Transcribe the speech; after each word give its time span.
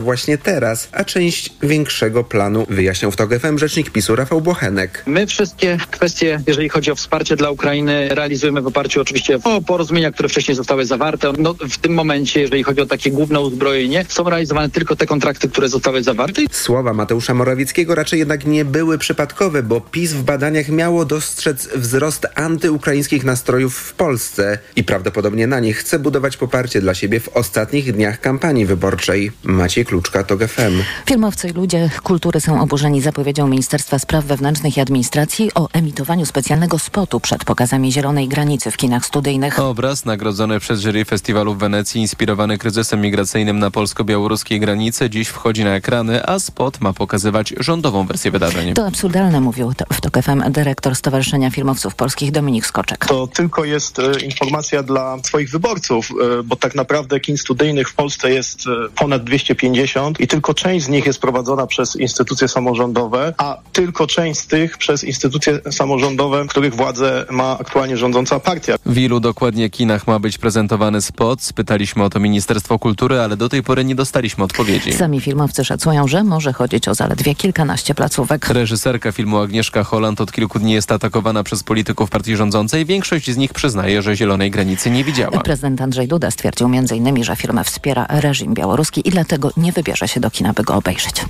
właśnie 0.00 0.38
teraz, 0.38 0.88
a 0.92 1.04
część 1.04 1.52
większego 1.62 2.24
planu 2.24 2.66
wyjaśniał 2.68 3.10
w 3.10 3.16
TOG 3.16 3.38
FM 3.38 3.58
rzecznik 3.58 3.90
PiSu 3.90 4.16
Rafał 4.16 4.40
Błochenek. 4.40 5.02
My 5.06 5.26
wszystkie 5.26 5.78
kwestie, 5.90 6.40
jeżeli 6.46 6.68
chodzi 6.68 6.90
o 6.90 6.94
wsparcie 6.94 7.36
dla 7.36 7.50
Ukrainy, 7.50 8.08
realizujemy 8.08 8.62
w 8.62 8.66
oparciu 8.66 9.00
oczywiście 9.00 9.38
o 9.44 9.62
porozumienia, 9.62 10.12
które 10.12 10.28
wcześniej 10.28 10.54
zostały 10.54 10.86
zawarte. 10.86 11.32
No, 11.38 11.54
w 11.54 11.78
tym 11.78 11.94
momencie, 11.94 12.40
jeżeli 12.40 12.62
chodzi 12.62 12.80
o 12.80 12.86
takie 12.86 13.10
główne 13.10 13.40
uzbrojenie, 13.40 14.04
są 14.08 14.30
realizowane 14.30 14.70
tylko 14.70 14.96
te 14.96 15.06
kontrakty, 15.06 15.48
które 15.48 15.68
zostały 15.68 16.02
zawarte. 16.02 16.42
Słowa 16.50 16.94
Mateusza 16.94 17.34
Morawieckiego 17.34 17.94
raczej 17.94 18.18
jednak 18.18 18.46
nie 18.46 18.64
były 18.64 18.98
przypadkowe, 18.98 19.62
bo 19.62 19.80
PiS 19.80 20.12
w 20.12 20.22
badaniach 20.22 20.68
miało 20.68 21.04
dostrzec 21.04 21.68
wzrost 21.74 22.26
antyukraińskich 22.34 23.24
nastrojów 23.24 23.76
w 23.76 23.92
Polsce 23.92 24.58
i 24.76 24.84
prawdopodobnie 24.84 25.46
na 25.46 25.60
nich 25.60 25.78
chce 25.78 25.98
budować 25.98 26.36
poparcie 26.36 26.80
dla 26.80 26.94
siebie 26.94 27.20
w 27.20 27.28
ostatnich 27.28 27.92
dniach 27.92 28.20
kampanii 28.20 28.66
wyborczej. 28.66 29.32
Maciej 29.44 29.84
Kluczka, 29.90 30.24
TOG 30.24 30.40
FM. 30.46 30.82
Filmowcy 31.06 31.48
i 31.48 31.52
ludzie 31.52 31.90
kultury 32.02 32.40
są 32.40 32.60
oburzeni 32.60 33.00
zapowiedzią 33.00 33.48
Ministerstwa 33.48 33.98
Spraw 33.98 34.24
Wewnętrznych 34.24 34.76
i 34.76 34.80
Administracji 34.80 35.50
o 35.54 35.68
emitowaniu 35.72 36.26
specjalnego 36.26 36.78
spotu 36.78 37.20
przed 37.20 37.44
pokazami 37.44 37.92
Zielonej 37.92 38.28
Granicy 38.28 38.70
w 38.70 38.76
kinach 38.76 39.06
studyjnych. 39.06 39.58
Obraz 39.58 40.04
nagrodzony 40.04 40.60
przez 40.60 40.80
jury 40.80 41.04
festiwalu 41.04 41.54
w 41.54 41.58
Wenecji, 41.58 42.00
inspirowany 42.00 42.58
kryzysem 42.58 43.00
migracyjnym 43.00 43.58
na 43.58 43.70
polsko-białoruskiej 43.70 44.60
granicy, 44.60 45.10
dziś 45.10 45.28
wchodzi 45.28 45.64
na 45.64 45.74
ekrany, 45.74 46.26
a 46.26 46.38
spot 46.38 46.80
ma 46.80 46.92
pokazywać 46.92 47.54
rządową 47.60 48.06
wersję 48.06 48.30
wydarzeń. 48.30 48.74
To 48.74 48.86
absurdalne, 48.86 49.40
mówił 49.40 49.72
w 49.92 50.00
TOK 50.00 50.22
FM 50.22 50.52
dyrektor 50.52 50.96
Stowarzyszenia 50.96 51.50
Filmowców 51.50 51.94
Polskich 51.94 52.30
Dominik 52.30 52.66
Skoczek. 52.66 53.06
To 53.06 53.26
tylko 53.26 53.64
jest 53.64 53.98
e, 53.98 54.20
informacja 54.20 54.82
dla 54.82 55.18
swoich 55.22 55.50
wyborców, 55.50 56.10
e, 56.10 56.42
bo 56.42 56.56
tak 56.56 56.74
naprawdę 56.74 57.20
kin 57.20 57.38
studyjnych 57.38 57.88
w 57.88 57.94
Polsce 57.94 58.32
jest 58.32 58.66
e, 58.66 58.88
ponad 58.96 59.24
250 59.24 59.79
i 60.18 60.26
tylko 60.26 60.54
część 60.54 60.84
z 60.84 60.88
nich 60.88 61.06
jest 61.06 61.20
prowadzona 61.20 61.66
przez 61.66 61.96
instytucje 61.96 62.48
samorządowe, 62.48 63.34
a 63.38 63.58
tylko 63.72 64.06
część 64.06 64.40
z 64.40 64.46
tych 64.46 64.78
przez 64.78 65.04
instytucje 65.04 65.60
samorządowe, 65.70 66.44
których 66.48 66.74
władzę 66.74 67.26
ma 67.30 67.58
aktualnie 67.58 67.96
rządząca 67.96 68.40
partia. 68.40 68.76
W 68.86 68.98
ilu 68.98 69.20
dokładnie 69.20 69.70
kinach 69.70 70.06
ma 70.06 70.18
być 70.18 70.38
prezentowany 70.38 71.02
spot? 71.02 71.42
Spytaliśmy 71.42 72.04
o 72.04 72.10
to 72.10 72.20
Ministerstwo 72.20 72.78
Kultury, 72.78 73.20
ale 73.20 73.36
do 73.36 73.48
tej 73.48 73.62
pory 73.62 73.84
nie 73.84 73.94
dostaliśmy 73.94 74.44
odpowiedzi. 74.44 74.92
Sami 74.92 75.20
filmowcy 75.20 75.64
szacują, 75.64 76.08
że 76.08 76.24
może 76.24 76.52
chodzić 76.52 76.88
o 76.88 76.94
zaledwie 76.94 77.34
kilkanaście 77.34 77.94
placówek. 77.94 78.48
Reżyserka 78.48 79.12
filmu 79.12 79.38
Agnieszka 79.38 79.84
Holland 79.84 80.20
od 80.20 80.32
kilku 80.32 80.58
dni 80.58 80.72
jest 80.72 80.92
atakowana 80.92 81.42
przez 81.42 81.62
polityków 81.62 82.10
partii 82.10 82.36
rządzącej. 82.36 82.86
Większość 82.86 83.30
z 83.30 83.36
nich 83.36 83.52
przyznaje, 83.52 84.02
że 84.02 84.16
zielonej 84.16 84.50
granicy 84.50 84.90
nie 84.90 85.04
widziała. 85.04 85.40
Prezydent 85.40 85.80
Andrzej 85.80 86.08
Duda 86.08 86.30
stwierdził 86.30 86.66
m.in., 86.66 87.24
że 87.24 87.36
firma 87.36 87.64
wspiera 87.64 88.06
reżim 88.08 88.54
białoruski 88.54 89.08
i 89.08 89.10
dlatego 89.10 89.50
nie 89.56 89.69
wybierze 89.72 90.08
się 90.08 90.20
do 90.20 90.30
kina, 90.30 90.52
by 90.52 90.62
go 90.62 90.74
obejrzeć. 90.74 91.24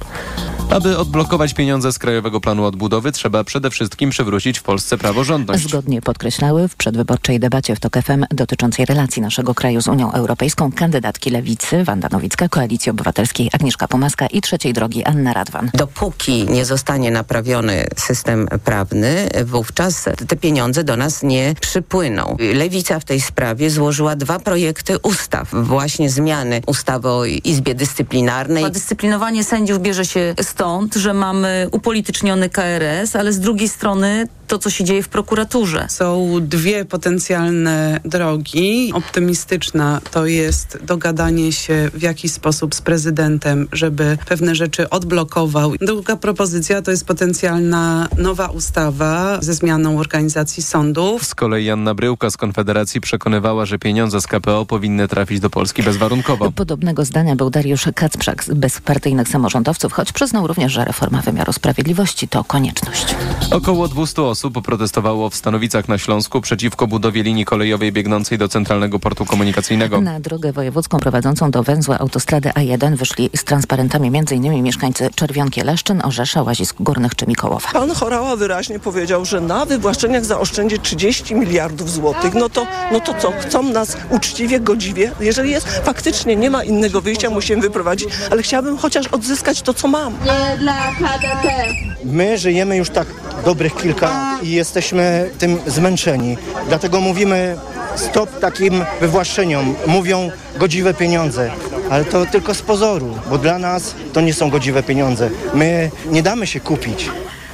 Aby 0.71 0.99
odblokować 0.99 1.55
pieniądze 1.55 1.93
z 1.93 1.99
Krajowego 1.99 2.41
Planu 2.41 2.65
Odbudowy, 2.65 3.13
trzeba 3.13 3.45
przede 3.45 3.71
wszystkim 3.71 4.11
przywrócić 4.11 4.59
w 4.59 4.63
Polsce 4.63 4.99
praworządność. 4.99 5.69
Zgodnie 5.69 6.03
podkreślały 6.03 6.69
w 6.69 6.77
przedwyborczej 6.77 7.41
debacie 7.41 7.77
w 7.77 7.81
TOK 7.81 7.97
FM 8.03 8.25
dotyczącej 8.31 8.87
relacji 8.87 9.23
naszego 9.23 9.55
kraju 9.55 9.83
z 9.83 9.89
Unią 9.89 10.13
Europejską 10.13 10.73
kandydatki 10.73 11.31
Lewicy 11.31 11.85
Wanda 11.85 12.09
Nowicka, 12.13 12.49
Koalicji 12.49 12.91
Obywatelskiej 12.91 13.51
Agnieszka 13.53 13.89
Pomaska 13.89 14.27
i 14.27 14.41
Trzeciej 14.41 14.73
Drogi 14.73 15.05
Anna 15.05 15.33
Radwan. 15.33 15.71
Dopóki 15.75 16.45
nie 16.45 16.65
zostanie 16.65 17.11
naprawiony 17.11 17.87
system 17.97 18.49
prawny, 18.65 19.29
wówczas 19.45 20.09
te 20.29 20.37
pieniądze 20.37 20.85
do 20.85 20.97
nas 20.97 21.23
nie 21.23 21.55
przypłyną. 21.61 22.37
Lewica 22.55 23.01
w 23.01 23.05
tej 23.05 23.21
sprawie 23.21 23.71
złożyła 23.71 24.17
dwa 24.17 24.39
projekty 24.39 24.99
ustaw. 24.99 25.49
Właśnie 25.53 26.11
zmiany 26.11 26.63
ustawy 26.67 27.09
o 27.09 27.25
Izbie 27.25 27.75
Dyscyplinarnej. 27.75 28.30
A 28.67 28.71
dyscyplinowanie 28.71 29.45
sędziów 29.45 29.83
bierze 29.83 30.05
się 30.05 30.35
stąd, 30.43 30.95
że 30.95 31.15
mamy 31.15 31.69
upolityczniony 31.73 32.49
KRS, 32.49 33.17
ale 33.17 33.33
z 33.33 33.41
drugiej 33.41 33.69
strony 33.69 34.29
to, 34.47 34.59
co 34.59 34.71
się 34.71 34.85
dzieje 34.85 35.03
w 35.03 35.09
prokuraturze. 35.09 35.87
Są 35.89 36.31
dwie 36.41 36.85
potencjalne 36.85 38.01
drogi. 38.05 38.93
Optymistyczna 38.95 40.01
to 40.11 40.27
jest 40.27 40.79
dogadanie 40.83 41.53
się 41.53 41.91
w 41.95 42.03
jakiś 42.03 42.33
sposób 42.33 42.75
z 42.75 42.83
prezydentem, 42.83 43.69
żeby 43.73 44.19
pewne 44.27 44.55
rzeczy 44.55 44.91
odblokował. 44.91 45.73
Druga 45.81 46.17
propozycja 46.17 46.83
to 46.83 46.91
jest 46.91 47.07
potencjalna 47.07 48.09
nowa 48.19 48.47
ustawa 48.47 49.39
ze 49.41 49.55
zmianą 49.55 49.99
organizacji 49.99 50.63
sądów. 50.63 51.25
Z 51.25 51.35
kolei 51.35 51.65
Janna 51.65 51.95
Bryłka 51.95 52.31
z 52.31 52.37
Konfederacji 52.37 53.01
przekonywała, 53.01 53.67
że 53.67 53.79
pieniądze 53.79 54.21
z 54.21 54.27
KPO 54.27 54.67
powinny 54.67 55.09
trafić 55.09 55.41
do 55.41 55.51
Polski 55.51 55.83
bezwarunkowo. 55.83 56.53
Podobnego 56.53 57.05
zdania 57.05 57.37
był 57.37 57.51
Dariusz 57.51 57.83
z 57.83 58.17
bezpartyjnych 58.55 59.29
samorządowców, 59.29 59.93
choć 59.93 60.13
przyznał 60.13 60.47
również, 60.47 60.73
że 60.73 60.85
reforma 60.85 61.21
wymiaru 61.23 61.53
sprawiedliwości 61.53 62.29
to 62.29 62.45
konieczność. 62.45 63.15
Około 63.51 63.89
200 63.89 64.23
osób 64.23 64.63
protestowało 64.63 65.31
w 65.31 65.35
Stanowicach 65.35 65.89
na 65.89 65.99
Śląsku 65.99 66.41
przeciwko 66.41 66.87
budowie 66.87 67.23
linii 67.23 67.45
kolejowej 67.45 67.93
biegnącej 67.93 68.39
do 68.39 68.49
Centralnego 68.49 68.99
Portu 68.99 69.27
Komunikacyjnego. 69.27 70.01
Na 70.01 70.21
drogę 70.21 70.53
wojewódzką 70.53 70.99
prowadzącą 70.99 71.51
do 71.51 71.63
węzła 71.63 71.99
autostrady 71.99 72.49
A1 72.49 72.97
wyszli 72.97 73.31
z 73.37 73.45
transparentami 73.45 74.09
m.in. 74.19 74.63
mieszkańcy 74.63 75.11
Czerwionki 75.15 75.61
Leszczyn, 75.61 76.01
Orzesza, 76.05 76.43
Łazisk 76.43 76.77
Górnych 76.81 77.15
czy 77.15 77.27
Mikołowa. 77.27 77.69
Pan 77.73 77.91
Chorała 77.91 78.37
wyraźnie 78.37 78.81
powiedział, 78.81 79.25
że 79.25 79.41
na 79.41 79.67
wywłaszczeniach 79.67 80.25
zaoszczędzi 80.25 80.79
30 80.79 81.35
miliardów 81.35 81.91
złotych. 81.91 82.35
No 82.35 82.49
to, 82.49 82.67
no 82.93 83.01
to 83.01 83.15
co? 83.15 83.33
Chcą 83.41 83.63
nas 83.63 83.97
uczciwie, 84.11 84.61
godziwie? 84.61 85.13
Jeżeli 85.21 85.51
jest, 85.51 85.69
faktycznie 85.69 86.37
nie 86.37 86.51
ma 86.51 86.65
innego 86.65 87.01
wyjścia, 87.01 87.31
musimy 87.31 87.63
wyprowadzić, 87.63 88.09
ale 88.31 88.43
chciałabym 88.43 88.77
chociaż 88.79 89.07
odzyskać 89.07 89.63
to, 89.63 89.75
co 89.75 89.89
mam. 89.89 90.13
Nie 90.25 90.59
dla 90.59 90.75
KDP. 90.95 91.67
My 92.05 92.39
żyjemy 92.39 92.77
już 92.77 92.91
tak 92.91 93.09
dobrych 93.45 93.77
kilka 93.77 94.09
lat 94.09 94.45
i 94.45 94.51
jesteśmy 94.51 95.31
tym 95.39 95.59
zmęczeni. 95.67 96.37
Dlatego 96.69 97.01
mówimy 97.01 97.57
stop 97.97 98.39
takim 98.41 98.85
wywłaszczeniom. 99.01 99.75
Mówią 99.87 100.31
godziwe 100.59 100.95
pieniądze, 100.95 101.51
ale 101.91 102.05
to 102.05 102.27
tylko 102.27 102.55
z 102.55 102.63
pozoru, 102.63 103.19
bo 103.31 103.39
dla 103.39 103.59
nas 103.59 103.95
to 104.13 104.21
nie 104.21 104.35
są 104.35 104.51
godziwe 104.51 104.83
pieniądze. 104.83 105.31
My 105.55 105.91
nie 106.11 106.23
damy 106.23 106.47
się 106.47 106.61
kupić. 106.61 107.11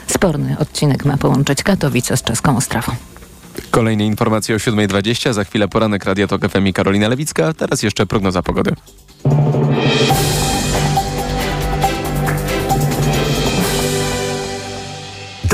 Sporny 0.06 0.56
odcinek 0.58 1.04
ma 1.04 1.16
połączyć 1.16 1.62
Katowice 1.62 2.16
z 2.16 2.22
czeską 2.22 2.56
Ostrawą. 2.56 2.92
Kolejne 3.70 4.06
informacje 4.06 4.54
o 4.54 4.58
7.20, 4.58 5.32
za 5.32 5.44
chwilę 5.44 5.68
poranek 5.68 6.04
Radio 6.04 6.26
Tok 6.26 6.48
FM 6.48 6.66
i 6.66 6.72
Karolina 6.72 7.08
Lewicka, 7.08 7.52
teraz 7.52 7.82
jeszcze 7.82 8.06
prognoza 8.06 8.42
pogody. 8.42 8.72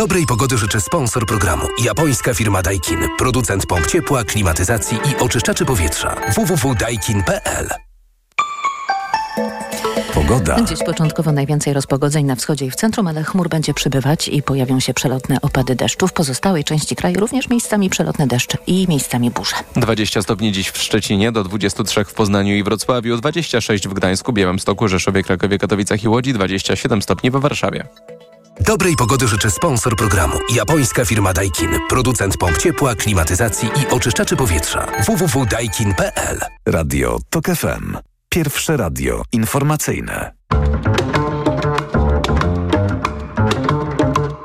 Dobrej 0.02 0.26
pogody 0.26 0.58
życzę 0.58 0.80
sponsor 0.80 1.26
programu. 1.26 1.66
Japońska 1.84 2.34
firma 2.34 2.62
Daikin. 2.62 2.98
Producent 3.18 3.66
pomp 3.66 3.86
ciepła, 3.86 4.24
klimatyzacji 4.24 4.98
i 5.10 5.22
oczyszczaczy 5.22 5.64
powietrza. 5.64 6.16
www.daikin.pl 6.34 7.68
Pogoda. 10.14 10.62
Dziś 10.62 10.78
początkowo 10.86 11.32
najwięcej 11.32 11.72
rozpogodzeń 11.72 12.26
na 12.26 12.36
wschodzie 12.36 12.66
i 12.66 12.70
w 12.70 12.74
centrum, 12.74 13.06
ale 13.06 13.24
chmur 13.24 13.48
będzie 13.48 13.74
przybywać 13.74 14.28
i 14.28 14.42
pojawią 14.42 14.80
się 14.80 14.94
przelotne 14.94 15.40
opady 15.40 15.74
deszczu. 15.74 16.08
W 16.08 16.12
pozostałej 16.12 16.64
części 16.64 16.96
kraju 16.96 17.20
również 17.20 17.48
miejscami 17.48 17.90
przelotne 17.90 18.26
deszcze 18.26 18.58
i 18.66 18.86
miejscami 18.88 19.30
burze. 19.30 19.56
20 19.76 20.22
stopni 20.22 20.52
dziś 20.52 20.70
w 20.70 20.78
Szczecinie, 20.78 21.32
do 21.32 21.44
23 21.44 22.04
w 22.04 22.14
Poznaniu 22.14 22.54
i 22.54 22.62
Wrocławiu, 22.62 23.16
26 23.16 23.88
w 23.88 23.94
Gdańsku, 23.94 24.32
Białymstoku, 24.32 24.88
Rzeszowie, 24.88 25.22
Krakowie, 25.22 25.58
Katowicach 25.58 26.02
i 26.02 26.08
Łodzi, 26.08 26.32
27 26.32 27.02
stopni 27.02 27.30
w 27.30 27.36
Warszawie. 27.36 27.84
Dobrej 28.60 28.96
pogody 28.96 29.28
życzę 29.28 29.50
sponsor 29.50 29.96
programu. 29.96 30.38
Japońska 30.54 31.04
firma 31.04 31.32
Daikin. 31.32 31.70
Producent 31.88 32.36
pomp 32.36 32.58
ciepła, 32.58 32.94
klimatyzacji 32.94 33.68
i 33.68 33.94
oczyszczaczy 33.94 34.36
powietrza. 34.36 34.86
www.daikin.pl 35.06 36.40
Radio 36.66 37.18
TOK 37.30 37.44
FM. 37.46 37.96
Pierwsze 38.28 38.76
radio 38.76 39.22
informacyjne. 39.32 40.32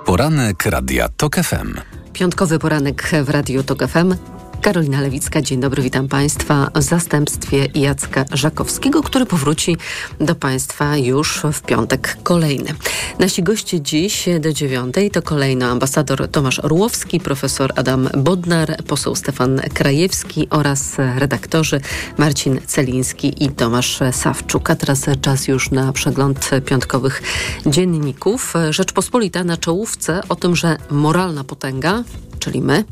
Poranek 0.05 0.65
Radia 0.65 1.09
TOK 1.09 1.35
FM. 1.35 1.73
Piątkowy 2.13 2.59
poranek 2.59 3.11
w 3.23 3.29
Radiu 3.29 3.63
TOK 3.63 3.87
FM. 3.87 4.36
Karolina 4.67 5.01
Lewicka, 5.01 5.41
dzień 5.41 5.59
dobry, 5.59 5.83
witam 5.83 6.07
Państwa 6.07 6.71
w 6.75 6.81
zastępstwie 6.81 7.67
Jacka 7.75 8.25
Żakowskiego, 8.31 9.03
który 9.03 9.25
powróci 9.25 9.77
do 10.19 10.35
Państwa 10.35 10.97
już 10.97 11.41
w 11.53 11.61
piątek 11.61 12.17
kolejny. 12.23 12.73
Nasi 13.19 13.43
goście 13.43 13.81
dziś 13.81 14.25
do 14.39 14.53
dziewiątej 14.53 15.11
to 15.11 15.21
kolejno 15.21 15.65
ambasador 15.65 16.27
Tomasz 16.27 16.59
Orłowski, 16.59 17.19
profesor 17.19 17.73
Adam 17.75 18.09
Bodnar, 18.17 18.83
poseł 18.87 19.15
Stefan 19.15 19.61
Krajewski 19.73 20.47
oraz 20.49 20.95
redaktorzy 21.17 21.81
Marcin 22.17 22.59
Celiński 22.65 23.43
i 23.43 23.49
Tomasz 23.49 23.99
Sawczuk. 24.11 24.69
A 24.69 24.75
teraz 24.75 25.05
czas 25.21 25.47
już 25.47 25.71
na 25.71 25.93
przegląd 25.93 26.49
piątkowych 26.65 27.21
dzienników. 27.65 28.53
Rzeczpospolita 28.69 29.43
na 29.43 29.57
czołówce 29.57 30.21
o 30.29 30.35
tym, 30.35 30.55
że 30.55 30.77
moralna 30.91 31.43
potęga 31.43 32.03
czyli 32.47 32.61
my, 32.61 32.83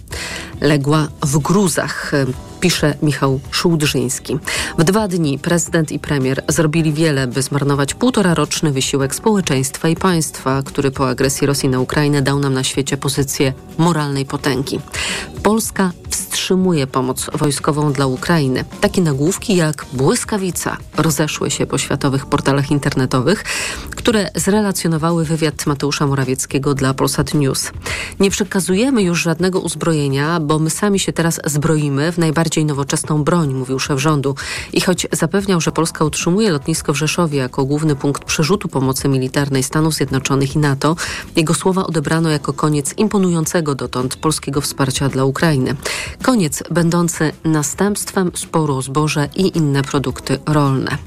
legła 0.61 1.07
w 1.25 1.39
gruzach. 1.39 2.11
Pisze 2.65 2.93
Michał 3.01 3.39
Szułdrzyński. 3.51 4.39
W 4.77 4.83
dwa 4.83 5.07
dni 5.07 5.39
prezydent 5.39 5.91
i 5.91 5.99
premier 5.99 6.43
zrobili 6.47 6.93
wiele, 6.93 7.27
by 7.27 7.41
zmarnować 7.41 7.93
półtora 7.93 8.33
roczny 8.33 8.71
wysiłek 8.71 9.15
społeczeństwa 9.15 9.89
i 9.89 9.95
państwa, 9.95 10.63
który 10.65 10.91
po 10.91 11.09
agresji 11.09 11.47
Rosji 11.47 11.69
na 11.69 11.79
Ukrainę 11.79 12.21
dał 12.21 12.39
nam 12.39 12.53
na 12.53 12.63
świecie 12.63 12.97
pozycję 12.97 13.53
moralnej 13.77 14.25
potęgi. 14.25 14.79
Polska 15.43 15.91
wstrzymuje 16.09 16.87
pomoc 16.87 17.29
wojskową 17.33 17.93
dla 17.93 18.05
Ukrainy. 18.07 18.65
Takie 18.81 19.01
nagłówki 19.01 19.55
jak 19.55 19.85
błyskawica 19.93 20.77
rozeszły 20.97 21.51
się 21.51 21.65
po 21.65 21.77
światowych 21.77 22.25
portalach 22.25 22.71
internetowych, 22.71 23.43
które 23.89 24.29
zrelacjonowały 24.35 25.25
wywiad 25.25 25.65
Mateusza 25.65 26.07
Morawieckiego 26.07 26.73
dla 26.73 26.93
Polsat 26.93 27.33
News. 27.33 27.71
Nie 28.19 28.29
przekazujemy 28.29 29.03
już 29.03 29.21
żadnego 29.21 29.59
uzbrojenia, 29.59 30.39
bo 30.39 30.59
my 30.59 30.69
sami 30.69 30.99
się 30.99 31.13
teraz 31.13 31.39
zbroimy 31.45 32.11
w 32.11 32.17
najbardziej 32.17 32.54
nowoczesną 32.63 33.23
broń, 33.23 33.53
mówił 33.53 33.79
szef 33.79 33.99
rządu. 33.99 34.35
I 34.73 34.81
choć 34.81 35.07
zapewniał, 35.11 35.61
że 35.61 35.71
Polska 35.71 36.05
utrzymuje 36.05 36.51
lotnisko 36.51 36.93
w 36.93 36.97
Rzeszowie 36.97 37.37
jako 37.37 37.65
główny 37.65 37.95
punkt 37.95 38.23
przerzutu 38.23 38.67
pomocy 38.67 39.07
militarnej 39.07 39.63
Stanów 39.63 39.93
Zjednoczonych 39.93 40.55
i 40.55 40.59
NATO, 40.59 40.95
jego 41.35 41.53
słowa 41.53 41.87
odebrano 41.87 42.29
jako 42.29 42.53
koniec 42.53 42.93
imponującego 42.97 43.75
dotąd 43.75 44.15
polskiego 44.15 44.61
wsparcia 44.61 45.09
dla 45.09 45.25
Ukrainy. 45.25 45.75
Koniec 46.21 46.63
będący 46.71 47.31
następstwem 47.43 48.31
sporu 48.35 48.75
o 48.75 48.81
zboże 48.81 49.29
i 49.35 49.57
inne 49.57 49.81
produkty 49.83 50.39
rolne. 50.45 50.97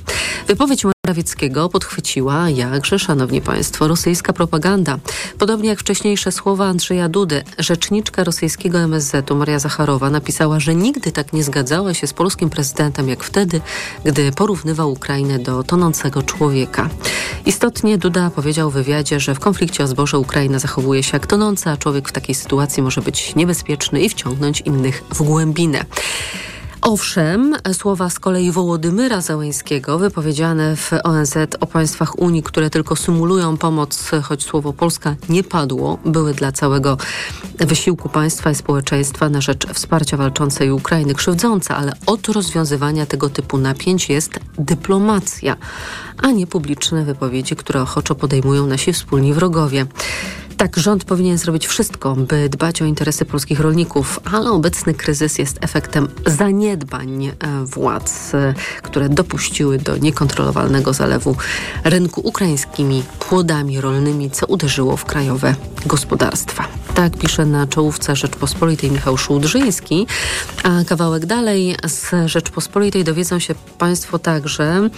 Wypowiedź 0.47 0.85
Morawieckiego 1.09 1.69
podchwyciła 1.69 2.51
jakże, 2.51 2.99
szanowni 2.99 3.41
państwo, 3.41 3.89
rosyjska 3.89 4.33
propaganda. 4.33 4.99
Podobnie 5.39 5.69
jak 5.69 5.81
wcześniejsze 5.81 6.33
słowa 6.33 6.67
Andrzeja 6.67 7.09
Dudy, 7.09 7.45
rzeczniczka 7.59 8.25
rosyjskiego 8.25 8.79
MSZ-u 8.79 9.37
Maria 9.37 9.59
Zacharowa 9.59 10.11
napisała, 10.11 10.61
że 10.61 10.75
nigdy 10.75 11.13
tak 11.13 11.33
nie 11.33 11.38
zgadzała 11.43 11.95
się 11.95 12.07
z 12.07 12.13
polskim 12.13 12.51
prezydentem 12.51 13.09
jak 13.09 13.25
wtedy, 13.25 13.61
gdy 14.05 14.33
porównywał 14.33 14.93
Ukrainę 14.93 15.39
do 15.39 15.63
tonącego 15.63 16.23
człowieka. 16.23 16.89
Istotnie 17.47 17.99
Duda 17.99 18.31
powiedział 18.31 18.71
w 18.71 18.75
wywiadzie, 18.75 19.21
że 19.21 19.35
w 19.35 19.41
konflikcie 19.41 19.85
o 19.85 19.87
zboże 19.87 20.19
Ukraina 20.19 20.59
zachowuje 20.59 21.03
się 21.03 21.11
jak 21.13 21.27
tonąca, 21.27 21.71
a 21.71 21.77
człowiek 21.77 22.09
w 22.09 22.13
takiej 22.13 22.35
sytuacji 22.35 22.83
może 22.83 23.03
być 23.03 23.35
niebezpieczny 23.35 24.01
i 24.01 24.09
wciągnąć 24.09 24.61
innych 24.61 25.05
w 25.15 25.23
głębinę. 25.23 25.85
Owszem, 26.83 27.55
słowa 27.73 28.11
z 28.11 28.19
kolei 28.19 28.51
Wołodymyra 28.51 29.21
Załęskiego, 29.21 29.99
wypowiedziane 29.99 30.77
w 30.77 30.93
ONZ 31.05 31.35
o 31.61 31.67
państwach 31.67 32.19
Unii, 32.19 32.43
które 32.43 32.71
tylko 32.71 32.97
symulują 32.97 33.57
pomoc, 33.57 34.11
choć 34.23 34.43
słowo 34.43 34.73
Polska 34.73 35.15
nie 35.29 35.45
padło, 35.45 35.99
były 36.05 36.35
dla 36.35 36.53
całego 36.53 36.97
wysiłku 37.59 38.09
państwa 38.09 38.51
i 38.51 38.55
społeczeństwa 38.55 39.29
na 39.29 39.41
rzecz 39.41 39.67
wsparcia 39.73 40.17
walczącej 40.17 40.71
Ukrainy 40.71 41.15
krzywdzące, 41.15 41.75
ale 41.75 41.93
od 42.07 42.29
rozwiązywania 42.29 43.07
tego 43.07 43.31
typu 43.31 43.59
napięć 43.59 44.09
jest 44.09 44.41
dyplomacja, 44.59 45.57
a 46.19 46.31
nie 46.31 46.47
publiczne 46.47 47.05
wypowiedzi, 47.05 47.57
które 47.57 47.83
ochoczo 47.83 48.15
podejmują 48.15 48.67
nasi 48.67 48.93
wspólni 48.93 49.35
wrogowie. 49.35 49.87
Tak, 50.59 50.77
rząd 50.77 51.05
powinien 51.05 51.39
zrobić 51.39 51.67
wszystko, 51.67 52.15
by 52.15 52.49
dbać 52.49 52.83
o 52.83 52.85
interesy 52.85 53.25
polskich 53.25 53.61
rolników, 53.61 54.21
ale 54.33 54.51
obecny 54.51 54.95
kryzys 54.95 55.39
jest 55.39 55.59
efektem 55.61 56.09
zaniedbań 56.27 57.27
e, 57.27 57.33
władz, 57.65 58.35
e, 58.35 58.55
które 58.83 59.09
dopuściły 59.09 59.79
do 59.79 59.97
niekontrolowalnego 59.97 60.93
zalewu 60.93 61.37
rynku 61.85 62.21
ukraińskimi 62.21 63.03
płodami 63.19 63.81
rolnymi, 63.81 64.31
co 64.31 64.47
uderzyło 64.47 64.97
w 64.97 65.05
krajowe 65.05 65.55
gospodarstwa. 65.87 66.65
Tak 66.95 67.17
pisze 67.17 67.47
na 67.47 67.67
czołówce 67.67 68.17
Rzeczpospolitej 68.17 68.91
Michał 68.91 69.17
Szułdrzyński, 69.17 70.07
a 70.63 70.85
kawałek 70.85 71.27
dalej 71.27 71.77
z 71.87 72.31
Rzeczpospolitej 72.31 73.05
dowiedzą 73.05 73.39
się 73.39 73.55
Państwo 73.79 74.19
także, 74.19 74.91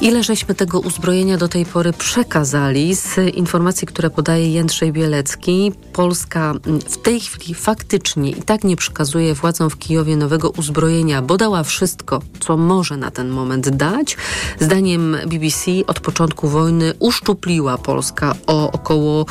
Ile 0.00 0.22
żeśmy 0.22 0.54
tego 0.54 0.80
uzbrojenia 0.80 1.36
do 1.36 1.48
tej 1.48 1.66
pory 1.66 1.92
przekazali? 1.92 2.94
Z 2.94 3.34
informacji, 3.34 3.86
które 3.86 4.10
podaje 4.10 4.52
Jędrzej 4.52 4.92
Bielecki, 4.92 5.72
Polska 5.98 6.54
w 6.88 6.96
tej 6.96 7.20
chwili 7.20 7.54
faktycznie 7.54 8.30
i 8.30 8.42
tak 8.42 8.64
nie 8.64 8.76
przekazuje 8.76 9.34
władzom 9.34 9.70
w 9.70 9.78
Kijowie 9.78 10.16
nowego 10.16 10.50
uzbrojenia, 10.50 11.22
bo 11.22 11.36
dała 11.36 11.62
wszystko, 11.62 12.22
co 12.40 12.56
może 12.56 12.96
na 12.96 13.10
ten 13.10 13.28
moment 13.28 13.68
dać. 13.68 14.16
Zdaniem 14.60 15.16
BBC 15.26 15.70
od 15.86 16.00
początku 16.00 16.48
wojny 16.48 16.94
uszczupliła 16.98 17.78
Polska 17.78 18.34
o 18.46 18.72
około 18.72 19.26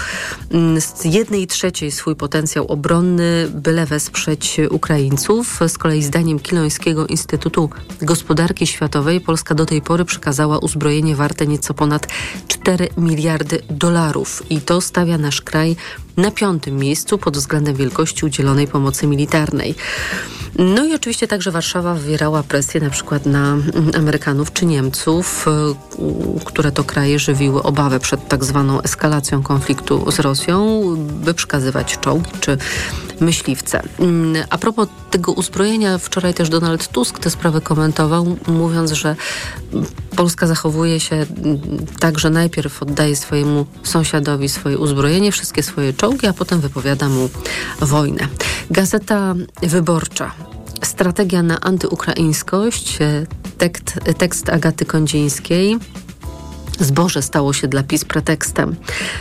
jednej 1.06 1.48
trzeciej 1.48 1.92
swój 1.92 2.16
potencjał 2.16 2.68
obronny, 2.68 3.48
byle 3.54 3.86
wesprzeć 3.86 4.58
Ukraińców. 4.69 5.60
Z 5.68 5.78
kolei 5.78 6.04
zdaniem 6.04 6.40
Kilońskiego 6.40 7.08
Instytutu 7.08 7.69
Gospodarki 8.02 8.68
Światowej 8.68 9.22
Polska 9.22 9.56
do 9.56 9.66
tej 9.66 9.81
pory 9.81 10.06
przekazała 10.06 10.58
uzbrojenie 10.58 11.16
warte 11.16 11.48
nieco 11.48 11.74
ponad 11.74 12.08
4 12.48 12.90
miliardy 12.98 13.62
dolarów 13.69 14.44
i 14.50 14.62
to 14.62 14.81
stawia 14.81 15.18
nasz 15.18 15.42
kraj 15.42 15.75
na 16.18 16.31
piątym 16.31 16.78
miejscu 16.78 17.18
pod 17.18 17.38
względem 17.38 17.75
wielkości 17.75 18.25
udzielonej 18.25 18.68
pomocy 18.68 19.08
militarnej. 19.08 19.75
No 20.60 20.86
i 20.86 20.94
oczywiście 20.94 21.28
także 21.28 21.52
Warszawa 21.52 21.94
wywierała 21.94 22.44
presję 22.44 22.81
na 22.81 22.90
przykład 22.90 23.25
na 23.25 23.54
mm, 23.54 23.92
Amerykanów 23.98 24.54
czy 24.54 24.66
Niemców, 24.66 25.46
y, 25.48 26.46
które 26.46 26.72
to 26.72 26.84
kraje 26.84 27.19
żywiły 27.19 27.64
obawę 27.64 28.00
przed 28.00 28.28
tak 28.28 28.44
zwaną 28.44 28.81
eskalacją 28.81 29.44
konfliktu 29.44 30.12
z 30.12 30.19
Rosją, 30.19 30.84
by 30.98 31.34
przekazywać 31.34 31.98
czołgi 32.00 32.31
czy 32.40 32.58
myśliwce. 33.19 33.84
Mm, 34.00 34.46
a 34.50 34.58
propos 34.58 34.88
tego 35.12 35.31
uzbrojenia, 35.31 35.98
wczoraj 35.98 36.34
też 36.34 36.50
Donald 36.50 36.88
Tusk 36.88 37.19
tę 37.19 37.30
sprawę 37.30 37.62
komentował, 37.62 38.38
mówiąc, 38.48 38.92
że 38.92 39.16
Polska 40.18 40.48
zachowuje 40.48 41.00
się 41.00 41.16
mm, 41.16 41.60
tak, 42.00 42.19
że 42.19 42.30
najpierw 42.30 42.84
oddaje 42.84 43.16
swojemu 43.16 43.66
sąsiadowi 43.84 44.50
swoje 44.50 44.78
uzbrojenie, 44.78 45.31
wszystkie 45.31 45.64
swoje 45.64 45.94
czołgi, 45.94 46.28
a 46.28 46.34
potem 46.34 46.62
wypowiada 46.62 47.10
mu 47.10 47.30
wojnę. 47.81 48.28
Gazeta 48.72 49.36
Wyborcza 49.62 50.31
Strategia 50.84 51.44
na 51.44 51.60
antyukraińskość, 51.60 52.98
tekst, 53.58 54.00
tekst 54.18 54.50
Agaty 54.50 54.86
Kondzińskiej. 54.86 55.78
Zboże 56.80 57.22
stało 57.22 57.54
się 57.54 57.68
dla 57.68 57.84
PiS 57.84 58.06
pretekstem, 58.06 58.75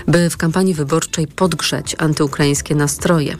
by 0.09 0.31
w 0.31 0.37
kampanii 0.37 0.75
wyborczej 0.75 1.27
podgrzać 1.27 1.97
antyukraińskie 1.99 2.75
nastroje. 2.75 3.37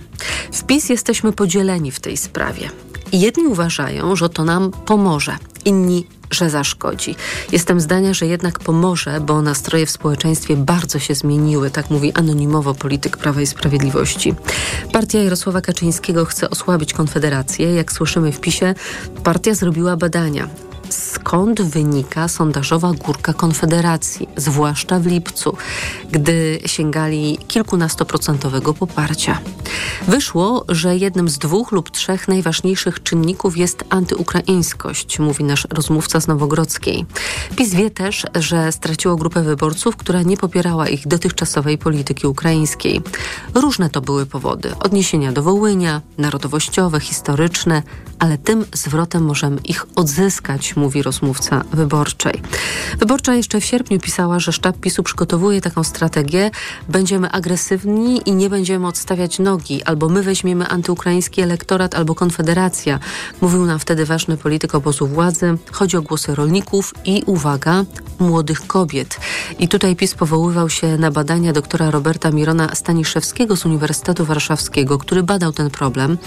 W 0.53 0.65
PiS 0.65 0.89
jesteśmy 0.89 1.33
podzieleni 1.33 1.91
w 1.91 2.01
tej 2.01 2.17
sprawie. 2.17 2.71
Jedni 3.13 3.47
uważają, 3.47 4.17
że 4.17 4.29
to 4.29 4.45
nam 4.45 4.71
pomoże, 4.71 5.37
inni 5.65 6.07
że 6.31 6.51
zaszkodzi. 6.51 7.15
Jestem 7.53 7.81
zdania, 7.81 8.15
że 8.15 8.27
jednak 8.27 8.59
pomoże, 8.59 9.21
bo 9.21 9.43
nastroje 9.43 9.87
w 9.87 9.91
społeczeństwie 9.91 10.57
bardzo 10.57 10.99
się 10.99 11.15
zmieniły, 11.15 11.71
tak 11.71 11.91
mówi 11.91 12.13
anonimowo 12.13 12.75
polityk 12.75 13.17
Prawa 13.17 13.41
i 13.41 13.47
Sprawiedliwości. 13.47 14.35
Partia 14.93 15.19
Jarosława 15.19 15.61
Kaczyńskiego 15.61 16.25
chce 16.25 16.51
osłabić 16.51 16.93
Konfederację. 16.93 17.75
Jak 17.75 17.93
słyszymy 17.93 18.33
w 18.33 18.41
PiSie, 18.41 18.75
partia 19.25 19.55
zrobiła 19.55 19.97
badania 19.97 20.66
skąd 20.97 21.63
wynika 21.63 22.29
sondażowa 22.29 22.93
górka 22.93 23.33
Konfederacji, 23.33 24.29
zwłaszcza 24.37 25.01
w 25.01 25.07
lipcu, 25.07 25.57
gdy 26.13 26.59
sięgali 26.67 27.39
kilkunastoprocentowego 27.49 28.75
poparcia. 28.75 29.39
Wyszło, 30.09 30.65
że 30.69 30.97
jednym 30.97 31.29
z 31.29 31.39
dwóch 31.39 31.73
lub 31.73 31.91
trzech 31.91 32.29
najważniejszych 32.29 33.03
czynników 33.03 33.57
jest 33.57 33.85
antyukraińskość, 33.91 35.19
mówi 35.19 35.45
nasz 35.45 35.67
rozmówca 35.71 36.21
z 36.21 36.27
Nowogrodzkiej. 36.27 37.07
PiS 37.57 37.75
wie 37.75 37.91
też, 37.91 38.27
że 38.35 38.73
straciło 38.73 39.17
grupę 39.17 39.43
wyborców, 39.43 39.97
która 39.97 40.23
nie 40.23 40.37
popierała 40.37 40.89
ich 40.89 41.09
dotychczasowej 41.09 41.79
polityki 41.79 42.27
ukraińskiej. 42.27 43.03
Różne 43.55 43.91
to 43.91 44.01
były 44.01 44.27
powody. 44.27 44.77
Odniesienia 44.79 45.33
do 45.33 45.43
Wołynia, 45.43 46.01
narodowościowe, 46.19 47.01
historyczne, 47.01 47.83
ale 48.19 48.39
tym 48.39 48.65
zwrotem 48.73 49.25
możemy 49.25 49.61
ich 49.65 49.87
odzyskać, 49.97 50.77
mówi 50.77 50.86
rozmówca 50.95 51.65
wyborczej. 51.73 52.43
Wyborcza 52.99 53.35
jeszcze 53.35 53.61
w 53.61 53.65
sierpniu 53.65 54.01
pisała, 54.01 54.39
że 54.39 54.53
sztab 54.53 54.77
PiSu 54.77 55.03
przygotowuje 55.03 55.61
taką 55.61 55.85
strategię. 55.85 56.51
Będziemy 56.89 57.31
agresywni 57.31 58.21
i 58.27 58.33
nie 58.33 58.51
będziemy 58.51 58.87
odstawiać 58.87 59.39
nogi. 59.39 59.83
Albo 59.85 60.09
my 60.09 60.23
weźmiemy 60.23 60.69
antyukraiński 60.69 61.41
elektorat, 61.41 61.95
albo 61.95 62.15
Konfederacja. 62.15 62.99
Mówił 63.41 63.67
nam 63.67 63.79
wtedy 63.79 64.07
ważny 64.07 64.37
polityk 64.37 64.75
obozu 64.75 65.07
władzy. 65.07 65.59
Chodzi 65.73 65.97
o 65.97 66.03
głosy 66.03 66.35
rolników 66.35 66.95
i, 67.05 67.23
uwaga, 67.27 67.85
młodych 68.19 68.67
kobiet. 68.67 69.21
I 69.59 69.69
tutaj 69.69 69.97
PiS 69.97 70.15
powoływał 70.15 70.71
się 70.71 70.99
na 70.99 71.11
badania 71.11 71.53
doktora 71.53 71.91
Roberta 71.91 72.31
Mirona 72.31 72.75
Staniszewskiego 72.75 73.57
z 73.57 73.67
Uniwersytetu 73.67 74.25
Warszawskiego, 74.25 74.99
który 74.99 75.23
badał 75.23 75.53
ten 75.53 75.71
problem, 75.71 76.19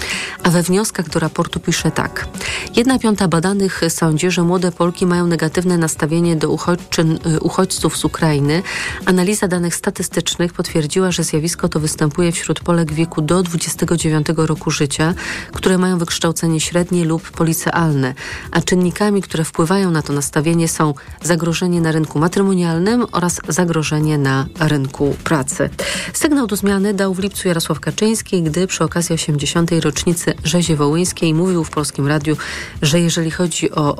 a 0.44 0.50
we 0.50 0.64
wnioskach 0.64 1.10
do 1.10 1.20
raportu 1.20 1.60
pisze 1.60 1.92
tak. 1.92 2.28
Jedna 2.76 3.00
piąta 3.00 3.28
badanych 3.28 3.82
sądzi, 3.90 4.32
że 4.32 4.44
młode 4.50 4.72
Polki 4.72 5.06
mają 5.06 5.28
negatywne 5.28 5.78
nastawienie 5.78 6.36
do 6.36 6.50
uchodźczyn, 6.50 7.20
y, 7.36 7.40
uchodźców 7.40 7.98
z 7.98 8.06
Ukrainy. 8.06 8.64
Analiza 9.06 9.48
danych 9.48 9.76
statystycznych 9.76 10.54
potwierdziła, 10.54 11.12
że 11.12 11.24
zjawisko 11.24 11.70
to 11.70 11.80
występuje 11.80 12.32
wśród 12.32 12.60
Polek 12.60 12.94
wieku 12.94 13.22
do 13.22 13.44
29 13.44 14.28
roku 14.48 14.72
życia, 14.72 15.14
które 15.54 15.78
mają 15.78 15.98
wykształcenie 15.98 16.60
średnie 16.60 17.06
lub 17.06 17.32
policealne, 17.32 18.14
a 18.52 18.62
czynnikami, 18.62 19.22
które 19.22 19.44
wpływają 19.44 19.92
na 19.92 20.02
to 20.02 20.14
nastawienie 20.14 20.68
są 20.68 20.94
zagrożenie 21.24 21.82
na 21.82 21.92
rynku 21.92 22.20
matrymonialnym 22.20 23.06
oraz 23.12 23.42
zagrożenie 23.48 24.18
na 24.18 24.46
rynku 24.60 25.16
pracy. 25.24 25.70
Sygnał 26.14 26.48
do 26.48 26.56
zmiany 26.56 26.94
dał 26.94 27.14
w 27.14 27.20
lipcu 27.20 27.48
Jarosław 27.48 27.80
Kaczyński, 27.80 28.44
gdy 28.44 28.68
przy 28.68 28.84
okazji 28.84 29.14
80. 29.16 29.72
rocznicy 29.82 30.34
rzezi 30.44 30.76
wołyńskiej 30.76 31.34
mówił 31.34 31.64
w 31.64 31.70
Polskim 31.70 32.08
Radiu, 32.08 32.38
że 32.82 33.00
jeżeli 33.00 33.32
chodzi 33.32 33.72
o 33.72 33.96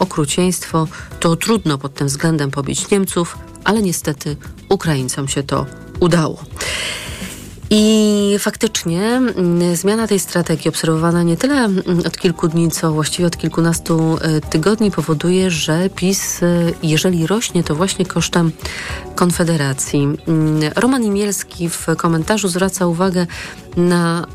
to 1.20 1.36
trudno 1.36 1.78
pod 1.78 1.94
tym 1.94 2.08
względem 2.08 2.52
pobić 2.52 2.90
Niemców, 2.90 3.38
ale 3.64 3.82
niestety 3.82 4.36
Ukraińcom 4.70 5.28
się 5.28 5.44
to 5.44 5.66
udało. 6.00 6.44
I 7.72 8.36
faktycznie 8.40 9.02
mm, 9.02 9.76
zmiana 9.76 10.08
tej 10.08 10.20
strategii 10.20 10.70
obserwowana 10.70 11.24
nie 11.24 11.38
tyle 11.38 11.56
mm, 11.56 11.84
od 12.08 12.18
kilku 12.18 12.48
dni, 12.48 12.72
co 12.72 12.92
właściwie 12.92 13.28
od 13.28 13.38
kilkunastu 13.38 14.18
e, 14.22 14.42
tygodni 14.42 14.92
powoduje, 14.92 15.52
że 15.52 15.90
PiS, 15.90 16.44
e, 16.44 16.72
jeżeli 16.84 17.28
rośnie, 17.28 17.64
to 17.64 17.76
właśnie 17.76 18.06
kosztem 18.06 18.52
Konfederacji. 19.16 20.00
Mm, 20.00 20.18
Roman 20.76 21.04
Imielski 21.04 21.70
w 21.70 21.88
komentarzu 21.98 22.48
zwraca 22.48 22.88
uwagę 22.88 23.28
na 23.78 24.26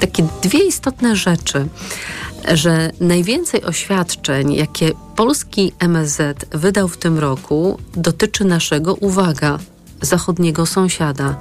takie 0.00 0.26
dwie 0.42 0.58
istotne 0.58 1.16
rzeczy, 1.16 1.68
że 2.52 2.90
najwięcej 3.00 3.64
oświadczeń, 3.64 4.54
jakie 4.54 4.92
polski 5.16 5.72
MSZ 5.78 6.46
wydał 6.50 6.88
w 6.88 6.96
tym 6.96 7.18
roku, 7.18 7.78
dotyczy 7.96 8.44
naszego, 8.44 8.94
uwaga, 8.94 9.58
zachodniego 10.02 10.66
sąsiada 10.66 11.36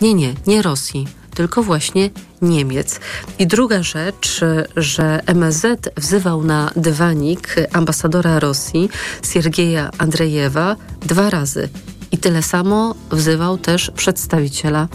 nie, 0.00 0.14
nie, 0.14 0.34
nie 0.46 0.62
Rosji, 0.62 1.08
tylko 1.34 1.62
właśnie 1.62 2.10
Niemiec. 2.42 3.00
I 3.38 3.46
druga 3.46 3.82
rzecz, 3.82 4.40
że 4.76 5.20
MSZ 5.26 5.90
wzywał 5.96 6.44
na 6.44 6.70
dywanik 6.76 7.54
ambasadora 7.72 8.38
Rosji, 8.38 8.88
Siergieja 9.32 9.90
Andrejewa, 9.98 10.76
dwa 11.00 11.30
razy. 11.30 11.68
I 12.12 12.18
tyle 12.18 12.42
samo 12.42 12.94
wzywał 13.10 13.58
też 13.58 13.90
przedstawiciela 13.90 14.88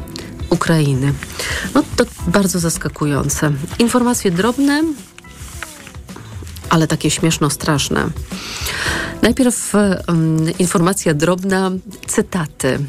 Ukrainy. 0.49 1.13
No 1.73 1.83
to 1.95 2.05
bardzo 2.27 2.59
zaskakujące. 2.59 3.51
Informacje 3.79 4.31
drobne, 4.31 4.83
ale 6.69 6.87
takie 6.87 7.11
śmieszno-straszne. 7.11 8.09
Najpierw 9.21 9.73
um, 10.07 10.57
informacja 10.59 11.13
drobna, 11.13 11.71
cytaty. 12.07 12.79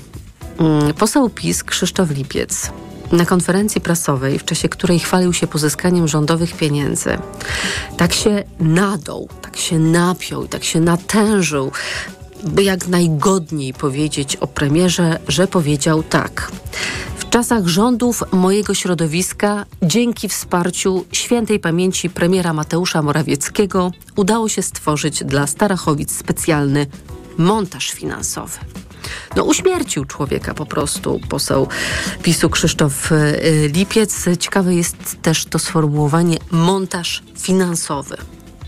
Mm, 0.58 0.94
poseł 0.94 1.30
PiS 1.30 1.64
Krzysztof 1.64 2.10
Lipiec 2.10 2.70
na 3.12 3.26
konferencji 3.26 3.80
prasowej, 3.80 4.38
w 4.38 4.44
czasie 4.44 4.68
której 4.68 4.98
chwalił 4.98 5.32
się 5.32 5.46
pozyskaniem 5.46 6.08
rządowych 6.08 6.56
pieniędzy, 6.56 7.18
tak 7.96 8.12
się 8.12 8.44
nadął, 8.60 9.28
tak 9.42 9.56
się 9.56 9.78
napiął 9.78 10.48
tak 10.48 10.64
się 10.64 10.80
natężył, 10.80 11.72
by 12.44 12.62
jak 12.62 12.88
najgodniej 12.88 13.74
powiedzieć 13.74 14.36
o 14.36 14.46
premierze, 14.46 15.18
że 15.28 15.48
powiedział 15.48 16.02
tak. 16.02 16.52
Czasach 17.36 17.66
rządów 17.66 18.22
mojego 18.32 18.74
środowiska, 18.74 19.66
dzięki 19.82 20.28
wsparciu 20.28 21.04
świętej 21.12 21.60
pamięci 21.60 22.10
premiera 22.10 22.52
Mateusza 22.52 23.02
Morawieckiego, 23.02 23.92
udało 24.16 24.48
się 24.48 24.62
stworzyć 24.62 25.24
dla 25.24 25.46
Starachowic 25.46 26.18
specjalny 26.18 26.86
montaż 27.38 27.90
finansowy. 27.90 28.58
No 29.36 29.44
uśmiercił 29.44 30.04
człowieka 30.04 30.54
po 30.54 30.66
prostu 30.66 31.20
poseł 31.28 31.68
PiSu 32.22 32.50
Krzysztof 32.50 33.12
y, 33.12 33.70
Lipiec. 33.74 34.24
Ciekawe 34.38 34.74
jest 34.74 35.22
też 35.22 35.44
to 35.44 35.58
sformułowanie 35.58 36.38
montaż 36.50 37.22
finansowy. 37.38 38.16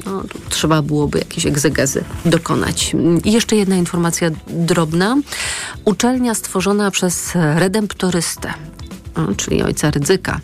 No, 0.09 0.23
trzeba 0.49 0.83
byłoby 0.83 1.19
jakieś 1.19 1.47
egzegezy 1.47 2.05
dokonać. 2.25 2.97
I 3.25 3.33
jeszcze 3.33 3.57
jedna 3.57 3.77
informacja 3.77 4.31
drobna. 4.49 5.17
Uczelnia 5.85 6.35
stworzona 6.35 6.91
przez 6.91 7.33
redemptorystę, 7.35 8.55
czyli 9.37 9.62
ojca 9.62 9.91
Rydzyka, 9.91 10.41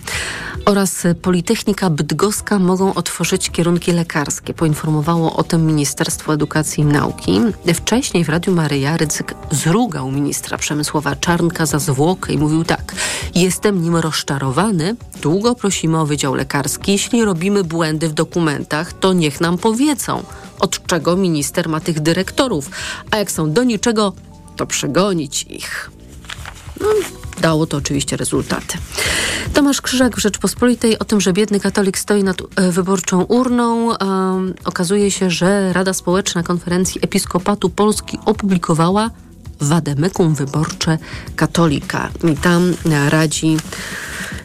oraz 0.64 1.02
Politechnika 1.23 1.90
Bydgoska 1.90 2.59
mogą 2.59 2.94
otworzyć 2.94 3.50
kierunki 3.50 3.92
lekarskie. 3.92 4.54
Poinformowało 4.54 5.37
o 5.37 5.44
tym 5.44 5.66
Ministerstwo 5.66 6.35
Edukacji 6.35 6.83
i 6.83 6.87
Nauki. 6.87 7.40
Wcześniej 7.75 8.25
w 8.25 8.28
Radiu 8.28 8.54
Maryja 8.54 8.97
Rydzyk 8.97 9.35
zrugał 9.50 10.11
ministra 10.11 10.59
Przemysława 10.59 11.16
Czarnka 11.16 11.66
za 11.66 11.78
zwłokę 11.78 12.33
i 12.33 12.38
mówił 12.38 12.64
tak. 12.64 12.83
Jestem 13.34 13.82
nim 13.82 13.96
rozczarowany. 13.96 14.96
Długo 15.22 15.54
prosimy 15.54 16.00
o 16.00 16.06
Wydział 16.06 16.34
Lekarski. 16.34 16.92
Jeśli 16.92 17.24
robimy 17.24 17.64
błędy 17.64 18.08
w 18.08 18.12
dokumentach, 18.12 18.92
to 18.92 19.12
niech 19.12 19.40
nam 19.40 19.58
powiedzą, 19.58 20.22
od 20.60 20.86
czego 20.86 21.16
minister 21.16 21.68
ma 21.68 21.80
tych 21.80 22.00
dyrektorów. 22.00 22.70
A 23.10 23.16
jak 23.16 23.30
są 23.30 23.52
do 23.52 23.64
niczego, 23.64 24.12
to 24.56 24.66
przegonić 24.66 25.42
ich. 25.42 25.90
No, 26.80 26.86
dało 27.40 27.66
to 27.66 27.76
oczywiście 27.76 28.16
rezultaty. 28.16 28.78
Tomasz 29.54 29.80
Krzyżak 29.80 30.16
w 30.16 30.20
Rzeczpospolitej 30.20 30.98
o 30.98 31.04
tym, 31.04 31.20
że 31.20 31.32
biedny 31.32 31.60
katolik 31.60 31.98
stoi 31.98 32.24
nad 32.24 32.36
e, 32.56 32.72
wyborczą 32.72 33.22
urną. 33.22 33.90
Okazuje 34.64 35.10
się, 35.10 35.30
że 35.30 35.72
Rada 35.72 35.92
Społeczna 35.92 36.42
Konferencji 36.42 37.00
Episkopatu 37.04 37.70
Polski 37.70 38.18
opublikowała 38.24 39.10
wademekum 39.61 40.34
wyborcze 40.34 40.99
katolika. 41.37 42.11
I 42.32 42.37
tam 42.37 42.75
radzi 43.08 43.56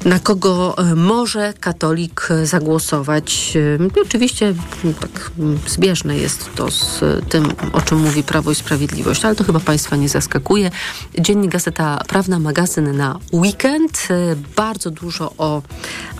na 0.06 0.20
kogo 0.20 0.76
e, 0.78 0.96
może 0.96 1.54
katolik 1.60 2.28
e, 2.30 2.46
zagłosować. 2.46 3.58
E, 3.96 4.02
oczywiście 4.02 4.54
tak 5.00 5.32
zbieżne 5.68 6.18
jest 6.18 6.50
to 6.56 6.72
z 6.72 7.00
tym, 7.30 7.48
o 7.74 7.82
czym 7.82 7.98
mówi 7.98 8.24
Prawo 8.24 8.52
i 8.52 8.56
Sprawiedliwość, 8.56 9.26
ale 9.26 9.36
to 9.36 9.44
chyba 9.44 9.60
Państwa 9.60 9.96
nie 9.96 10.10
zaskakuje. 10.10 10.72
Dziennik 11.20 11.52
Gazeta 11.52 12.02
Prawna, 12.08 12.40
magazyn 12.40 12.98
na 12.98 13.20
weekend. 13.34 14.08
Bardzo 14.56 14.92
dużo 14.92 15.34
o 15.38 15.62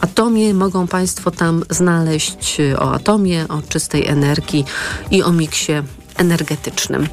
atomie 0.02 0.54
mogą 0.54 0.88
Państwo 0.88 1.32
tam 1.32 1.64
znaleźć, 1.70 2.58
o 2.78 2.94
atomie, 2.94 3.48
o 3.48 3.62
czystej 3.62 4.08
energii 4.08 4.66
i 5.12 5.24
o 5.24 5.32
miksie 5.32 5.74
energetycznym. 6.20 7.08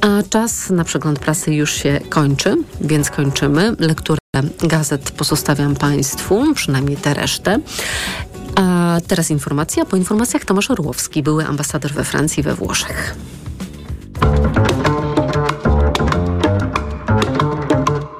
A 0.00 0.22
czas 0.30 0.70
na 0.70 0.84
przegląd 0.84 1.18
prasy 1.18 1.54
już 1.54 1.72
się 1.72 2.00
kończy, 2.08 2.56
więc 2.80 3.10
kończymy. 3.10 3.76
Lekturę 3.78 4.18
gazet 4.62 5.10
pozostawiam 5.10 5.74
Państwu, 5.74 6.54
przynajmniej 6.54 6.96
tę 6.96 7.14
resztę. 7.14 7.58
A 8.56 8.96
teraz 9.08 9.30
informacja. 9.30 9.84
Po 9.84 9.96
informacjach 9.96 10.44
Tomasz 10.44 10.70
Orłowski, 10.70 11.22
były 11.22 11.46
ambasador 11.46 11.92
we 11.92 12.04
Francji 12.04 12.42
we 12.42 12.54
Włoszech. 12.54 13.14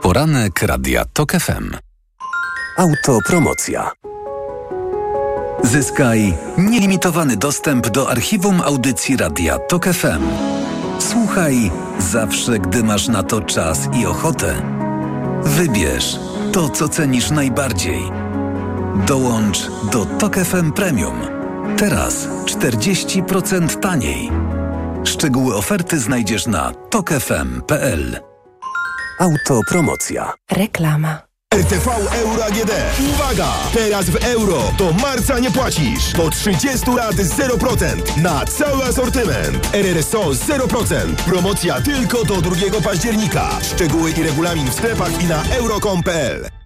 Poranek 0.03 0.63
Radia 0.63 1.05
TOK 1.05 1.33
FM. 1.33 1.77
Autopromocja. 2.77 3.91
Zyskaj 5.65 6.35
nielimitowany 6.59 7.37
dostęp 7.37 7.89
do 7.89 8.11
archiwum 8.11 8.61
audycji 8.61 9.17
Radia 9.17 9.59
TOK 9.59 9.85
FM. 9.85 10.23
Słuchaj 10.99 11.71
zawsze, 11.99 12.59
gdy 12.59 12.83
masz 12.85 13.09
na 13.09 13.23
to 13.23 13.41
czas 13.41 13.89
i 14.01 14.07
ochotę. 14.07 14.55
Wybierz 15.43 16.19
to, 16.53 16.69
co 16.69 16.89
cenisz 16.89 17.31
najbardziej. 17.31 18.03
Dołącz 19.07 19.71
do 19.93 20.05
TOK 20.05 20.37
FM 20.37 20.73
Premium. 20.73 21.21
Teraz 21.77 22.29
40% 22.45 23.81
taniej. 23.81 24.31
Szczegóły 25.05 25.57
oferty 25.57 25.99
znajdziesz 25.99 26.47
na 26.47 26.73
tokefm.pl. 26.91 28.21
Autopromocja. 29.21 30.33
Reklama. 30.51 31.28
RTV 31.59 31.89
Euro 32.15 32.45
AGD. 32.45 32.73
Uwaga! 33.11 33.53
Teraz 33.73 34.11
w 34.11 34.17
euro 34.25 34.73
do 34.79 34.93
marca 34.93 35.39
nie 35.39 35.51
płacisz. 35.51 36.13
Do 36.13 36.31
30 36.31 36.91
lat 36.91 37.15
0% 37.15 38.23
na 38.23 38.45
cały 38.45 38.85
asortyment. 38.85 39.75
RRSO 39.75 40.31
0%. 40.31 41.15
Promocja 41.15 41.81
tylko 41.81 42.25
do 42.25 42.41
2 42.41 42.81
października. 42.85 43.51
Szczegóły 43.63 44.11
i 44.11 44.23
regulamin 44.23 44.71
w 44.71 44.75
sklepach 44.75 45.23
i 45.23 45.27
na 45.27 45.45
euro.com.pl 45.45 46.58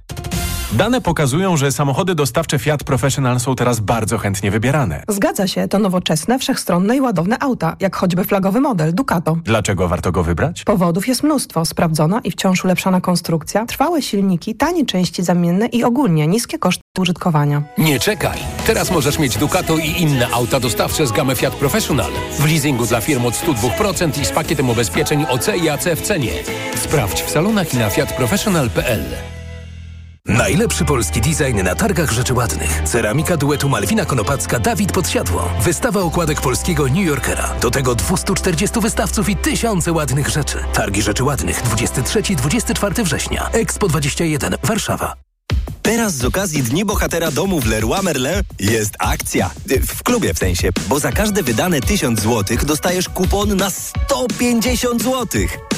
Dane 0.73 1.01
pokazują, 1.01 1.57
że 1.57 1.73
samochody 1.73 2.15
dostawcze 2.15 2.59
Fiat 2.59 2.85
Professional 2.85 3.41
są 3.41 3.55
teraz 3.57 3.81
bardzo 3.81 4.19
chętnie 4.19 4.51
wybierane. 4.51 5.03
Zgadza 5.09 5.47
się, 5.47 5.69
to 5.69 5.79
nowoczesne, 5.79 6.39
wszechstronne 6.39 6.97
i 6.97 7.01
ładowne 7.01 7.37
auta, 7.41 7.77
jak 7.81 7.97
choćby 7.97 8.25
flagowy 8.25 8.61
model 8.61 8.95
Ducato. 8.95 9.37
Dlaczego 9.45 9.89
warto 9.89 10.13
go 10.13 10.23
wybrać? 10.23 10.65
Powodów 10.65 11.09
jest 11.09 11.23
mnóstwo. 11.23 11.65
Sprawdzona 11.65 12.21
i 12.25 12.31
wciąż 12.31 12.65
ulepszana 12.65 13.01
konstrukcja, 13.01 13.67
trwałe 13.67 14.03
silniki, 14.03 14.55
tanie 14.55 14.87
części 14.87 15.23
zamienne 15.23 15.67
i 15.67 15.85
ogólnie 15.85 16.27
niskie 16.27 16.59
koszty 16.59 16.83
użytkowania. 16.99 17.63
Nie 17.79 18.01
czekaj! 18.01 18.39
Teraz 18.67 18.91
możesz 18.91 19.19
mieć 19.19 19.39
Ducato 19.39 19.77
i 19.79 20.03
inne 20.03 20.29
auta 20.31 20.61
dostawcze 20.61 21.07
z 21.07 21.13
gamy 21.13 21.37
Fiat 21.37 21.55
Professional. 21.55 22.11
W 22.39 22.45
leasingu 22.45 22.87
dla 22.87 23.01
firm 23.01 23.27
od 23.27 23.35
102% 23.35 24.21
i 24.21 24.25
z 24.25 24.31
pakietem 24.33 24.71
ubezpieczeń 24.71 25.27
OC 25.29 25.49
i 25.63 25.69
AC 25.69 25.85
w 25.97 26.03
cenie. 26.03 26.33
Sprawdź 26.77 27.23
w 27.23 27.31
salonach 27.31 27.75
i 27.75 27.79
na 27.79 27.91
fiatprofessional.pl. 27.91 29.03
Najlepszy 30.27 30.85
polski 30.85 31.21
design 31.21 31.63
na 31.63 31.75
targach 31.75 32.13
rzeczy 32.13 32.35
ładnych. 32.35 32.83
Ceramika 32.85 33.37
duetu 33.37 33.69
Malwina 33.69 34.05
Konopacka 34.05 34.59
Dawid 34.59 34.93
Podsiadło. 34.93 35.49
Wystawa 35.61 36.01
okładek 36.01 36.41
polskiego 36.41 36.87
New 36.89 37.07
Yorkera. 37.07 37.55
Do 37.61 37.71
tego 37.71 37.95
240 37.95 38.81
wystawców 38.81 39.29
i 39.29 39.37
tysiące 39.37 39.93
ładnych 39.93 40.29
rzeczy. 40.29 40.59
Targi 40.73 41.03
rzeczy 41.03 41.25
ładnych 41.25 41.63
23-24 41.63 43.05
września. 43.05 43.51
Expo 43.53 43.89
21 43.89 44.57
Warszawa. 44.63 45.15
Teraz 45.83 46.15
z 46.15 46.25
okazji 46.25 46.63
Dni 46.63 46.85
Bohatera 46.85 47.31
Domu 47.31 47.61
w 47.61 47.67
Leroy 47.67 48.03
Merlin 48.03 48.43
jest 48.61 48.95
akcja. 48.99 49.51
W 49.87 50.03
klubie 50.03 50.35
w 50.35 50.39
sensie, 50.39 50.71
bo 50.89 50.99
za 51.01 51.13
każde 51.13 51.43
wydane 51.43 51.81
1000 51.81 52.21
zł 52.21 52.57
dostajesz 52.63 53.09
kupon 53.09 53.57
na 53.57 53.71
150 53.71 55.03
zł. 55.03 55.27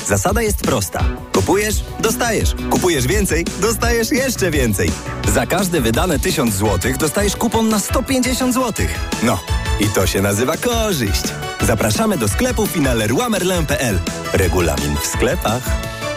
Zasada 0.06 0.42
jest 0.42 0.56
prosta. 0.58 1.04
Kupujesz, 1.32 1.74
dostajesz. 2.00 2.54
Kupujesz 2.70 3.06
więcej, 3.06 3.44
dostajesz 3.60 4.12
jeszcze 4.12 4.50
więcej. 4.50 4.90
Za 5.34 5.46
każde 5.46 5.80
wydane 5.80 6.18
1000 6.18 6.54
zł 6.54 6.92
dostajesz 6.98 7.36
kupon 7.36 7.68
na 7.68 7.78
150 7.78 8.54
zł. 8.54 8.86
No, 9.22 9.38
i 9.80 9.88
to 9.88 10.06
się 10.06 10.22
nazywa 10.22 10.56
korzyść. 10.56 11.22
Zapraszamy 11.60 12.18
do 12.18 12.28
sklepów 12.28 12.76
i. 12.76 13.98
Regulamin 14.32 14.96
w 15.02 15.06
sklepach. 15.06 15.62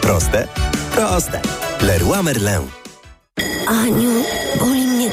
Proste? 0.00 0.48
Proste. 0.94 1.40
Leroy 1.80 2.22
Merlin. 2.22 2.68
Aniu, 3.68 4.24
boli 4.58 4.87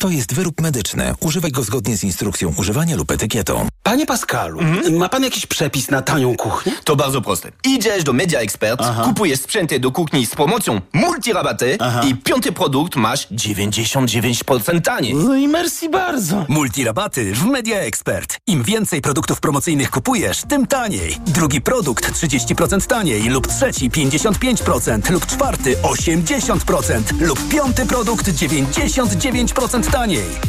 To 0.00 0.08
jest 0.08 0.34
wyrób 0.34 0.60
medyczny. 0.60 1.14
Używaj 1.20 1.50
go 1.52 1.62
zgodnie 1.62 1.96
z 1.96 2.04
instrukcją 2.04 2.54
używania 2.58 2.96
lub 2.96 3.10
etykietą. 3.10 3.68
Panie 3.82 4.06
Pascalu, 4.06 4.60
ma 4.90 5.08
pan 5.08 5.22
jakiś 5.24 5.46
przepis 5.46 5.90
na 5.90 6.02
tanią 6.02 6.36
kuchnię? 6.36 6.72
To 6.84 6.96
bardzo 6.96 7.20
proste. 7.22 7.52
Idziesz 7.64 8.04
do 8.04 8.12
Media 8.12 8.40
Expert, 8.40 8.80
Aha. 8.82 9.02
kupujesz 9.04 9.40
sprzęty 9.40 9.80
do 9.80 9.90
kuchni 9.92 10.26
z 10.26 10.30
promocją 10.34 10.80
multirabaty 10.92 11.78
i 12.08 12.14
piąty 12.14 12.52
produkt 12.52 12.96
masz 12.96 13.28
99% 13.28 14.80
taniej. 14.82 15.14
No 15.14 15.36
i 15.36 15.48
merci 15.48 15.88
bardzo. 15.88 16.44
Multirabaty 16.48 17.34
w 17.34 17.44
Media 17.44 17.78
Expert. 17.78 18.36
Im 18.46 18.62
więcej 18.62 19.00
produktów 19.00 19.40
promocyjnych 19.40 19.90
kupujesz, 19.90 20.42
tym 20.48 20.66
taniej. 20.66 21.16
Drugi 21.26 21.60
produkt 21.60 22.12
30% 22.12 22.86
taniej 22.86 23.28
lub 23.28 23.46
trzeci 23.46 23.90
55% 23.90 25.10
lub 25.10 25.26
czwarty 25.26 25.76
80% 25.76 27.00
lub 27.20 27.48
piąty 27.48 27.86
produkt 27.86 28.26
99% 28.28 29.80
taniej. 29.90 29.95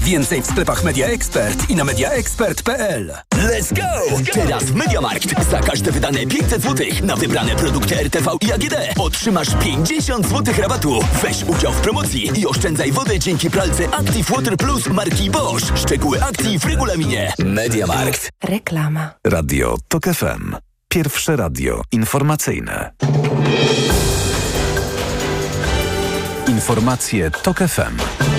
Więcej 0.01 0.41
w 0.41 0.45
sklepach 0.45 0.83
Media 0.83 1.07
Expert 1.07 1.69
i 1.69 1.75
na 1.75 1.83
mediaexpert.pl. 1.83 3.13
Let's 3.35 3.75
go! 3.75 4.17
Teraz 4.33 4.63
w 4.63 4.75
Mediamarkt 4.75 5.49
za 5.49 5.59
każde 5.59 5.91
wydane 5.91 6.25
500 6.25 6.61
zł 6.63 6.87
na 7.03 7.15
wybrane 7.15 7.55
produkty 7.55 7.95
RTV 7.99 8.31
i 8.41 8.51
AGD 8.51 8.73
otrzymasz 8.99 9.47
50 9.63 10.27
zł 10.27 10.53
rabatu. 10.57 10.99
Weź 11.23 11.43
udział 11.43 11.73
w 11.73 11.81
promocji 11.81 12.31
i 12.39 12.47
oszczędzaj 12.47 12.91
wodę 12.91 13.19
dzięki 13.19 13.49
pralce 13.49 13.89
Active 13.93 14.29
Water 14.29 14.57
Plus 14.57 14.87
marki 14.87 15.29
Bosch. 15.29 15.77
Szczegóły 15.77 16.23
akcji 16.23 16.59
w 16.59 16.65
regulaminie. 16.65 17.33
Mediamarkt. 17.39 18.29
Reklama. 18.43 19.13
Radio 19.27 19.77
TOK 19.87 20.03
FM. 20.05 20.55
Pierwsze 20.87 21.35
radio 21.35 21.81
informacyjne. 21.91 22.91
Informacje 26.47 27.31
TOK 27.31 27.57
FM. 27.57 28.36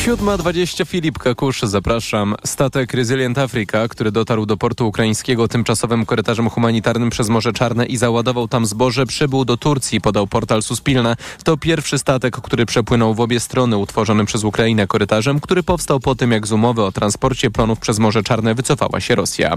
7.20 0.00 0.86
Filip 0.86 1.18
Kakusz, 1.18 1.62
zapraszam. 1.62 2.34
Statek 2.44 2.94
Resilient 2.94 3.38
Africa, 3.38 3.88
który 3.88 4.12
dotarł 4.12 4.46
do 4.46 4.56
portu 4.56 4.88
ukraińskiego 4.88 5.48
tymczasowym 5.48 6.06
korytarzem 6.06 6.50
humanitarnym 6.50 7.10
przez 7.10 7.28
Morze 7.28 7.52
Czarne 7.52 7.86
i 7.86 7.96
załadował 7.96 8.48
tam 8.48 8.66
zboże, 8.66 9.06
przybył 9.06 9.44
do 9.44 9.56
Turcji, 9.56 10.00
podał 10.00 10.26
portal 10.26 10.62
Suspilna. 10.62 11.16
To 11.44 11.56
pierwszy 11.56 11.98
statek, 11.98 12.36
który 12.36 12.66
przepłynął 12.66 13.14
w 13.14 13.20
obie 13.20 13.40
strony 13.40 13.76
utworzonym 13.76 14.26
przez 14.26 14.44
Ukrainę 14.44 14.86
korytarzem, 14.86 15.40
który 15.40 15.62
powstał 15.62 16.00
po 16.00 16.14
tym, 16.14 16.32
jak 16.32 16.46
z 16.46 16.52
umowy 16.52 16.82
o 16.82 16.92
transporcie 16.92 17.50
plonów 17.50 17.78
przez 17.78 17.98
Morze 17.98 18.22
Czarne 18.22 18.54
wycofała 18.54 19.00
się 19.00 19.14
Rosja. 19.14 19.54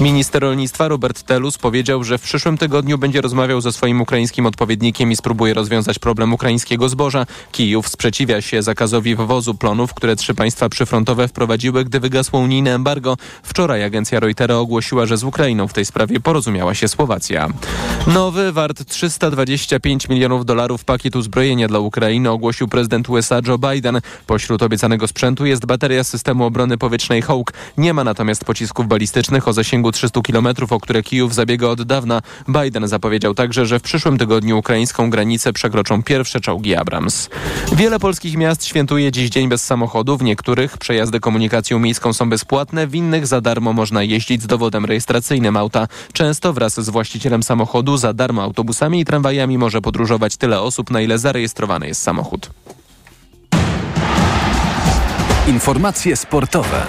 Minister 0.00 0.42
rolnictwa 0.42 0.88
Robert 0.88 1.22
Telus 1.22 1.58
powiedział, 1.58 2.04
że 2.04 2.18
w 2.18 2.22
przyszłym 2.22 2.58
tygodniu 2.58 2.98
będzie 2.98 3.20
rozmawiał 3.20 3.60
ze 3.60 3.72
swoim 3.72 4.00
ukraińskim 4.00 4.46
odpowiednikiem 4.46 5.12
i 5.12 5.16
spróbuje 5.16 5.54
rozwiązać 5.54 5.98
problem 5.98 6.32
ukraińskiego 6.32 6.88
zboża. 6.88 7.26
Kijów 7.52 7.88
sprzeciwia 7.88 8.40
się 8.40 8.62
zakazowi 8.62 9.16
wwozu 9.16 9.54
plonów, 9.82 9.94
które 9.94 10.16
trzy 10.16 10.34
państwa 10.34 10.68
przyfrontowe 10.68 11.28
wprowadziły, 11.28 11.84
gdy 11.84 12.00
wygasło 12.00 12.40
unijne 12.40 12.74
embargo. 12.74 13.16
Wczoraj 13.42 13.84
agencja 13.84 14.20
Reutera 14.20 14.54
ogłosiła, 14.54 15.06
że 15.06 15.16
z 15.16 15.24
Ukrainą 15.24 15.68
w 15.68 15.72
tej 15.72 15.84
sprawie 15.84 16.20
porozumiała 16.20 16.74
się 16.74 16.88
Słowacja. 16.88 17.48
Nowy, 18.06 18.52
wart 18.52 18.84
325 18.84 20.08
milionów 20.08 20.44
dolarów 20.44 20.84
pakiet 20.84 21.16
uzbrojenia 21.16 21.68
dla 21.68 21.78
Ukrainy 21.78 22.30
ogłosił 22.30 22.68
prezydent 22.68 23.08
USA 23.08 23.40
Joe 23.46 23.58
Biden. 23.58 24.00
Pośród 24.26 24.62
obiecanego 24.62 25.08
sprzętu 25.08 25.46
jest 25.46 25.66
bateria 25.66 26.04
systemu 26.04 26.44
obrony 26.44 26.78
powietrznej 26.78 27.22
Hawk. 27.22 27.52
Nie 27.78 27.94
ma 27.94 28.04
natomiast 28.04 28.44
pocisków 28.44 28.86
balistycznych 28.86 29.48
o 29.48 29.52
zasięgu 29.52 29.92
300 29.92 30.20
km, 30.20 30.46
o 30.70 30.80
które 30.80 31.02
Kijów 31.02 31.34
zabiega 31.34 31.66
od 31.66 31.82
dawna. 31.82 32.22
Biden 32.48 32.88
zapowiedział 32.88 33.34
także, 33.34 33.66
że 33.66 33.78
w 33.78 33.82
przyszłym 33.82 34.18
tygodniu 34.18 34.58
ukraińską 34.58 35.10
granicę 35.10 35.52
przekroczą 35.52 36.02
pierwsze 36.02 36.40
czołgi 36.40 36.74
Abrams. 36.74 37.28
Wiele 37.72 37.98
polskich 37.98 38.36
miast 38.36 38.64
świętuje 38.64 39.12
dziś 39.12 39.30
dzień 39.30 39.48
bez 39.48 39.64
samochodu. 39.72 40.16
W 40.16 40.22
niektórych 40.22 40.78
przejazdy 40.78 41.20
komunikacją 41.20 41.78
miejską 41.78 42.12
są 42.12 42.30
bezpłatne, 42.30 42.86
w 42.86 42.94
innych 42.94 43.26
za 43.26 43.40
darmo 43.40 43.72
można 43.72 44.02
jeździć 44.02 44.42
z 44.42 44.46
dowodem 44.46 44.84
rejestracyjnym 44.84 45.56
auta. 45.56 45.88
Często 46.12 46.52
wraz 46.52 46.80
z 46.80 46.88
właścicielem 46.88 47.42
samochodu 47.42 47.96
za 47.96 48.12
darmo 48.12 48.42
autobusami 48.42 49.00
i 49.00 49.04
tramwajami 49.04 49.58
może 49.58 49.80
podróżować 49.80 50.36
tyle 50.36 50.60
osób, 50.60 50.90
na 50.90 51.00
ile 51.00 51.18
zarejestrowany 51.18 51.86
jest 51.86 52.02
samochód. 52.02 52.50
Informacje 55.48 56.16
sportowe. 56.16 56.82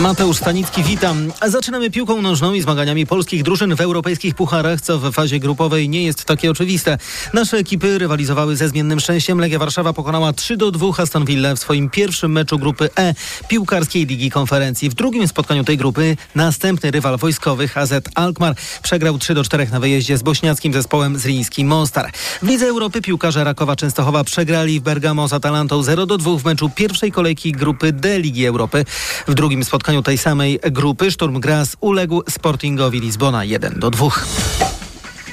Mateusz 0.00 0.36
Stanicki, 0.36 0.82
witam. 0.82 1.32
Zaczynamy 1.46 1.90
piłką 1.90 2.22
nożną 2.22 2.52
i 2.52 2.60
zmaganiami 2.60 3.06
polskich 3.06 3.42
drużyn 3.42 3.76
w 3.76 3.80
europejskich 3.80 4.34
pucharach, 4.34 4.80
co 4.80 4.98
w 4.98 5.12
fazie 5.12 5.40
grupowej 5.40 5.88
nie 5.88 6.04
jest 6.04 6.24
takie 6.24 6.50
oczywiste. 6.50 6.98
Nasze 7.32 7.56
ekipy 7.56 7.98
rywalizowały 7.98 8.56
ze 8.56 8.68
zmiennym 8.68 9.00
szczęściem. 9.00 9.38
Legia 9.38 9.58
Warszawa 9.58 9.92
pokonała 9.92 10.32
3 10.32 10.56
do 10.56 10.70
2 10.70 10.86
Aston 10.98 11.24
Villa 11.24 11.54
w 11.54 11.58
swoim 11.58 11.90
pierwszym 11.90 12.32
meczu 12.32 12.58
grupy 12.58 12.90
E 12.98 13.14
piłkarskiej 13.48 14.06
Ligi 14.06 14.30
Konferencji. 14.30 14.90
W 14.90 14.94
drugim 14.94 15.28
spotkaniu 15.28 15.64
tej 15.64 15.76
grupy 15.76 16.16
następny 16.34 16.90
rywal 16.90 17.18
wojskowych 17.18 17.78
AZ 17.78 17.92
Alkmaar 18.14 18.54
przegrał 18.82 19.18
3 19.18 19.34
do 19.34 19.44
4 19.44 19.66
na 19.72 19.80
wyjeździe 19.80 20.18
z 20.18 20.22
bośniackim 20.22 20.72
zespołem 20.72 21.18
z 21.18 21.26
Riński 21.26 21.64
Mostar. 21.64 22.10
W 22.42 22.48
Lidze 22.48 22.66
Europy 22.66 23.02
piłkarze 23.02 23.44
Rakowa 23.44 23.76
Częstochowa 23.76 24.24
przegrali 24.24 24.80
w 24.80 24.82
Bergamo 24.82 25.28
z 25.28 25.32
Atalantą 25.32 25.82
0 25.82 26.06
do 26.06 26.18
2 26.18 26.36
w 26.38 26.44
meczu 26.44 26.70
pierwszej 26.70 27.12
kolejki 27.12 27.52
grupy 27.52 27.92
D 27.92 28.18
Ligi 28.18 28.46
Europy. 28.46 28.84
W 29.28 29.34
drugim 29.34 29.61
spotkaniu 29.64 30.02
tej 30.02 30.18
samej 30.18 30.60
grupy 30.70 31.10
Szturm 31.10 31.40
Graz 31.40 31.76
uległ 31.80 32.22
Sportingowi 32.30 33.00
Lizbona 33.00 33.44
1 33.44 33.80
do 33.80 33.90
2. 33.90 34.08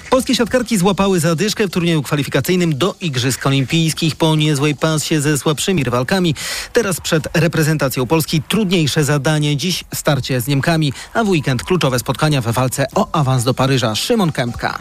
Polskie 0.10 0.36
siatkarki 0.36 0.78
złapały 0.78 1.20
zadyszkę 1.20 1.68
w 1.68 1.72
turnieju 1.72 2.04
kwalifikacyjnym 2.04 2.78
do 2.78 2.96
Igrzysk 3.02 3.46
Olimpijskich 3.46 4.15
po 4.15 4.36
niezłej 4.36 4.76
pasie 4.76 5.22
ze 5.22 5.38
słabszymi 5.38 5.84
rywalkami. 5.84 6.36
Teraz 6.74 7.02
przed 7.02 7.28
reprezentacją 7.38 8.06
Polski 8.06 8.42
trudniejsze 8.42 9.04
zadanie. 9.04 9.58
Dziś 9.58 9.84
starcie 9.94 10.42
z 10.42 10.48
Niemkami, 10.48 10.94
a 11.13 11.24
w 11.24 11.30
weekend 11.30 11.63
kluczowe 11.63 12.00
spotkania 12.00 12.42
we 12.42 12.54
walce 12.54 12.86
o 12.96 13.08
awans 13.12 13.44
do 13.44 13.54
Paryża. 13.54 13.96
Szymon 13.96 14.32
Kępka. 14.32 14.80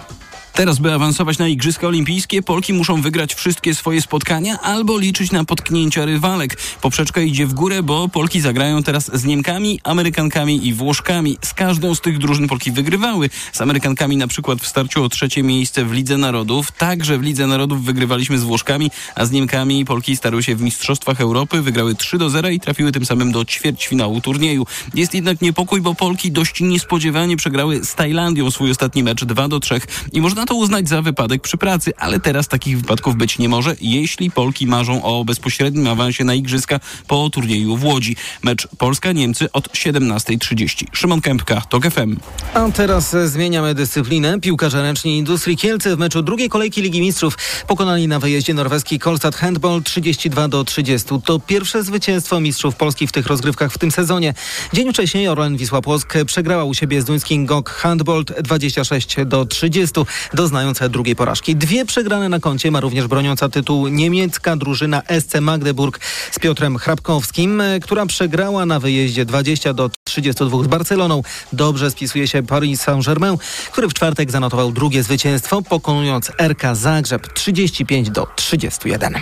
Teraz, 0.59 0.79
by 0.79 0.93
awansować 0.93 1.39
na 1.39 1.49
Igrzyska 1.49 1.87
Olimpijskie, 1.87 2.43
Polki 2.43 2.73
muszą 2.73 3.03
wygrać 3.03 3.35
wszystkie 3.35 3.75
swoje 3.75 4.03
spotkania 4.03 4.61
albo 4.61 4.99
liczyć 4.99 5.33
na 5.33 5.45
potknięcia 5.45 6.05
rywalek. 6.05 6.59
Poprzeczka 6.83 7.21
idzie 7.21 7.47
w 7.47 7.55
górę, 7.55 7.83
bo 7.83 8.09
Polki 8.09 8.41
zagrają 8.41 8.83
teraz 8.83 9.11
z 9.15 9.25
Niemkami, 9.25 9.81
Amerykankami 9.85 10.67
i 10.67 10.75
Włoszkami. 10.75 11.39
Z 11.45 11.55
każdą 11.55 11.95
z 11.95 12.01
tych 12.01 12.19
drużyn 12.19 12.49
Polki 12.49 12.73
wygrywały. 12.73 13.31
Z 13.53 13.61
Amerykankami 13.61 14.17
na 14.17 14.27
przykład 14.27 14.61
w 14.61 14.67
starciu 14.67 15.05
o 15.05 15.09
trzecie 15.09 15.43
miejsce 15.43 15.85
w 15.85 15.93
Lidze 15.93 16.17
Narodów. 16.17 16.73
Także 16.73 17.19
w 17.19 17.23
Lidze 17.23 17.47
Narodów 17.47 17.85
wygrywaliśmy 17.85 18.39
z 18.39 18.43
Włoszkami, 18.43 18.91
a 19.15 19.25
z 19.27 19.31
Niemkami 19.31 19.85
Polki 19.85 20.17
starły 20.17 20.43
się 20.43 20.57
w 20.57 20.63
Mistrzostwach 20.63 21.21
Europy, 21.21 21.63
wygrały 21.63 21.95
3 21.95 22.19
do 22.19 22.31
0 22.31 22.49
i 22.49 22.61
trafiły 22.61 22.93
tym 22.93 23.07
samym 23.07 23.33
do 23.33 23.45
ćwierćfinału 23.45 24.21
turnieju. 24.21 24.67
Jest 24.95 25.15
jednak 25.15 25.41
niepokój, 25.41 25.81
bo 25.81 25.95
Polki 25.95 26.33
dość 26.33 26.61
niespodziewanie 26.61 27.37
przegrały 27.37 27.85
z 27.85 27.95
Tajlandią 27.95 28.51
swój 28.51 28.71
ostatni 28.71 29.03
mecz 29.03 29.25
2 29.25 29.49
do 29.49 29.61
3 29.61 29.81
i 30.13 30.21
można 30.21 30.48
to 30.49 30.55
uznać 30.55 30.89
za 30.89 31.03
wypadek 31.03 31.43
przy 31.43 31.57
pracy, 31.57 31.93
ale 31.99 32.21
teraz 32.21 32.49
takich 32.49 32.81
wypadków 32.81 33.17
być 33.17 33.39
nie 33.39 33.49
może, 33.49 33.77
jeśli 33.81 34.31
Polki 34.31 34.67
marzą 34.67 35.03
o 35.03 35.25
bezpośrednim 35.25 35.87
awansie 35.87 36.25
na 36.25 36.35
Igrzyska 36.35 36.81
po 37.07 37.31
turnieju 37.31 37.77
w 37.77 37.85
Łodzi. 37.85 38.17
Mecz 38.43 38.69
Polska-Niemcy 38.79 39.53
od 39.53 39.69
17.30. 39.69 40.85
Szymon 40.93 41.21
Kępka, 41.21 41.61
TOK 41.61 41.91
FM. 41.91 42.17
A 42.55 42.71
teraz 42.71 43.17
zmieniamy 43.25 43.75
dyscyplinę. 43.75 44.41
Piłkarze 44.41 44.83
ręczni 44.83 45.19
Industrii 45.19 45.57
Kielce 45.57 45.97
w 45.97 45.99
meczu 45.99 46.23
drugiej 46.23 46.49
kolejki 46.49 46.83
Ligi 46.83 47.01
Mistrzów 47.01 47.39
pokonali 47.67 48.09
na 48.09 48.19
wyjeździe 48.19 48.55
norweski 48.55 48.99
Kolstad 48.99 49.37
Handball 49.37 49.83
32 49.83 50.49
do 50.49 50.65
30. 50.65 51.09
To 51.25 51.41
pierwsze 51.41 51.85
zwycięstwo 51.85 52.41
mistrzów 52.41 52.77
Polski 52.77 53.07
w 53.07 53.13
tych 53.13 53.27
rozgrywkach 53.27 53.73
w 53.73 53.79
tym 53.79 53.91
sezonie. 53.91 54.35
Dzień 54.73 54.93
wcześniej 54.93 55.29
Orlen 55.29 55.57
Wisła 55.57 55.83
Płock 55.83 56.15
przegrała 56.27 56.65
u 56.65 56.75
siebie 56.75 57.03
z 57.03 57.05
duńskim 57.05 57.47
GOG 57.47 57.71
Handbolt 57.71 58.43
26 58.43 59.17
do 59.27 59.47
30, 59.47 59.95
doznając 60.35 60.79
drugiej 60.89 61.17
porażki. 61.17 61.57
Dwie 61.57 61.85
przegrane 61.85 62.29
na 62.29 62.41
koncie 62.41 62.71
ma 62.71 62.81
również 62.81 63.07
broniąca 63.07 63.49
tytułu 63.49 63.89
niemiecka 63.89 64.57
drużyna 64.57 65.03
SC 65.21 65.41
Magdeburg 65.41 66.01
z 66.31 66.39
Piotrem 66.39 66.79
Hrabkowskim, 66.79 67.61
e, 67.61 67.81
która 67.81 68.07
przegrała 68.07 68.67
na 68.67 68.81
wyjeździe 68.81 69.25
20 69.25 69.73
do 69.73 69.91
32 70.05 70.65
z 70.65 70.67
Barceloną. 70.67 71.23
Dobrze 71.53 71.91
spisuje 71.91 72.29
się 72.29 72.43
Paris 72.43 72.81
Saint-Germain, 72.81 73.37
który 73.73 73.89
w 73.89 73.95
czwartek 73.95 74.31
zanotował 74.31 74.73
drugie 74.73 75.03
zwycięstwo, 75.03 75.63
pokonując 75.63 76.33
RK 76.39 76.75
Zagrzeb 76.75 77.33
35 77.33 78.11
do 78.11 78.27
31. 78.37 79.15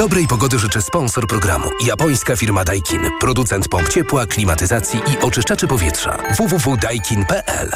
Dobrej 0.00 0.26
pogody 0.26 0.58
życzę 0.58 0.82
sponsor 0.82 1.26
programu. 1.26 1.70
Japońska 1.86 2.36
firma 2.36 2.64
Daikin. 2.64 3.00
Producent 3.20 3.68
pomp 3.68 3.88
ciepła, 3.88 4.26
klimatyzacji 4.26 5.00
i 5.12 5.18
oczyszczaczy 5.24 5.66
powietrza. 5.66 6.18
www.daikin.pl 6.38 7.70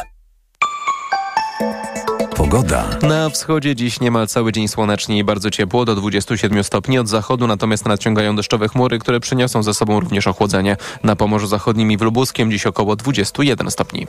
Pogoda. 2.36 2.84
Na 3.02 3.30
wschodzie 3.30 3.76
dziś 3.76 4.00
niemal 4.00 4.26
cały 4.26 4.52
dzień 4.52 4.68
słonecznie 4.68 5.18
i 5.18 5.24
bardzo 5.24 5.50
ciepło, 5.50 5.84
do 5.84 5.94
27 5.94 6.64
stopni 6.64 6.98
od 6.98 7.08
zachodu, 7.08 7.46
natomiast 7.46 7.86
nadciągają 7.86 8.36
deszczowe 8.36 8.68
chmury, 8.68 8.98
które 8.98 9.20
przyniosą 9.20 9.62
ze 9.62 9.74
sobą 9.74 10.00
również 10.00 10.26
ochłodzenie. 10.26 10.76
Na 11.02 11.16
Pomorzu 11.16 11.46
Zachodnim 11.46 11.92
i 11.92 11.96
w 11.96 12.02
Lubuskiem 12.02 12.50
dziś 12.50 12.66
około 12.66 12.96
21 12.96 13.70
stopni. 13.70 14.06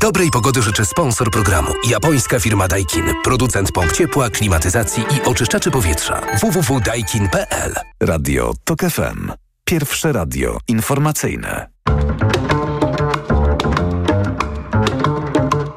Dobrej 0.00 0.30
pogody 0.30 0.62
życzę 0.62 0.84
sponsor 0.84 1.30
programu. 1.30 1.72
Japońska 1.88 2.40
firma 2.40 2.68
Daikin. 2.68 3.04
Producent 3.24 3.72
pomp 3.72 3.92
ciepła, 3.92 4.30
klimatyzacji 4.30 5.02
i 5.02 5.28
oczyszczaczy 5.28 5.70
powietrza. 5.70 6.20
www.daikin.pl 6.40 7.74
Radio 8.02 8.52
TOK 8.64 8.80
FM. 8.80 9.32
Pierwsze 9.64 10.12
radio 10.12 10.58
informacyjne. 10.68 11.66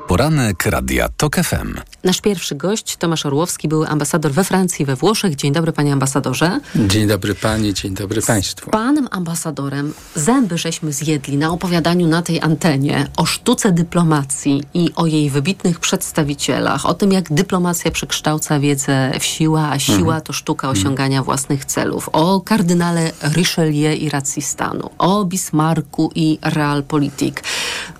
Poranek 0.09 0.65
Radia 0.65 1.09
TOK 1.17 1.35
FM. 1.35 1.73
Nasz 2.03 2.21
pierwszy 2.21 2.55
gość, 2.55 2.97
Tomasz 2.97 3.25
Orłowski, 3.25 3.67
był 3.67 3.83
ambasador 3.83 4.31
we 4.31 4.43
Francji, 4.43 4.85
we 4.85 4.95
Włoszech. 4.95 5.35
Dzień 5.35 5.53
dobry, 5.53 5.71
panie 5.71 5.93
ambasadorze. 5.93 6.59
Dzień 6.75 7.07
dobry 7.07 7.35
pani, 7.35 7.73
dzień 7.73 7.93
dobry 7.93 8.21
państwu. 8.21 8.69
Panem 8.69 9.07
ambasadorem 9.11 9.93
zęby 10.15 10.57
żeśmy 10.57 10.93
zjedli 10.93 11.37
na 11.37 11.51
opowiadaniu 11.51 12.07
na 12.07 12.21
tej 12.21 12.41
antenie 12.41 13.07
o 13.17 13.25
sztuce 13.25 13.71
dyplomacji 13.71 14.63
i 14.73 14.89
o 14.95 15.05
jej 15.05 15.29
wybitnych 15.29 15.79
przedstawicielach, 15.79 16.85
o 16.85 16.93
tym, 16.93 17.11
jak 17.11 17.33
dyplomacja 17.33 17.91
przekształca 17.91 18.59
wiedzę 18.59 19.11
w 19.19 19.23
siłę, 19.25 19.61
a 19.71 19.79
siła 19.79 19.99
Mhm. 19.99 20.21
to 20.21 20.33
sztuka 20.33 20.69
osiągania 20.69 21.23
własnych 21.23 21.65
celów, 21.65 22.09
o 22.13 22.41
kardynale 22.41 23.11
Richelieu 23.35 23.91
i 23.97 24.09
racji 24.09 24.41
stanu, 24.41 24.89
o 24.97 25.25
Bismarcku 25.25 26.11
i 26.15 26.39
realpolitik. 26.41 27.43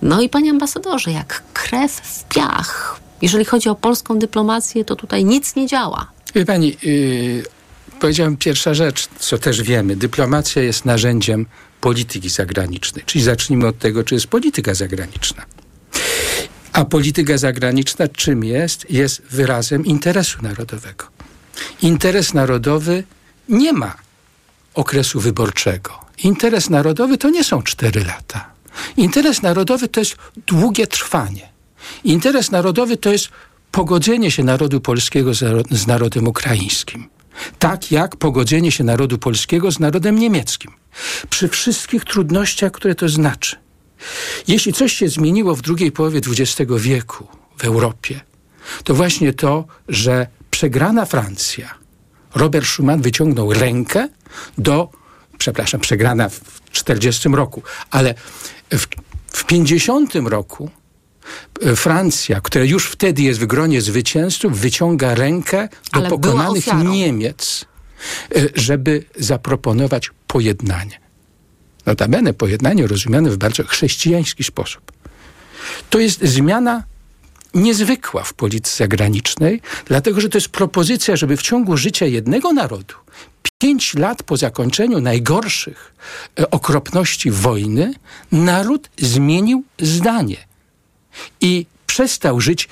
No 0.01 0.21
i 0.21 0.29
panie 0.29 0.51
ambasadorze, 0.51 1.11
jak 1.11 1.43
krew 1.53 1.98
w 2.03 2.23
piach. 2.23 2.99
Jeżeli 3.21 3.45
chodzi 3.45 3.69
o 3.69 3.75
polską 3.75 4.19
dyplomację, 4.19 4.85
to 4.85 4.95
tutaj 4.95 5.25
nic 5.25 5.55
nie 5.55 5.67
działa. 5.67 6.11
Wie 6.35 6.45
pani, 6.45 6.77
yy, 6.83 7.43
powiedziałem 7.99 8.37
pierwsza 8.37 8.73
rzecz, 8.73 9.07
co 9.19 9.37
też 9.37 9.61
wiemy. 9.61 9.95
Dyplomacja 9.95 10.61
jest 10.61 10.85
narzędziem 10.85 11.45
polityki 11.81 12.29
zagranicznej. 12.29 13.03
Czyli 13.05 13.23
zacznijmy 13.23 13.67
od 13.67 13.79
tego, 13.79 14.03
czy 14.03 14.15
jest 14.15 14.27
polityka 14.27 14.73
zagraniczna. 14.73 15.45
A 16.73 16.85
polityka 16.85 17.37
zagraniczna 17.37 18.07
czym 18.07 18.43
jest? 18.43 18.91
Jest 18.91 19.21
wyrazem 19.21 19.85
interesu 19.85 20.41
narodowego. 20.41 21.05
Interes 21.81 22.33
narodowy 22.33 23.03
nie 23.49 23.73
ma 23.73 23.95
okresu 24.73 25.19
wyborczego. 25.19 25.99
Interes 26.23 26.69
narodowy 26.69 27.17
to 27.17 27.29
nie 27.29 27.43
są 27.43 27.61
cztery 27.61 28.05
lata. 28.05 28.49
Interes 28.97 29.41
narodowy 29.41 29.87
to 29.87 29.99
jest 29.99 30.15
długie 30.47 30.87
trwanie. 30.87 31.49
Interes 32.03 32.51
narodowy 32.51 32.97
to 32.97 33.11
jest 33.11 33.29
pogodzenie 33.71 34.31
się 34.31 34.43
narodu 34.43 34.81
polskiego 34.81 35.33
z, 35.33 35.41
naro- 35.41 35.75
z 35.75 35.87
narodem 35.87 36.27
ukraińskim. 36.27 37.09
Tak 37.59 37.91
jak 37.91 38.15
pogodzenie 38.15 38.71
się 38.71 38.83
narodu 38.83 39.17
polskiego 39.17 39.71
z 39.71 39.79
narodem 39.79 40.19
niemieckim. 40.19 40.71
Przy 41.29 41.47
wszystkich 41.47 42.05
trudnościach, 42.05 42.71
które 42.71 42.95
to 42.95 43.09
znaczy. 43.09 43.55
Jeśli 44.47 44.73
coś 44.73 44.93
się 44.93 45.09
zmieniło 45.09 45.55
w 45.55 45.61
drugiej 45.61 45.91
połowie 45.91 46.21
XX 46.27 46.71
wieku 46.77 47.27
w 47.57 47.63
Europie, 47.63 48.21
to 48.83 48.93
właśnie 48.93 49.33
to, 49.33 49.65
że 49.87 50.27
przegrana 50.51 51.05
Francja, 51.05 51.75
Robert 52.35 52.67
Schuman 52.67 53.01
wyciągnął 53.01 53.53
rękę 53.53 54.07
do, 54.57 54.89
przepraszam, 55.37 55.81
przegrana 55.81 56.29
w 56.29 56.41
40 56.71 57.29
roku, 57.29 57.63
ale 57.91 58.15
w, 58.71 58.87
w 59.27 59.45
50 59.45 60.15
roku 60.15 60.69
Francja, 61.75 62.41
która 62.41 62.65
już 62.65 62.85
wtedy 62.85 63.21
jest 63.21 63.39
w 63.39 63.45
gronie 63.45 63.81
zwycięzców, 63.81 64.59
wyciąga 64.59 65.15
rękę 65.15 65.69
do 65.93 65.99
Ale 65.99 66.09
pokonanych. 66.09 66.65
Niemiec, 66.83 67.65
e, 68.35 68.41
żeby 68.55 69.03
zaproponować 69.19 70.09
pojednanie. 70.27 70.99
Notabene 71.85 72.33
pojednanie 72.33 72.87
rozumiane 72.87 73.29
w 73.29 73.37
bardzo 73.37 73.63
chrześcijański 73.63 74.43
sposób. 74.43 74.91
To 75.89 75.99
jest 75.99 76.21
zmiana 76.21 76.83
niezwykła 77.53 78.23
w 78.23 78.33
polityce 78.33 78.77
zagranicznej, 78.77 79.61
dlatego 79.85 80.21
że 80.21 80.29
to 80.29 80.37
jest 80.37 80.49
propozycja, 80.49 81.15
żeby 81.15 81.37
w 81.37 81.41
ciągu 81.41 81.77
życia 81.77 82.05
jednego 82.05 82.53
narodu, 82.53 82.93
pięć 83.57 83.93
lat 83.93 84.23
po 84.23 84.37
zakończeniu 84.37 85.01
najgorszych 85.01 85.93
e, 86.39 86.49
okropności 86.49 87.31
wojny, 87.31 87.93
naród 88.31 88.89
zmienił 88.97 89.63
zdanie 89.79 90.48
i 91.41 91.65
przestał 91.87 92.41
żyć 92.41 92.69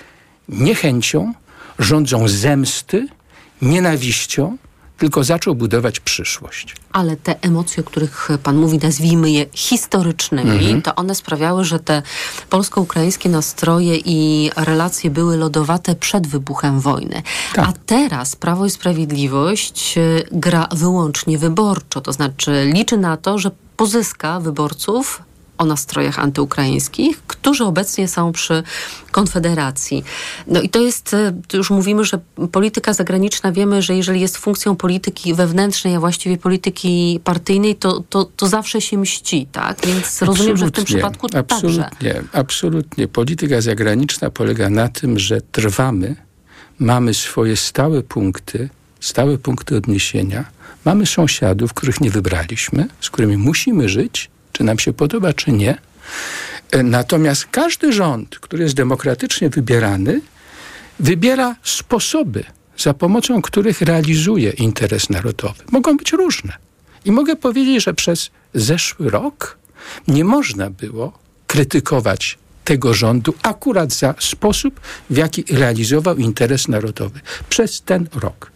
niechęcią, 0.49 1.33
rządzą 1.79 2.27
zemsty, 2.27 3.07
nienawiścią, 3.61 4.57
tylko 4.97 5.23
zaczął 5.23 5.55
budować 5.55 5.99
przyszłość. 5.99 6.75
Ale 6.91 7.15
te 7.17 7.41
emocje, 7.41 7.83
o 7.83 7.85
których 7.85 8.29
pan 8.43 8.57
mówi, 8.57 8.77
nazwijmy 8.77 9.31
je 9.31 9.45
historycznymi, 9.53 10.51
Mhm. 10.51 10.81
to 10.81 10.95
one 10.95 11.15
sprawiały, 11.15 11.65
że 11.65 11.79
te 11.79 12.01
polsko-ukraińskie 12.49 13.29
nastroje 13.29 13.97
i 14.05 14.49
relacje 14.55 15.09
były 15.09 15.37
lodowate 15.37 15.95
przed 15.95 16.27
wybuchem 16.27 16.79
wojny. 16.79 17.21
Tak. 17.53 17.67
A 17.69 17.73
teraz 17.85 18.35
Prawo 18.35 18.65
i 18.65 18.69
Sprawiedliwość 18.69 19.97
y, 19.97 20.23
gra 20.31 20.67
wyłącznie 20.71 21.37
wyborczo, 21.37 22.01
to 22.01 22.13
znaczy 22.13 22.71
liczy 22.73 22.97
na 22.97 23.17
to, 23.17 23.37
że 23.39 23.51
pozyska 23.77 24.39
wyborców 24.39 25.21
o 25.57 25.65
nastrojach 25.65 26.19
antyukraińskich, 26.19 27.21
którzy 27.27 27.63
obecnie 27.63 28.07
są 28.07 28.31
przy 28.31 28.63
Konfederacji. 29.11 30.03
No 30.47 30.61
i 30.61 30.69
to 30.69 30.79
jest, 30.81 31.13
e, 31.13 31.33
już 31.53 31.69
mówimy, 31.69 32.05
że 32.05 32.19
polityka 32.51 32.93
zagraniczna, 32.93 33.51
wiemy, 33.51 33.81
że 33.81 33.95
jeżeli 33.95 34.21
jest 34.21 34.37
funkcją 34.37 34.75
polityki 34.75 35.33
wewnętrznej, 35.33 35.95
a 35.95 35.99
właściwie 35.99 36.37
polityki 36.37 37.19
partyjnej, 37.23 37.75
to, 37.75 38.03
to, 38.09 38.25
to 38.25 38.47
zawsze 38.47 38.81
się 38.81 38.97
mści, 38.97 39.47
tak? 39.51 39.77
Więc 39.87 40.21
rozumiem, 40.21 40.57
że 40.57 40.65
w 40.65 40.71
tym 40.71 40.81
Absolutnie, 40.83 40.95
przypadku 40.95 41.29
także. 41.29 41.55
absolutnie, 41.55 42.23
Absolutnie. 42.33 43.07
Polityka 43.07 43.61
zagraniczna 43.61 44.29
polega 44.29 44.69
na 44.69 44.89
tym, 44.89 45.19
że 45.19 45.41
trwamy, 45.41 46.15
mamy 46.79 47.13
swoje 47.13 47.57
stałe 47.57 48.03
punkty, 48.03 48.69
stałe 48.99 49.37
punkty 49.37 49.77
odniesienia, 49.77 50.45
mamy 50.85 51.05
sąsiadów, 51.05 51.73
których 51.73 52.01
nie 52.01 52.09
wybraliśmy, 52.09 52.87
z 53.01 53.09
którymi 53.09 53.37
musimy 53.37 53.89
żyć, 53.89 54.29
czy 54.57 54.63
nam 54.63 54.79
się 54.79 54.93
podoba, 54.93 55.33
czy 55.33 55.51
nie. 55.51 55.77
E, 56.71 56.83
natomiast 56.83 57.45
każdy 57.45 57.93
rząd, 57.93 58.39
który 58.39 58.63
jest 58.63 58.75
demokratycznie 58.75 59.49
wybierany, 59.49 60.21
wybiera 60.99 61.55
sposoby, 61.63 62.43
za 62.77 62.93
pomocą 62.93 63.41
których 63.41 63.81
realizuje 63.81 64.49
interes 64.49 65.09
narodowy. 65.09 65.63
Mogą 65.71 65.97
być 65.97 66.11
różne. 66.11 66.53
I 67.05 67.11
mogę 67.11 67.35
powiedzieć, 67.35 67.83
że 67.83 67.93
przez 67.93 68.29
zeszły 68.53 69.09
rok 69.09 69.57
nie 70.07 70.23
można 70.23 70.69
było 70.69 71.19
krytykować 71.47 72.37
tego 72.67 72.93
rządu 72.93 73.33
akurat 73.43 73.93
za 73.93 74.15
sposób, 74.19 74.79
w 75.09 75.17
jaki 75.17 75.43
realizował 75.49 76.17
interes 76.17 76.67
narodowy 76.67 77.19
przez 77.49 77.81
ten 77.81 78.07
rok. 78.15 78.51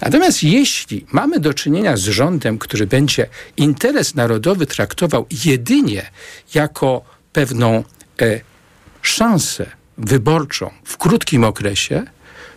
Natomiast 0.00 0.42
jeśli 0.42 1.06
mamy 1.12 1.40
do 1.40 1.54
czynienia 1.54 1.96
z 1.96 2.02
rządem, 2.02 2.58
który 2.58 2.86
będzie 2.86 3.26
interes 3.56 4.14
narodowy 4.14 4.66
traktował 4.66 5.26
jedynie 5.44 6.10
jako 6.54 7.04
pewną 7.32 7.84
e, 8.22 8.40
szansę 9.02 9.66
wyborczą 9.98 10.70
w 10.84 10.96
krótkim 10.96 11.44
okresie, 11.44 12.02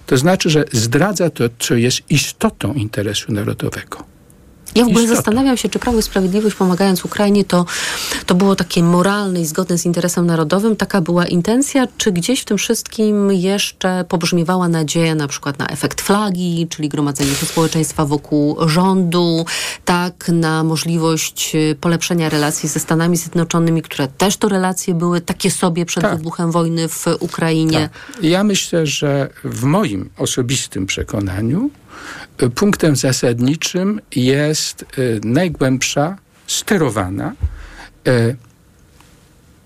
to 0.05 0.17
znaczy, 0.17 0.49
że 0.49 0.65
zdradza 0.71 1.29
to, 1.29 1.43
co 1.59 1.75
jest 1.75 2.01
istotą 2.09 2.73
interesu 2.73 3.31
narodowego. 3.31 4.18
Ja 4.75 4.85
w 4.85 4.87
ogóle 4.87 5.07
zastanawiam 5.07 5.57
się, 5.57 5.69
czy 5.69 5.79
Prawo 5.79 5.99
i 5.99 6.01
Sprawiedliwość 6.01 6.55
pomagając 6.55 7.05
Ukrainie 7.05 7.45
to, 7.45 7.65
to 8.25 8.35
było 8.35 8.55
takie 8.55 8.83
moralne 8.83 9.41
i 9.41 9.45
zgodne 9.45 9.77
z 9.77 9.85
interesem 9.85 10.25
narodowym, 10.25 10.75
taka 10.75 11.01
była 11.01 11.27
intencja, 11.27 11.87
czy 11.97 12.11
gdzieś 12.11 12.41
w 12.41 12.45
tym 12.45 12.57
wszystkim 12.57 13.31
jeszcze 13.31 14.05
pobrzmiewała 14.09 14.67
nadzieja 14.67 15.15
na 15.15 15.27
przykład 15.27 15.59
na 15.59 15.67
efekt 15.67 16.01
flagi, 16.01 16.67
czyli 16.69 16.89
gromadzenie 16.89 17.35
się 17.35 17.45
społeczeństwa 17.45 18.05
wokół 18.05 18.69
rządu, 18.69 19.45
tak, 19.85 20.29
na 20.29 20.63
możliwość 20.63 21.55
y, 21.55 21.75
polepszenia 21.81 22.29
relacji 22.29 22.69
ze 22.69 22.79
Stanami 22.79 23.17
Zjednoczonymi, 23.17 23.81
które 23.81 24.07
też 24.07 24.37
to 24.37 24.49
relacje 24.49 24.93
były 24.93 25.21
takie 25.21 25.51
sobie 25.51 25.85
przed 25.85 26.03
tak. 26.03 26.17
wybuchem 26.17 26.51
wojny 26.51 26.89
w 26.89 27.05
Ukrainie. 27.19 27.89
Tak. 28.13 28.23
Ja 28.23 28.43
myślę, 28.43 28.85
że 28.85 29.29
w 29.43 29.63
moim 29.63 30.09
osobistym 30.17 30.85
przekonaniu 30.85 31.69
punktem 32.55 32.95
zasadniczym 32.95 34.01
jest 34.15 34.85
y, 34.97 35.19
najgłębsza, 35.23 36.17
sterowana, 36.47 37.33
y, 38.07 38.35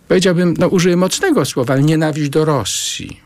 powiedziałbym, 0.08 0.54
no 0.58 0.68
użyję 0.68 0.98
mocnego 0.98 1.46
słowa, 1.46 1.74
ale 1.74 1.84
nienawiść 1.84 2.30
do 2.30 2.46
Rosji. 2.46 3.24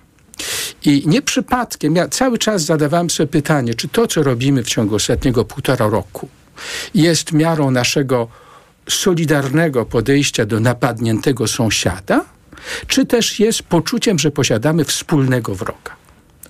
I 0.86 1.04
nie 1.06 1.22
przypadkiem, 1.22 1.96
ja 1.96 2.08
cały 2.08 2.38
czas 2.38 2.65
zadawałem 2.65 3.10
sobie 3.10 3.28
pytanie, 3.28 3.74
czy 3.74 3.88
to, 3.88 4.08
co 4.08 4.24
robimy 4.24 4.63
w 4.63 4.67
ciągu 4.67 4.96
ostatniego 4.96 5.46
półtora 5.46 5.88
roku, 5.88 6.30
jest 6.93 7.32
miarą 7.32 7.72
naszego 7.72 8.28
solidarnego 8.89 9.86
podejścia 9.86 10.46
do 10.46 10.60
napadniętego 10.60 11.48
sąsiada, 11.48 12.26
czy 12.88 13.06
też 13.06 13.39
jest 13.39 13.63
poczuciem, 13.63 14.20
że 14.20 14.32
posiadamy 14.32 14.86
wspólnego 14.86 15.56
wroga. 15.56 15.96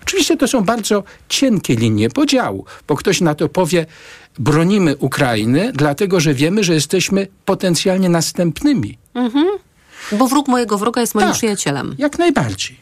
Oczywiście 0.07 0.37
to 0.37 0.47
są 0.47 0.63
bardzo 0.63 1.03
cienkie 1.29 1.75
linie 1.75 2.09
podziału, 2.09 2.65
bo 2.87 2.95
ktoś 2.95 3.21
na 3.21 3.35
to 3.35 3.49
powie, 3.49 3.85
bronimy 4.39 4.97
Ukrainy, 4.97 5.71
dlatego 5.75 6.19
że 6.19 6.33
wiemy, 6.33 6.63
że 6.63 6.73
jesteśmy 6.73 7.27
potencjalnie 7.45 8.09
następnymi. 8.09 8.97
Mhm. 9.13 9.47
Bo 10.11 10.27
wróg 10.27 10.47
mojego 10.47 10.77
wroga 10.77 11.01
jest 11.01 11.15
moim 11.15 11.27
tak, 11.27 11.37
przyjacielem. 11.37 11.95
Jak 11.97 12.19
najbardziej. 12.19 12.77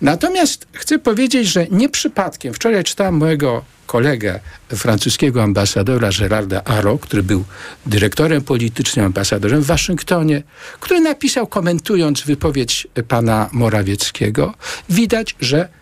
Natomiast 0.00 0.66
chcę 0.72 0.98
powiedzieć, 0.98 1.48
że 1.48 1.66
nie 1.70 1.88
przypadkiem. 1.88 2.54
Wczoraj 2.54 2.84
czytałem 2.84 3.14
mojego 3.14 3.64
kolegę, 3.86 4.40
francuskiego 4.68 5.42
ambasadora 5.42 6.10
Gerarda 6.18 6.64
Aro, 6.64 6.98
który 6.98 7.22
był 7.22 7.44
dyrektorem 7.86 8.42
politycznym, 8.42 9.06
ambasadorem 9.06 9.62
w 9.62 9.66
Waszyngtonie, 9.66 10.42
który 10.80 11.00
napisał, 11.00 11.46
komentując 11.46 12.22
wypowiedź 12.22 12.86
pana 13.08 13.48
Morawieckiego, 13.52 14.54
widać, 14.88 15.36
że 15.40 15.78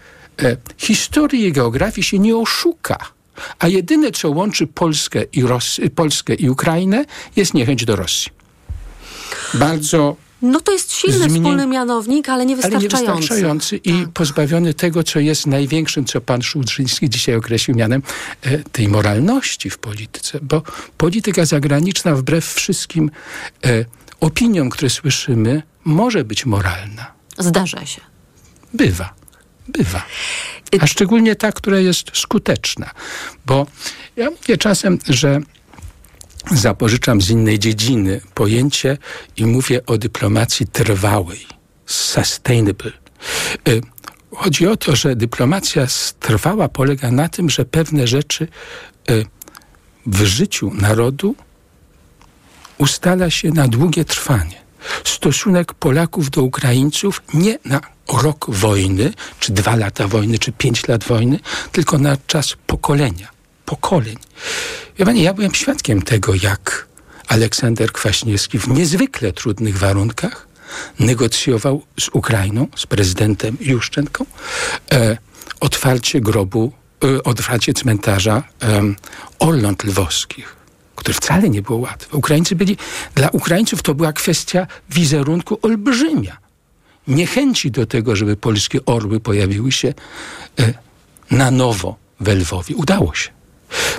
historii 0.77 1.46
i 1.46 1.53
geografii 1.53 2.05
się 2.05 2.18
nie 2.18 2.37
oszuka. 2.37 2.99
A 3.59 3.68
jedyne, 3.68 4.11
co 4.11 4.31
łączy 4.31 4.66
Polskę 4.66 5.22
i, 5.33 5.42
Ros 5.42 5.81
Polskę 5.94 6.35
i 6.35 6.51
Ukrainę, 6.51 7.05
jest 7.37 7.55
niechęć 7.55 7.85
do 7.85 7.96
Rosji. 7.96 8.33
Bardzo 9.55 10.16
no 10.42 10.61
to 10.61 10.72
jest 10.72 10.92
silny 10.92 11.29
wspólny 11.29 11.66
mianownik, 11.66 12.29
ale 12.29 12.46
niewystarczający. 12.46 12.96
Ale 12.96 13.14
niewystarczający 13.14 13.77
i 13.77 13.92
tak. 13.92 14.09
pozbawiony 14.09 14.75
tego, 14.75 15.03
co 15.03 15.20
jest 15.20 15.46
największym, 15.46 16.05
co 16.05 16.20
pan 16.20 16.42
Szudrzyński 16.42 17.11
dzisiaj 17.11 17.35
określił 17.35 17.77
mianem 17.77 18.03
e, 18.42 18.59
tej 18.59 18.88
moralności 18.88 19.70
w 19.70 19.79
polityce. 19.79 20.38
Bo 20.42 20.62
polityka 20.96 21.44
zagraniczna 21.44 22.14
wbrew 22.14 22.55
wszystkim 22.55 23.11
e, 23.64 23.85
opiniom, 24.20 24.70
które 24.70 24.90
słyszymy, 24.90 25.62
może 25.85 26.25
być 26.25 26.46
moralna. 26.46 27.12
Zdarza 27.38 27.87
się. 27.87 28.01
Bywa. 28.75 29.14
Bywa. 29.68 30.02
A 30.81 30.87
szczególnie 30.87 31.37
ta, 31.37 31.52
która 31.52 31.79
jest 31.79 32.11
skuteczna. 32.14 32.90
Bo 33.46 33.66
ja 34.16 34.31
mówię 34.31 34.57
czasem, 34.59 34.98
że 35.09 35.40
zapożyczam 36.50 37.22
z 37.22 37.31
innej 37.31 37.59
dziedziny 37.59 38.20
pojęcie 38.35 38.98
i 39.37 39.46
mówię 39.46 39.87
o 39.87 39.98
dyplomacji 39.98 40.66
trwałej, 40.66 41.46
sustainable. 41.87 42.92
Y, 43.68 43.81
chodzi 44.35 44.66
o 44.66 44.76
to, 44.76 44.96
że 44.96 45.16
dyplomacja 45.16 45.87
trwała 46.20 46.68
polega 46.68 47.11
na 47.11 47.29
tym, 47.29 47.50
że 47.50 47.64
pewne 47.64 48.07
rzeczy 48.07 48.48
y, 49.11 49.24
w 50.07 50.24
życiu 50.24 50.70
narodu 50.74 51.35
ustala 52.79 53.31
się 53.31 53.50
na 53.50 53.68
długie 53.68 54.05
trwanie. 54.05 54.65
Stosunek 55.05 55.75
Polaków 55.75 56.31
do 56.31 56.42
Ukraińców 56.42 57.22
nie 57.35 57.59
na 57.64 57.81
rok 58.22 58.46
wojny, 58.49 59.12
czy 59.40 59.53
dwa 59.53 59.77
lata 59.77 60.09
wojny, 60.09 60.38
czy 60.38 60.53
pięć 60.53 60.88
lat 60.88 61.05
wojny, 61.05 61.38
tylko 61.72 61.99
na 61.99 62.16
czas 62.27 62.57
pokolenia. 62.66 63.29
Pokoleń. 63.64 64.16
Wie 64.99 65.05
pani, 65.05 65.22
ja 65.22 65.35
byłem 65.35 65.55
świadkiem 65.55 66.03
tego, 66.03 66.35
jak 66.35 66.87
Aleksander 67.29 67.92
Kwaśniewski 67.92 68.59
w 68.59 68.68
niezwykle 68.68 69.33
trudnych 69.33 69.79
warunkach 69.79 70.49
negocjował 70.99 71.83
z 72.01 72.09
Ukrainą, 72.12 72.66
z 72.77 72.87
prezydentem 72.87 73.57
Juszczenką, 73.61 74.27
e, 74.92 75.18
otwarcie 75.61 76.20
grobu, 76.20 76.72
e, 77.05 77.22
otwarcie 77.22 77.75
cmentarza 77.75 78.42
e, 78.62 78.83
Orląt 79.38 79.85
Lwowskich, 79.85 80.56
które 80.96 81.14
wcale 81.14 81.48
nie 81.48 81.62
było 81.62 81.78
łatwe. 81.78 82.16
Ukraińcy 82.16 82.56
byli, 82.56 82.76
dla 83.14 83.28
Ukraińców 83.28 83.82
to 83.82 83.94
była 83.94 84.12
kwestia 84.12 84.66
wizerunku 84.90 85.59
olbrzymia. 85.62 86.37
Niechęci 87.09 87.70
do 87.70 87.87
tego, 87.87 88.16
żeby 88.16 88.37
polskie 88.37 88.85
orły 88.85 89.20
pojawiły 89.20 89.72
się 89.72 89.94
e, 90.59 90.74
na 91.30 91.50
nowo 91.50 91.96
we 92.20 92.35
Lwowie. 92.35 92.76
Udało 92.76 93.14
się. 93.14 93.36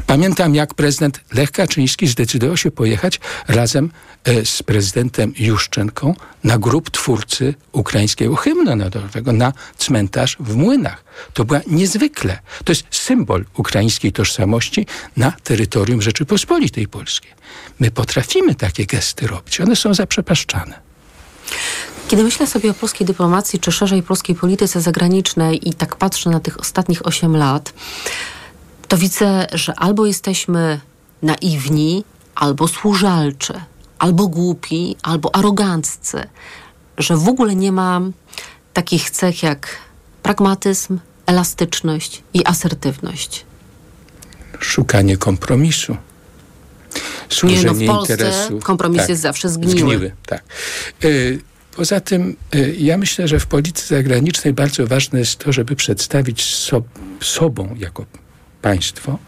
Pamiętam, 0.08 0.56
jak 0.56 0.74
prezydent 0.74 1.20
Lech 1.34 1.52
Kaczyński 1.52 2.08
zdecydował 2.08 2.58
się 2.58 2.72
pojechać 2.72 3.20
razem 3.48 3.92
e, 4.24 4.46
z 4.46 4.64
prezydentem 4.64 5.34
Juszczenką 5.38 6.16
na 6.44 6.58
grup 6.58 6.90
twórcy 6.90 7.54
ukraińskiego 7.72 8.36
hymnu 8.36 8.76
narodowego 8.76 9.32
na 9.32 9.54
cmentarz 9.78 10.38
w 10.40 10.56
Młynach. 10.56 11.04
To 11.34 11.46
była 11.46 11.60
niezwykle, 11.68 12.40
to 12.64 12.72
jest 12.72 12.84
symbol 12.92 13.46
ukraińskiej 13.58 14.12
tożsamości 14.12 14.86
na 15.18 15.32
terytorium 15.44 16.02
Rzeczypospolitej 16.02 16.88
Polskiej. 16.88 17.32
My 17.80 17.92
potrafimy 17.92 18.56
takie 18.56 18.86
gesty 18.86 19.28
robić, 19.28 19.62
one 19.62 19.76
są 19.76 19.94
zaprzepaszczane. 19.94 20.80
Kiedy 22.08 22.24
myślę 22.24 22.48
sobie 22.48 22.72
o 22.72 22.74
polskiej 22.74 23.08
dyplomacji, 23.08 23.60
czy 23.60 23.72
szerzej 23.72 24.04
polskiej 24.04 24.36
polityce 24.36 24.82
zagranicznej 24.82 25.70
i 25.70 25.74
tak 25.74 25.96
patrzę 25.96 26.30
na 26.30 26.40
tych 26.40 26.60
ostatnich 26.60 27.06
8 27.06 27.38
lat, 27.38 27.74
to 28.88 28.98
widzę, 28.98 29.48
że 29.54 29.76
albo 29.76 30.06
jesteśmy 30.06 30.80
naiwni, 31.22 32.04
albo 32.36 32.68
służalczy, 32.68 33.54
albo 34.00 34.28
głupi, 34.28 34.96
albo 35.04 35.36
aroganccy, 35.36 36.24
że 36.98 37.18
w 37.18 37.28
ogóle 37.28 37.56
nie 37.56 37.72
ma 37.72 38.02
takich 38.74 39.10
cech 39.10 39.44
jak 39.44 39.68
pragmatyzm, 40.24 41.00
elastyczność 41.26 42.24
i 42.34 42.46
asertywność. 42.46 43.46
Szukanie 44.60 45.18
kompromisu. 45.18 45.98
Służenie 47.30 47.62
nie, 47.62 47.66
no 47.66 47.74
w 47.74 47.98
Polsce 47.98 48.14
interesu. 48.14 48.60
kompromis 48.60 49.00
tak, 49.00 49.10
jest 49.10 49.22
zawsze 49.22 49.50
zgniły. 49.50 49.72
zgniły 49.72 50.12
tak. 50.26 50.44
Y 51.04 51.40
Poza 51.78 52.00
tym 52.00 52.36
y, 52.56 52.76
ja 52.80 52.98
myślę, 52.98 53.28
że 53.28 53.40
w 53.40 53.48
polityce 53.48 53.96
zagranicznej 53.96 54.54
bardzo 54.54 54.88
ważne 54.88 55.20
jest 55.20 55.40
to, 55.40 55.54
żeby 55.54 55.76
przedstawić 55.76 56.56
so 56.56 56.82
sobą 57.22 57.76
jako 57.80 58.06
państwo, 58.62 59.20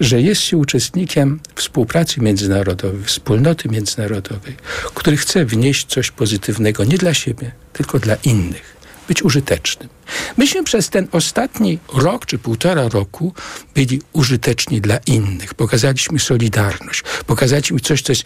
że 0.00 0.20
jest 0.20 0.40
się 0.40 0.56
uczestnikiem 0.56 1.40
współpracy 1.54 2.20
międzynarodowej, 2.20 3.04
wspólnoty 3.04 3.68
międzynarodowej, 3.68 4.56
który 4.94 5.16
chce 5.16 5.44
wnieść 5.44 5.86
coś 5.86 6.10
pozytywnego 6.10 6.84
nie 6.84 6.98
dla 6.98 7.14
siebie, 7.14 7.52
tylko 7.72 7.98
dla 7.98 8.14
innych, 8.14 8.76
być 9.08 9.22
użytecznym. 9.22 9.88
Myśmy 10.36 10.64
przez 10.64 10.90
ten 10.90 11.08
ostatni 11.12 11.78
rok 11.94 12.26
czy 12.26 12.38
półtora 12.38 12.88
roku 12.88 13.34
byli 13.74 14.02
użyteczni 14.12 14.80
dla 14.80 14.96
innych. 15.06 15.54
Pokazaliśmy 15.54 16.18
solidarność, 16.18 17.02
pokazaliśmy 17.26 17.80
coś, 17.80 18.02
co 18.02 18.12
jest 18.12 18.24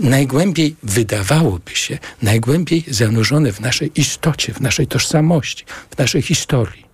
najgłębiej, 0.00 0.76
wydawałoby 0.82 1.76
się, 1.76 1.98
najgłębiej 2.22 2.84
zanurzone 2.88 3.52
w 3.52 3.60
naszej 3.60 4.00
istocie, 4.00 4.54
w 4.54 4.60
naszej 4.60 4.86
tożsamości, 4.86 5.64
w 5.90 5.98
naszej 5.98 6.22
historii. 6.22 6.91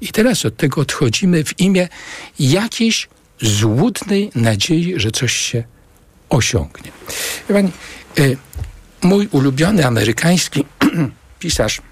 I 0.00 0.08
teraz 0.08 0.44
od 0.44 0.56
tego 0.56 0.80
odchodzimy 0.80 1.44
w 1.44 1.60
imię 1.60 1.88
jakiejś 2.38 3.08
złudnej 3.40 4.30
nadziei, 4.34 4.94
że 4.96 5.10
coś 5.10 5.36
się 5.36 5.64
osiągnie. 6.28 6.92
Pani, 7.48 7.70
y, 8.18 8.36
mój 9.02 9.28
ulubiony 9.30 9.86
amerykański 9.86 10.64
pisarz, 11.38 11.82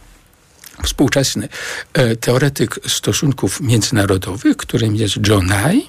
współczesny 0.84 1.48
y, 1.98 2.16
teoretyk 2.16 2.80
stosunków 2.88 3.60
międzynarodowych, 3.60 4.56
którym 4.56 4.96
jest 4.96 5.14
John 5.28 5.46
Nye, 5.46 5.80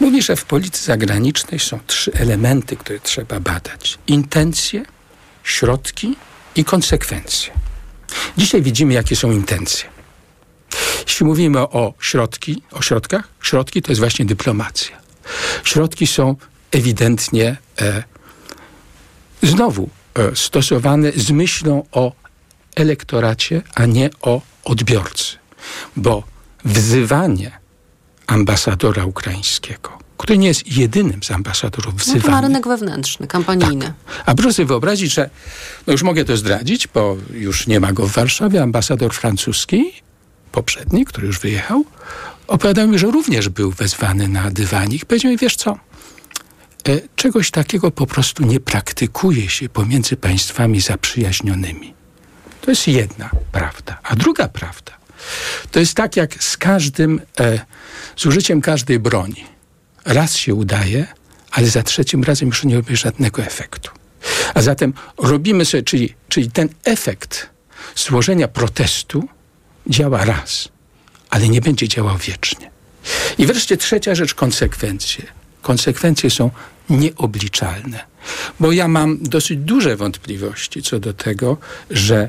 mówi, 0.00 0.22
że 0.22 0.36
w 0.36 0.44
polityce 0.44 0.84
zagranicznej 0.84 1.60
są 1.60 1.80
trzy 1.86 2.12
elementy, 2.12 2.76
które 2.76 3.00
trzeba 3.00 3.40
badać: 3.40 3.98
intencje, 4.06 4.82
środki 5.44 6.16
i 6.56 6.64
konsekwencje. 6.64 7.52
Dzisiaj 8.38 8.62
widzimy, 8.62 8.94
jakie 8.94 9.16
są 9.16 9.32
intencje. 9.32 9.93
Jeśli 11.06 11.26
mówimy 11.26 11.58
o 11.60 11.94
środki, 12.00 12.62
o 12.72 12.82
środkach, 12.82 13.28
środki 13.42 13.82
to 13.82 13.92
jest 13.92 14.00
właśnie 14.00 14.24
dyplomacja. 14.24 14.96
Środki 15.64 16.06
są 16.06 16.36
ewidentnie 16.70 17.56
e, 17.80 18.02
znowu 19.42 19.88
e, 20.14 20.36
stosowane 20.36 21.12
z 21.16 21.30
myślą 21.30 21.86
o 21.92 22.12
elektoracie, 22.76 23.62
a 23.74 23.86
nie 23.86 24.10
o 24.22 24.40
odbiorcy. 24.64 25.36
Bo 25.96 26.22
wzywanie 26.64 27.50
ambasadora 28.26 29.04
ukraińskiego, 29.04 29.98
który 30.18 30.38
nie 30.38 30.48
jest 30.48 30.76
jedynym 30.76 31.22
z 31.22 31.30
ambasadorów 31.30 31.94
wzywanych. 31.94 32.24
No 32.24 32.28
to 32.28 32.36
ma 32.36 32.40
rynek 32.40 32.68
wewnętrzny, 32.68 33.26
kampanijny. 33.26 33.84
Tak. 33.84 33.94
A 34.26 34.34
proszę 34.34 34.52
sobie 34.52 34.66
wyobrazić, 34.66 35.14
że, 35.14 35.30
no 35.86 35.92
już 35.92 36.02
mogę 36.02 36.24
to 36.24 36.36
zdradzić, 36.36 36.88
bo 36.88 37.16
już 37.30 37.66
nie 37.66 37.80
ma 37.80 37.92
go 37.92 38.06
w 38.06 38.12
Warszawie, 38.12 38.62
ambasador 38.62 39.14
francuski, 39.14 39.92
poprzedni, 40.54 41.04
który 41.04 41.26
już 41.26 41.38
wyjechał, 41.38 41.84
opowiadał 42.46 42.88
mi, 42.88 42.98
że 42.98 43.06
również 43.06 43.48
był 43.48 43.70
wezwany 43.70 44.28
na 44.28 44.50
dywanik. 44.50 45.04
Powiedział 45.04 45.30
mi, 45.30 45.36
wiesz 45.38 45.56
co, 45.56 45.78
e, 46.88 47.00
czegoś 47.16 47.50
takiego 47.50 47.90
po 47.90 48.06
prostu 48.06 48.44
nie 48.44 48.60
praktykuje 48.60 49.48
się 49.48 49.68
pomiędzy 49.68 50.16
państwami 50.16 50.80
zaprzyjaźnionymi. 50.80 51.94
To 52.60 52.70
jest 52.70 52.88
jedna 52.88 53.30
prawda. 53.52 53.98
A 54.02 54.16
druga 54.16 54.48
prawda, 54.48 54.92
to 55.70 55.80
jest 55.80 55.94
tak 55.94 56.16
jak 56.16 56.44
z 56.44 56.56
każdym, 56.56 57.20
e, 57.40 57.60
z 58.16 58.26
użyciem 58.26 58.60
każdej 58.60 58.98
broni. 58.98 59.44
Raz 60.04 60.36
się 60.36 60.54
udaje, 60.54 61.06
ale 61.50 61.66
za 61.66 61.82
trzecim 61.82 62.24
razem 62.24 62.48
już 62.48 62.64
nie 62.64 62.76
robi 62.76 62.96
żadnego 62.96 63.42
efektu. 63.42 63.90
A 64.54 64.62
zatem 64.62 64.94
robimy 65.18 65.64
sobie, 65.64 65.82
czyli, 65.82 66.14
czyli 66.28 66.50
ten 66.50 66.68
efekt 66.84 67.50
złożenia 67.96 68.48
protestu 68.48 69.28
działa 69.86 70.24
raz, 70.24 70.68
ale 71.30 71.48
nie 71.48 71.60
będzie 71.60 71.88
działał 71.88 72.18
wiecznie. 72.18 72.70
I 73.38 73.46
wreszcie 73.46 73.76
trzecia 73.76 74.14
rzecz, 74.14 74.34
konsekwencje. 74.34 75.24
Konsekwencje 75.62 76.30
są 76.30 76.50
nieobliczalne, 76.90 78.04
bo 78.60 78.72
ja 78.72 78.88
mam 78.88 79.18
dosyć 79.20 79.58
duże 79.58 79.96
wątpliwości 79.96 80.82
co 80.82 81.00
do 81.00 81.12
tego, 81.12 81.56
że 81.90 82.28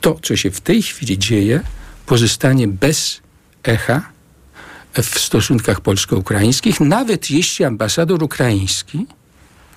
to, 0.00 0.18
co 0.22 0.36
się 0.36 0.50
w 0.50 0.60
tej 0.60 0.82
chwili 0.82 1.18
dzieje, 1.18 1.60
pozostanie 2.06 2.68
bez 2.68 3.20
echa 3.62 4.14
w 5.02 5.18
stosunkach 5.18 5.80
polsko-ukraińskich, 5.80 6.80
nawet 6.80 7.30
jeśli 7.30 7.64
ambasador 7.64 8.22
ukraiński 8.22 9.06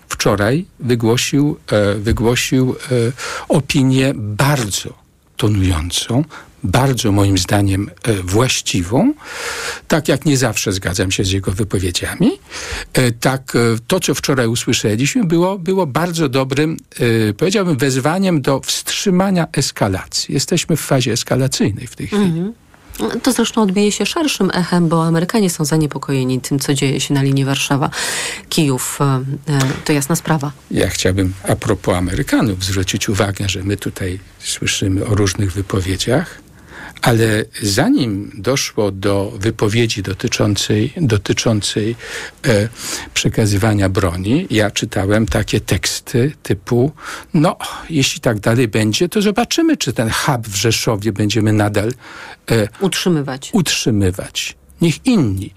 wczoraj 0.10 0.66
wygłosił, 0.80 1.58
e, 1.72 1.96
wygłosił 1.96 2.76
e, 2.92 3.12
opinię 3.48 4.14
bardzo 4.16 4.94
tonującą, 5.38 6.24
bardzo 6.64 7.12
moim 7.12 7.38
zdaniem 7.38 7.90
e, 8.04 8.14
właściwą. 8.14 9.14
Tak 9.88 10.08
jak 10.08 10.26
nie 10.26 10.38
zawsze 10.38 10.72
zgadzam 10.72 11.12
się 11.12 11.24
z 11.24 11.32
jego 11.32 11.52
wypowiedziami, 11.52 12.32
e, 12.94 13.12
tak 13.12 13.54
e, 13.56 13.60
to, 13.88 14.00
co 14.00 14.16
wczoraj 14.16 14.48
usłyszeliśmy, 14.48 15.24
było, 15.24 15.60
było 15.60 15.88
bardzo 15.88 16.30
dobrym, 16.30 16.78
powiedziałbym, 17.38 17.78
wezwaniem 17.78 18.42
do 18.42 18.60
wstrzymania 18.60 19.48
eskalacji. 19.54 20.34
Jesteśmy 20.34 20.78
w 20.78 20.82
fazie 20.82 21.12
eskalacyjnej 21.12 21.88
w 21.88 21.96
tej 21.96 22.08
chwili. 22.08 22.24
-hmm. 22.24 22.52
To 23.24 23.32
zresztą 23.32 23.62
odbije 23.62 23.92
się 23.92 24.06
szerszym 24.06 24.52
echem, 24.54 24.90
bo 24.90 25.06
Amerykanie 25.06 25.50
są 25.50 25.66
zaniepokojeni 25.66 26.42
tym, 26.42 26.60
co 26.60 26.74
dzieje 26.74 27.00
się 27.00 27.14
na 27.14 27.24
linii 27.24 27.46
Warszawa-Kijów. 27.46 29.00
To 29.86 29.94
jasna 29.94 30.16
sprawa. 30.16 30.52
Ja 30.72 30.90
chciałbym 30.90 31.34
a 31.48 31.56
propos 31.56 31.96
Amerykanów 31.96 32.64
zwrócić 32.64 33.10
uwagę, 33.10 33.50
że 33.50 33.64
my 33.64 33.78
tutaj 33.78 34.20
słyszymy 34.40 35.06
o 35.06 35.16
różnych 35.16 35.54
wypowiedziach, 35.54 36.47
ale 37.02 37.46
zanim 37.62 38.32
doszło 38.34 38.92
do 38.92 39.32
wypowiedzi 39.36 40.04
dotyczącej, 40.04 40.94
dotyczącej 40.98 41.96
e, 42.48 42.70
przekazywania 43.14 43.90
broni, 43.90 44.48
ja 44.50 44.72
czytałem 44.72 45.26
takie 45.26 45.60
teksty 45.60 46.32
typu: 46.44 46.92
No, 47.34 47.58
jeśli 47.90 48.22
tak 48.22 48.40
dalej 48.40 48.68
będzie, 48.68 49.10
to 49.10 49.22
zobaczymy, 49.22 49.78
czy 49.78 49.94
ten 49.94 50.10
hub 50.10 50.48
w 50.48 50.56
Rzeszowie 50.56 51.12
będziemy 51.12 51.54
nadal 51.54 51.92
e, 52.52 52.68
utrzymywać. 52.80 53.50
utrzymywać. 53.54 54.56
Niech 54.82 55.06
inni. 55.06 55.54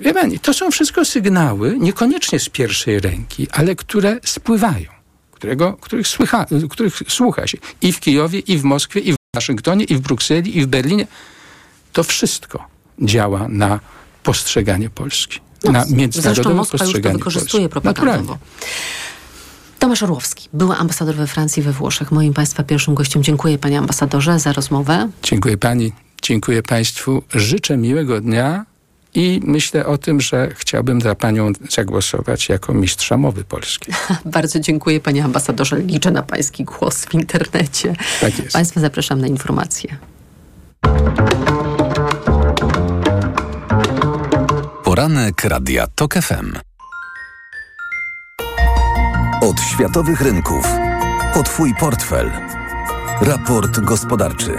Wie 0.00 0.14
pani, 0.14 0.38
to 0.38 0.54
są 0.54 0.70
wszystko 0.70 1.04
sygnały, 1.04 1.76
niekoniecznie 1.78 2.40
z 2.40 2.48
pierwszej 2.48 3.00
ręki, 3.00 3.46
ale 3.52 3.76
które 3.76 4.20
spływają, 4.24 4.90
którego, 5.30 5.72
których, 5.72 6.08
słycha, 6.08 6.46
których 6.70 6.98
słucha 7.08 7.46
się 7.46 7.58
i 7.82 7.92
w 7.92 8.00
Kijowie, 8.00 8.38
i 8.38 8.58
w 8.58 8.64
Moskwie, 8.64 9.00
i 9.00 9.12
w 9.12 9.15
Waszyngtonie, 9.36 9.84
i 9.84 9.96
w 9.96 10.00
Brukseli, 10.00 10.58
i 10.58 10.62
w 10.62 10.66
Berlinie. 10.66 11.06
To 11.92 12.04
wszystko 12.04 12.64
działa 13.02 13.48
na 13.48 13.80
postrzeganie 14.22 14.90
Polski. 14.90 15.40
No, 15.64 15.72
na 15.72 15.84
międzynarodowe 15.90 16.54
Moskwa 16.54 16.78
postrzeganie 16.78 17.14
już 17.14 17.24
to 17.24 17.30
wykorzystuje 17.30 17.68
Polski. 17.68 17.94
propagandowo. 17.94 18.38
Tomasz 19.78 20.02
Orłowski, 20.02 20.48
były 20.52 20.76
ambasador 20.76 21.14
we 21.14 21.26
Francji, 21.26 21.62
we 21.62 21.72
Włoszech. 21.72 22.12
Moim 22.12 22.34
Państwa 22.34 22.62
pierwszym 22.62 22.94
gościem. 22.94 23.22
Dziękuję 23.22 23.58
Panie 23.58 23.78
ambasadorze 23.78 24.38
za 24.38 24.52
rozmowę. 24.52 25.08
Dziękuję 25.22 25.56
Pani, 25.58 25.92
dziękuję 26.22 26.62
Państwu. 26.62 27.22
Życzę 27.34 27.76
miłego 27.76 28.20
dnia 28.20 28.64
i 29.16 29.40
myślę 29.44 29.86
o 29.86 29.98
tym, 29.98 30.20
że 30.20 30.48
chciałbym 30.54 31.00
za 31.00 31.14
panią 31.14 31.52
zagłosować 31.70 32.48
jako 32.48 32.74
mistrza 32.74 33.16
mowy 33.16 33.44
polskiej. 33.44 33.94
Bardzo 34.24 34.60
dziękuję 34.60 35.00
panie 35.00 35.24
ambasadorze. 35.24 35.80
Liczę 35.80 36.10
na 36.10 36.22
pański 36.22 36.64
głos 36.64 37.04
w 37.04 37.14
internecie. 37.14 37.94
Tak 38.20 38.38
jest. 38.38 38.52
Państwa 38.52 38.80
zapraszam 38.80 39.20
na 39.20 39.26
informacje. 39.26 39.96
Poranek 44.84 45.44
Radia 45.44 45.86
TOK 45.94 46.14
FM. 46.14 46.52
Od 49.40 49.60
światowych 49.60 50.20
rynków. 50.20 50.66
O 51.34 51.42
Twój 51.42 51.74
portfel. 51.74 52.30
Raport 53.20 53.80
gospodarczy. 53.80 54.56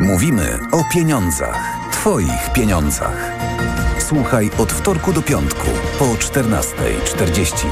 Mówimy 0.00 0.58
o 0.72 0.84
pieniądzach. 0.92 1.76
Twoich 1.92 2.52
pieniądzach. 2.54 3.45
Słuchaj 3.98 4.50
od 4.58 4.72
wtorku 4.72 5.12
do 5.12 5.22
piątku 5.22 5.66
po 5.98 6.04
14.40. 6.04 7.66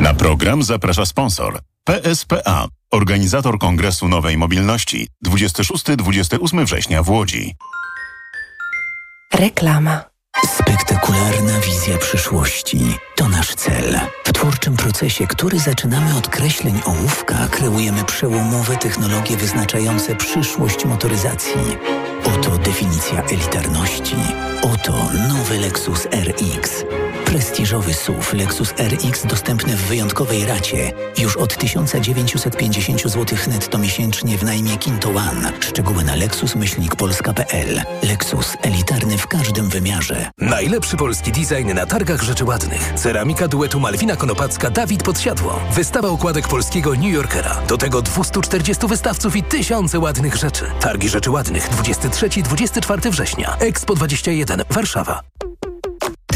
Na 0.00 0.14
program 0.14 0.62
zaprasza 0.62 1.06
sponsor 1.06 1.58
PSPA, 1.84 2.68
organizator 2.90 3.58
Kongresu 3.58 4.08
Nowej 4.08 4.38
Mobilności 4.38 5.08
26-28 5.26 6.64
września 6.64 7.02
w 7.02 7.10
Łodzi. 7.10 7.54
Reklama. 9.34 10.15
Spektakularna 10.44 11.60
wizja 11.60 11.98
przyszłości 11.98 12.98
to 13.14 13.28
nasz 13.28 13.54
cel. 13.54 14.00
W 14.24 14.32
twórczym 14.32 14.76
procesie, 14.76 15.26
który 15.26 15.58
zaczynamy 15.58 16.16
od 16.18 16.28
kreśleń 16.28 16.80
ołówka, 16.84 17.34
kreujemy 17.50 18.04
przełomowe 18.04 18.76
technologie 18.76 19.36
wyznaczające 19.36 20.16
przyszłość 20.16 20.84
motoryzacji. 20.84 21.76
Oto 22.24 22.58
definicja 22.58 23.22
elitarności. 23.22 24.16
Oto 24.62 24.92
nowy 25.28 25.58
Lexus 25.58 26.06
RX. 26.06 26.84
Prestiżowy 27.26 27.94
SUV 27.94 28.32
Lexus 28.32 28.74
RX 28.78 29.26
dostępny 29.26 29.76
w 29.76 29.80
wyjątkowej 29.80 30.46
racie. 30.46 30.92
Już 31.18 31.36
od 31.36 31.56
1950 31.56 33.02
zł 33.02 33.38
netto 33.48 33.78
miesięcznie 33.78 34.38
w 34.38 34.42
najmie 34.42 34.76
Kinto 34.76 35.08
One. 35.08 35.52
Szczegóły 35.60 36.04
na 36.04 36.16
lexus-polska.pl. 36.16 37.82
Lexus 38.02 38.56
elitarny 38.62 39.18
w 39.18 39.26
każdym 39.26 39.68
wymiarze. 39.68 40.30
Najlepszy 40.38 40.96
polski 40.96 41.32
design 41.32 41.74
na 41.74 41.86
targach 41.86 42.22
rzeczy 42.22 42.44
ładnych. 42.44 42.92
Ceramika 42.96 43.48
duetu 43.48 43.80
Malwina 43.80 44.16
Konopacka 44.16 44.70
Dawid 44.70 45.02
Podsiadło. 45.02 45.60
Wystawa 45.72 46.08
okładek 46.08 46.48
polskiego 46.48 46.94
New 46.94 47.12
Yorkera. 47.12 47.62
Do 47.68 47.78
tego 47.78 48.02
240 48.02 48.86
wystawców 48.86 49.36
i 49.36 49.42
tysiące 49.42 49.98
ładnych 49.98 50.36
rzeczy. 50.36 50.64
Targi 50.80 51.08
rzeczy 51.08 51.30
ładnych 51.30 51.70
23-24 51.70 53.10
września. 53.10 53.56
Expo 53.58 53.94
21 53.94 54.62
Warszawa. 54.70 55.22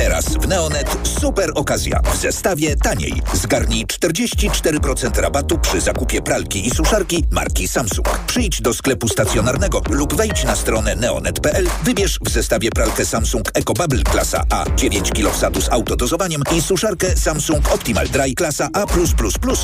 Teraz 0.00 0.24
w 0.24 0.48
Neonet 0.48 0.96
super 1.20 1.52
okazja. 1.54 2.00
W 2.14 2.16
zestawie 2.16 2.76
taniej. 2.76 3.22
Zgarnij 3.32 3.86
44% 3.86 5.20
rabatu 5.20 5.58
przy 5.58 5.80
zakupie 5.80 6.22
pralki 6.22 6.66
i 6.66 6.70
suszarki 6.70 7.24
marki 7.30 7.68
Samsung. 7.68 8.18
Przyjdź 8.26 8.60
do 8.60 8.74
sklepu 8.74 9.08
stacjonarnego 9.08 9.82
lub 9.90 10.14
wejdź 10.14 10.44
na 10.44 10.56
stronę 10.56 10.96
neonet.pl. 10.96 11.66
Wybierz 11.84 12.18
w 12.24 12.28
zestawie 12.28 12.70
pralkę 12.70 13.06
Samsung 13.06 13.50
EcoBubble 13.54 14.02
klasa 14.02 14.44
A 14.50 14.64
9 14.76 15.10
kg 15.12 15.32
wsadu 15.32 15.60
z 15.60 15.68
autodozowaniem 15.68 16.42
i 16.56 16.62
suszarkę 16.62 17.16
Samsung 17.16 17.72
Optimal 17.72 18.08
Dry 18.08 18.34
klasa 18.34 18.68
A+++ 18.72 18.86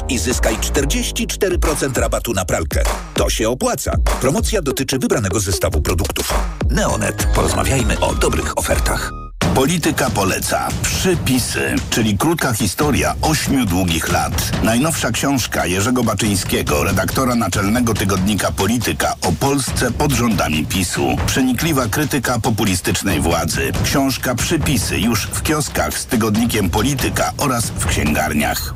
i 0.08 0.18
zyskaj 0.18 0.56
44% 0.56 1.98
rabatu 1.98 2.32
na 2.32 2.44
pralkę. 2.44 2.82
To 3.14 3.30
się 3.30 3.48
opłaca. 3.48 3.96
Promocja 4.20 4.62
dotyczy 4.62 4.98
wybranego 4.98 5.40
zestawu 5.40 5.80
produktów. 5.80 6.34
Neonet. 6.70 7.26
Porozmawiajmy 7.34 8.00
o 8.00 8.14
dobrych 8.14 8.58
ofertach. 8.58 9.25
Polityka 9.56 10.10
poleca. 10.10 10.68
Przypisy, 10.82 11.74
czyli 11.90 12.18
krótka 12.18 12.52
historia 12.52 13.14
ośmiu 13.22 13.66
długich 13.66 14.12
lat. 14.12 14.52
Najnowsza 14.62 15.10
książka 15.10 15.66
Jerzego 15.66 16.04
Baczyńskiego, 16.04 16.84
redaktora 16.84 17.34
naczelnego 17.34 17.94
tygodnika 17.94 18.52
Polityka 18.52 19.14
o 19.22 19.32
Polsce 19.32 19.92
pod 19.92 20.12
rządami 20.12 20.66
PiSu. 20.66 21.16
Przenikliwa 21.26 21.86
krytyka 21.86 22.38
populistycznej 22.38 23.20
władzy. 23.20 23.72
Książka 23.84 24.34
Przypisy 24.34 24.98
już 24.98 25.26
w 25.26 25.42
kioskach 25.42 25.98
z 25.98 26.06
tygodnikiem 26.06 26.70
Polityka 26.70 27.32
oraz 27.38 27.64
w 27.70 27.86
księgarniach. 27.86 28.74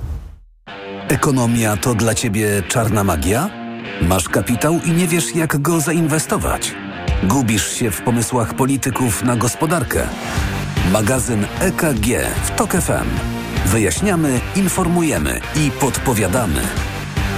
Ekonomia 1.09 1.77
to 1.77 1.95
dla 1.95 2.15
Ciebie 2.15 2.63
czarna 2.69 3.05
magia? 3.05 3.51
Masz 4.03 4.29
kapitał 4.29 4.81
i 4.85 4.91
nie 4.91 5.07
wiesz 5.07 5.35
jak 5.35 5.63
go 5.63 5.81
zainwestować? 5.81 6.75
Gubisz 7.23 7.73
się 7.73 7.91
w 7.91 8.03
pomysłach 8.03 8.55
polityków 8.55 9.23
na 9.23 9.37
gospodarkę? 9.37 10.07
Magazyn 10.93 11.47
EKG 11.61 12.07
w 12.45 12.51
TOK 12.57 12.71
FM. 12.71 13.09
Wyjaśniamy, 13.67 14.41
informujemy 14.57 15.41
i 15.57 15.71
podpowiadamy. 15.71 16.61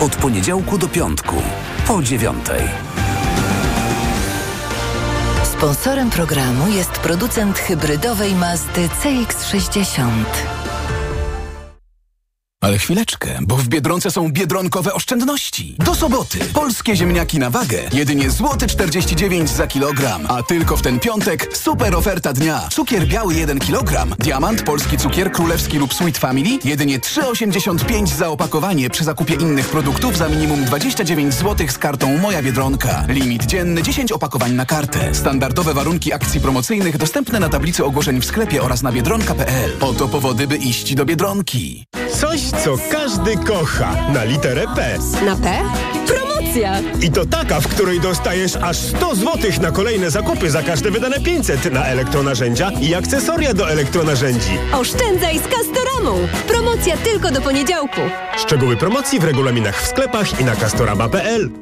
Od 0.00 0.16
poniedziałku 0.16 0.78
do 0.78 0.88
piątku, 0.88 1.36
po 1.86 2.03
dziewiątej. 2.03 2.62
Sponsorem 5.44 6.11
programu 6.11 6.68
jest 6.68 6.90
producent 6.90 7.59
hybrydowej 7.59 8.34
Mazdy 8.34 8.88
CX-60. 9.03 10.03
Ale 12.73 12.79
chwileczkę, 12.79 13.39
bo 13.43 13.57
w 13.57 13.68
Biedronce 13.68 14.11
są 14.11 14.33
biedronkowe 14.33 14.95
oszczędności. 14.95 15.75
Do 15.79 15.95
soboty 15.95 16.39
polskie 16.55 16.97
ziemniaki 16.97 17.39
na 17.39 17.51
wagę 17.51 17.79
jedynie 17.93 18.31
złoty 18.31 18.66
49 18.66 19.51
za 19.51 19.66
kilogram, 19.66 20.27
a 20.29 20.43
tylko 20.43 20.77
w 20.77 20.83
ten 20.83 21.01
piątek 21.01 21.57
super 21.57 21.97
oferta 21.97 22.33
dnia. 22.33 22.68
Cukier 22.70 23.07
biały 23.07 23.35
1 23.35 23.59
kg, 23.59 24.16
diamant, 24.18 24.62
polski 24.62 24.99
cukier 24.99 25.33
królewski 25.33 25.79
lub 25.79 25.95
Sweet 25.95 26.18
Family 26.18 26.59
jedynie 26.64 26.99
3,85 26.99 28.07
za 28.07 28.29
opakowanie 28.29 28.91
przy 28.91 29.05
zakupie 29.05 29.35
innych 29.35 29.68
produktów 29.68 30.16
za 30.16 30.29
minimum 30.29 30.64
29 30.64 31.35
zł 31.35 31.66
z 31.68 31.79
kartą 31.79 32.18
Moja 32.18 32.43
Biedronka. 32.43 33.05
Limit 33.09 33.47
dzienny 33.47 33.83
10 33.83 34.12
opakowań 34.12 34.53
na 34.53 34.66
kartę. 34.66 35.14
Standardowe 35.14 35.75
warunki 35.75 36.12
akcji 36.12 36.41
promocyjnych 36.41 36.97
dostępne 36.97 37.41
na 37.41 37.49
tablicy 37.49 37.85
ogłoszeń 37.85 38.20
w 38.20 38.25
sklepie 38.25 38.62
oraz 38.62 38.83
na 38.83 38.93
biedronka.pl. 38.93 39.70
Oto 39.81 40.09
powody, 40.09 40.47
by 40.47 40.57
iść 40.57 40.95
do 40.95 41.05
Biedronki. 41.05 41.87
Coś, 42.23 42.41
co 42.65 42.75
każdy 42.91 43.37
kocha. 43.37 43.95
Na 44.15 44.25
literę 44.25 44.65
P. 44.77 44.99
Na 45.25 45.37
P? 45.37 45.63
Promocja! 46.07 46.81
I 47.01 47.11
to 47.11 47.27
taka, 47.27 47.61
w 47.61 47.69
której 47.69 48.01
dostajesz 48.01 48.57
aż 48.57 48.77
100 48.77 49.15
zł 49.15 49.51
na 49.63 49.71
kolejne 49.71 50.11
zakupy 50.11 50.51
za 50.51 50.63
każde 50.63 50.91
wydane 50.91 51.21
500 51.21 51.73
na 51.73 51.85
elektronarzędzia 51.87 52.71
i 52.81 52.95
akcesoria 52.95 53.55
do 53.55 53.71
elektronarzędzi. 53.71 54.59
Oszczędzaj 54.73 55.39
z 55.39 55.43
Castoramą! 55.43 56.29
Promocja 56.49 56.97
tylko 56.97 57.31
do 57.31 57.41
poniedziałku. 57.41 58.01
Szczegóły 58.39 58.77
promocji 58.77 59.21
w 59.21 59.25
regulaminach 59.25 59.83
w 59.83 59.87
sklepach 59.87 60.41
i 60.41 60.45
na 60.45 60.57
castorama.pl. 60.57 61.62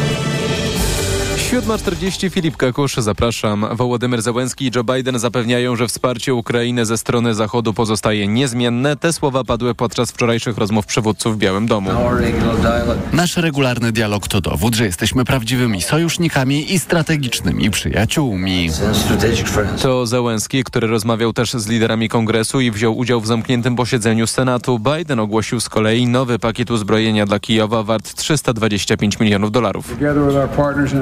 7.40 1.51 2.29
Filip 2.29 2.57
Kakusz, 2.57 2.95
zapraszam. 2.95 3.65
Wołodymyr 3.71 4.21
Załęski 4.21 4.65
i 4.65 4.71
Joe 4.75 4.83
Biden 4.83 5.19
zapewniają, 5.19 5.75
że 5.75 5.87
wsparcie 5.87 6.33
Ukrainy 6.33 6.85
ze 6.85 6.97
strony 6.97 7.33
Zachodu 7.33 7.73
pozostaje 7.73 8.27
niezmienne. 8.27 8.95
Te 8.95 9.13
słowa 9.13 9.43
padły 9.43 9.75
podczas 9.75 10.11
wczorajszych 10.11 10.57
rozmów 10.57 10.85
przywódców 10.85 11.35
w 11.35 11.37
Białym 11.37 11.67
Domu. 11.67 11.91
Nasz 13.13 13.37
regularny 13.37 13.91
dialog 13.91 14.27
to 14.27 14.41
dowód, 14.41 14.75
że 14.75 14.85
jesteśmy 14.85 15.25
prawdziwymi 15.25 15.81
sojusznikami 15.81 16.73
i 16.73 16.79
strategicznymi 16.79 17.71
przyjaciółmi. 17.71 18.69
To 19.81 20.05
Załęski, 20.05 20.63
który 20.63 20.87
rozmawiał 20.87 21.33
też 21.33 21.53
z 21.53 21.67
liderami 21.67 22.09
kongresu 22.09 22.61
i 22.61 22.71
wziął 22.71 22.97
udział 22.97 23.21
w 23.21 23.27
zamkniętym 23.27 23.75
posiedzeniu 23.75 24.27
Senatu. 24.27 24.79
Biden 24.79 25.19
ogłosił 25.19 25.59
z 25.59 25.69
kolei 25.69 26.07
nowy 26.07 26.39
pakiet 26.39 26.71
uzbrojenia 26.71 27.25
dla 27.25 27.39
Kijowa 27.39 27.83
wart 27.83 28.15
325 28.15 29.19
milionów 29.19 29.51
dolarów. 29.51 29.97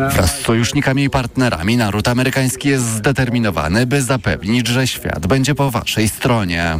Wraz 0.10 0.39
z 0.39 0.39
sojusznikami 0.40 1.04
i 1.04 1.10
partnerami 1.10 1.78
naród 1.78 2.08
amerykański 2.08 2.70
jest 2.70 2.86
zdeterminowany, 2.86 3.86
by 3.86 4.02
zapewnić, 4.02 4.68
że 4.68 4.88
świat 4.88 5.28
będzie 5.28 5.56
po 5.56 5.72
waszej 5.72 6.10
stronie. 6.10 6.80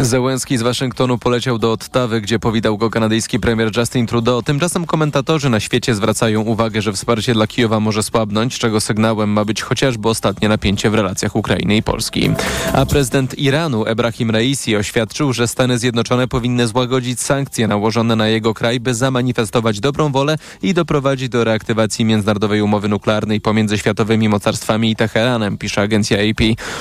Zełenski 0.00 0.58
z 0.58 0.62
Waszyngtonu 0.62 1.18
poleciał 1.18 1.58
do 1.58 1.72
Ottawy, 1.72 2.20
gdzie 2.20 2.38
powitał 2.38 2.78
go 2.78 2.90
kanadyjski 2.90 3.40
premier 3.40 3.76
Justin 3.76 4.06
Trudeau. 4.06 4.42
Tymczasem 4.42 4.86
komentatorzy 4.86 5.50
na 5.50 5.60
świecie 5.60 5.94
zwracają 5.94 6.40
uwagę, 6.40 6.82
że 6.82 6.92
wsparcie 6.92 7.34
dla 7.34 7.46
Kijowa 7.46 7.80
może 7.80 8.02
słabnąć, 8.02 8.58
czego 8.58 8.80
sygnałem 8.80 9.30
ma 9.30 9.44
być 9.44 9.62
chociażby 9.62 10.08
ostatnie 10.08 10.48
napięcie 10.48 10.90
w 10.90 10.94
relacjach 10.94 11.36
Ukrainy 11.36 11.76
i 11.76 11.82
Polski. 11.82 12.30
A 12.72 12.86
prezydent 12.86 13.38
Iranu 13.38 13.84
Ebrahim 13.84 14.30
Raisi 14.30 14.76
oświadczył, 14.76 15.32
że 15.32 15.48
Stany 15.48 15.78
Zjednoczone 15.78 16.28
powinny 16.28 16.66
złagodzić 16.66 17.20
sankcje 17.20 17.68
nałożone 17.68 18.16
na 18.16 18.28
jego 18.28 18.54
kraj, 18.54 18.80
by 18.80 18.94
zamanifestować 18.94 19.80
dobrą 19.80 20.12
wolę 20.12 20.36
i 20.62 20.74
doprowadzić 20.74 21.28
do 21.28 21.44
reaktywacji 21.44 22.04
międzynarodowej 22.04 22.15
umowy 22.64 22.88
nuklearnej 22.88 23.40
pomiędzy 23.40 23.78
światowymi 23.78 24.28
mocarstwami 24.28 24.90
i 24.90 24.96
Teheranem, 24.96 25.58
pisze 25.58 25.82
agencja 25.82 26.18
AP. 26.18 26.40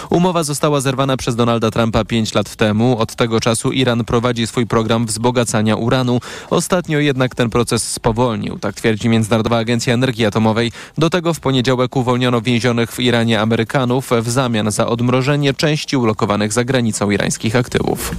Umowa 0.10 0.44
została 0.44 0.82
zerwana 0.82 1.18
przez 1.18 1.36
Donalda 1.36 1.72
Trumpa 1.72 2.06
pięć 2.06 2.34
lat 2.34 2.56
temu. 2.56 2.98
Od 2.98 3.16
tego 3.16 3.40
czasu 3.40 3.72
Iran 3.72 4.06
prowadzi 4.06 4.48
swój 4.48 4.68
program 4.68 5.06
wzbogacania 5.06 5.76
uranu. 5.76 6.20
Ostatnio 6.50 7.00
jednak 7.00 7.36
ten 7.36 7.50
proces 7.50 7.92
spowolnił, 7.92 8.60
tak 8.60 8.76
twierdzi 8.76 9.10
Międzynarodowa 9.10 9.58
Agencja 9.58 9.94
Energii 9.94 10.26
Atomowej. 10.26 10.72
Do 10.98 11.10
tego 11.10 11.34
w 11.34 11.40
poniedziałek 11.40 11.96
uwolniono 11.96 12.42
więzionych 12.42 12.92
w 12.92 13.00
Iranie 13.00 13.42
Amerykanów 13.42 14.10
w 14.22 14.30
zamian 14.30 14.72
za 14.72 14.88
odmrożenie 14.88 15.54
części 15.54 15.98
ulokowanych 15.98 16.54
za 16.54 16.64
granicą 16.64 17.12
irańskich 17.12 17.56
aktywów. 17.56 18.12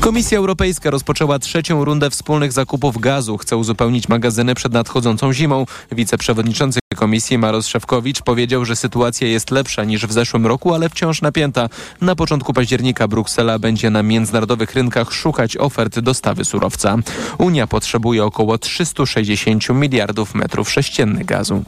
Komisja 0.00 0.38
Europejska 0.38 0.90
rozpoczęła 0.90 1.38
trzecią 1.38 1.84
rundę 1.84 2.10
wspólnych 2.10 2.52
zakupów 2.52 2.98
gazu. 2.98 3.38
Chce 3.38 3.56
uzupełnić 3.56 4.08
magazyny 4.08 4.54
przed 4.54 4.72
nadchodzącą 4.72 5.32
zimą. 5.32 5.66
Wiceprzewodniczący 5.92 6.51
Komisji 6.96 7.38
Maros 7.38 7.66
Szewkowicz 7.66 8.22
powiedział, 8.22 8.64
że 8.64 8.76
sytuacja 8.76 9.28
jest 9.28 9.50
lepsza 9.50 9.84
niż 9.84 10.06
w 10.06 10.12
zeszłym 10.12 10.46
roku, 10.46 10.74
ale 10.74 10.88
wciąż 10.88 11.22
napięta. 11.22 11.68
Na 12.00 12.16
początku 12.16 12.52
października 12.52 13.08
Bruksela 13.08 13.58
będzie 13.58 13.90
na 13.90 14.02
międzynarodowych 14.02 14.74
rynkach 14.74 15.12
szukać 15.12 15.56
ofert 15.56 15.98
dostawy 15.98 16.44
surowca. 16.44 16.96
Unia 17.38 17.66
potrzebuje 17.66 18.24
około 18.24 18.58
360 18.58 19.68
miliardów 19.68 20.34
metrów 20.34 20.70
sześciennych 20.70 21.26
gazu. 21.26 21.64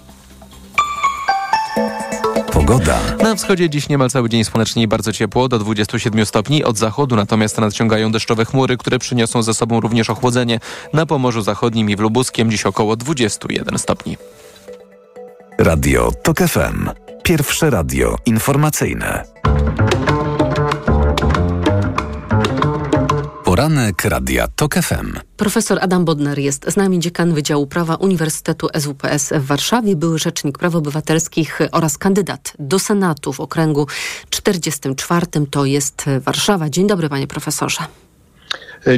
Pogoda. 2.53 3.01
Na 3.23 3.35
wschodzie 3.35 3.71
dziś 3.71 3.89
niemal 3.89 4.11
cały 4.11 4.29
dzień 4.29 4.45
słonecznie 4.45 4.83
i 4.83 4.89
bardzo 4.89 5.13
ciepło, 5.13 5.49
do 5.49 5.59
27 5.59 6.27
stopni. 6.27 6.65
Od 6.65 6.79
zachodu 6.79 7.17
natomiast 7.17 7.59
nadciągają 7.59 8.13
deszczowe 8.13 8.45
chmury, 8.45 8.77
które 8.77 8.99
przyniosą 8.99 9.43
ze 9.43 9.55
sobą 9.55 9.81
również 9.81 10.11
ochłodzenie. 10.11 10.61
Na 10.93 11.07
Pomorzu 11.07 11.43
Zachodnim 11.43 11.91
i 11.91 11.97
w 11.97 12.01
Lubuskiem 12.01 12.51
dziś 12.51 12.67
około 12.67 12.97
21 12.97 13.79
stopni. 13.79 14.17
Radio 15.59 16.13
TOK 16.23 16.39
FM. 16.39 16.91
Pierwsze 17.23 17.71
radio 17.71 18.17
informacyjne. 18.27 19.25
Poranek 23.45 24.05
Radia 24.05 24.49
TOK 24.49 24.75
FM. 24.75 25.19
Profesor 25.37 25.79
Adam 25.83 26.05
Bodnar 26.05 26.39
jest 26.39 26.73
z 26.73 26.77
nami, 26.77 26.99
dziekan 26.99 27.35
Wydziału 27.35 27.67
Prawa 27.67 27.95
Uniwersytetu 27.95 28.69
SWPS 28.79 29.33
w 29.33 29.47
Warszawie, 29.47 29.97
były 29.97 30.19
rzecznik 30.19 30.59
praw 30.59 30.75
obywatelskich 30.75 31.59
oraz 31.73 31.99
kandydat 31.99 32.53
do 32.59 32.79
Senatu 32.79 33.33
w 33.33 33.41
okręgu 33.41 33.87
44. 34.31 35.27
To 35.51 35.65
jest 35.65 36.05
Warszawa. 36.21 36.71
Dzień 36.71 36.87
dobry, 36.87 37.09
panie 37.09 37.27
profesorze. 37.27 37.85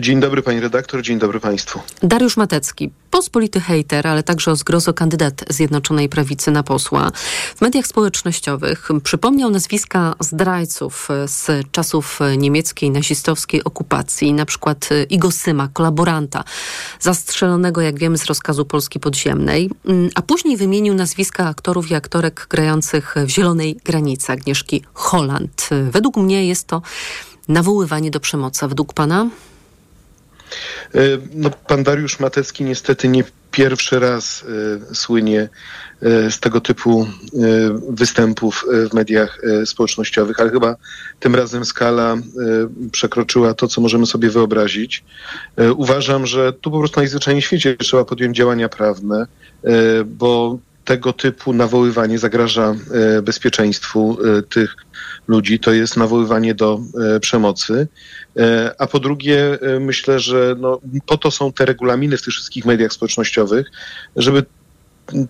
Dzień 0.00 0.20
dobry 0.20 0.42
pani 0.42 0.60
redaktor, 0.60 1.02
dzień 1.02 1.18
dobry 1.18 1.40
państwu. 1.40 1.80
Dariusz 2.02 2.36
Matecki, 2.36 2.90
pospolity 3.10 3.60
hejter, 3.60 4.06
ale 4.06 4.22
także 4.22 4.50
o 4.50 4.56
zgrozo 4.56 4.94
kandydat 4.94 5.44
Zjednoczonej 5.48 6.08
Prawicy 6.08 6.50
na 6.50 6.62
posła. 6.62 7.10
W 7.56 7.60
mediach 7.60 7.86
społecznościowych 7.86 8.88
przypomniał 9.02 9.50
nazwiska 9.50 10.14
zdrajców 10.20 11.08
z 11.26 11.70
czasów 11.70 12.18
niemieckiej 12.38 12.90
nazistowskiej 12.90 13.64
okupacji, 13.64 14.32
na 14.32 14.46
przykład 14.46 14.88
Igo 15.10 15.30
Syma, 15.30 15.68
kolaboranta, 15.72 16.44
zastrzelonego, 17.00 17.80
jak 17.80 17.98
wiemy, 17.98 18.18
z 18.18 18.24
rozkazu 18.24 18.64
Polski 18.64 19.00
Podziemnej, 19.00 19.70
a 20.14 20.22
później 20.22 20.56
wymienił 20.56 20.94
nazwiska 20.94 21.48
aktorów 21.48 21.90
i 21.90 21.94
aktorek 21.94 22.46
grających 22.50 23.14
w 23.26 23.28
Zielonej 23.28 23.76
Granicy, 23.84 24.32
Agnieszki 24.32 24.82
Holland. 24.94 25.68
Według 25.90 26.16
mnie 26.16 26.46
jest 26.46 26.66
to 26.66 26.82
nawoływanie 27.48 28.10
do 28.10 28.20
przemocy. 28.20 28.68
Według 28.68 28.94
pana? 28.94 29.28
No, 31.34 31.50
pan 31.50 31.82
Dariusz 31.82 32.20
Matecki 32.20 32.64
niestety 32.64 33.08
nie 33.08 33.24
pierwszy 33.50 33.98
raz 33.98 34.42
y, 34.42 34.94
słynie 34.94 35.48
y, 36.02 36.30
z 36.30 36.40
tego 36.40 36.60
typu 36.60 37.06
występów 37.88 38.64
w 38.90 38.94
mediach 38.94 39.38
społecznościowych, 39.64 40.40
ale 40.40 40.50
chyba 40.50 40.76
tym 41.20 41.34
razem 41.34 41.64
skala 41.64 42.16
przekroczyła 42.92 43.54
to, 43.54 43.68
co 43.68 43.80
możemy 43.80 44.06
sobie 44.06 44.30
wyobrazić. 44.30 45.04
Uważam, 45.76 46.26
że 46.26 46.52
tu 46.52 46.70
po 46.70 46.78
prostu 46.78 47.00
najzwyczajniej 47.00 47.42
w 47.42 47.44
świecie 47.44 47.76
trzeba 47.76 48.04
podjąć 48.04 48.36
działania 48.36 48.68
prawne, 48.68 49.26
bo 50.06 50.58
tego 50.84 51.12
typu 51.12 51.52
nawoływanie 51.52 52.18
zagraża 52.18 52.74
bezpieczeństwu 53.22 54.18
tych 54.50 54.76
ludzi, 55.28 55.58
to 55.58 55.72
jest 55.72 55.96
nawoływanie 55.96 56.54
do 56.54 56.80
przemocy. 57.20 57.88
A 58.78 58.86
po 58.86 59.00
drugie, 59.00 59.58
myślę, 59.80 60.20
że 60.20 60.56
no, 60.58 60.80
po 61.06 61.18
to 61.18 61.30
są 61.30 61.52
te 61.52 61.66
regulaminy 61.66 62.16
w 62.16 62.22
tych 62.22 62.34
wszystkich 62.34 62.64
mediach 62.64 62.92
społecznościowych, 62.92 63.70
żeby 64.16 64.44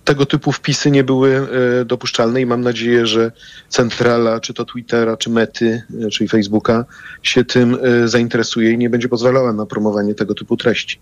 tego 0.05 0.27
typu 0.27 0.53
wpisy 0.53 0.91
nie 0.91 1.05
były 1.05 1.49
dopuszczalne 1.87 2.41
i 2.41 2.47
mam 2.47 2.61
nadzieję, 2.61 3.07
że 3.07 3.33
centrala, 3.69 4.41
czy 4.41 4.55
to 4.55 4.65
Twittera, 4.65 5.17
czy 5.17 5.31
Mety, 5.31 5.83
czyli 6.13 6.29
Facebooka, 6.29 6.85
się 7.23 7.45
tym 7.45 7.79
zainteresuje 8.05 8.73
i 8.73 8.79
nie 8.79 8.91
będzie 8.91 9.09
pozwalała 9.09 9.53
na 9.53 9.67
promowanie 9.67 10.15
tego 10.15 10.35
typu 10.35 10.57
treści. 10.57 10.99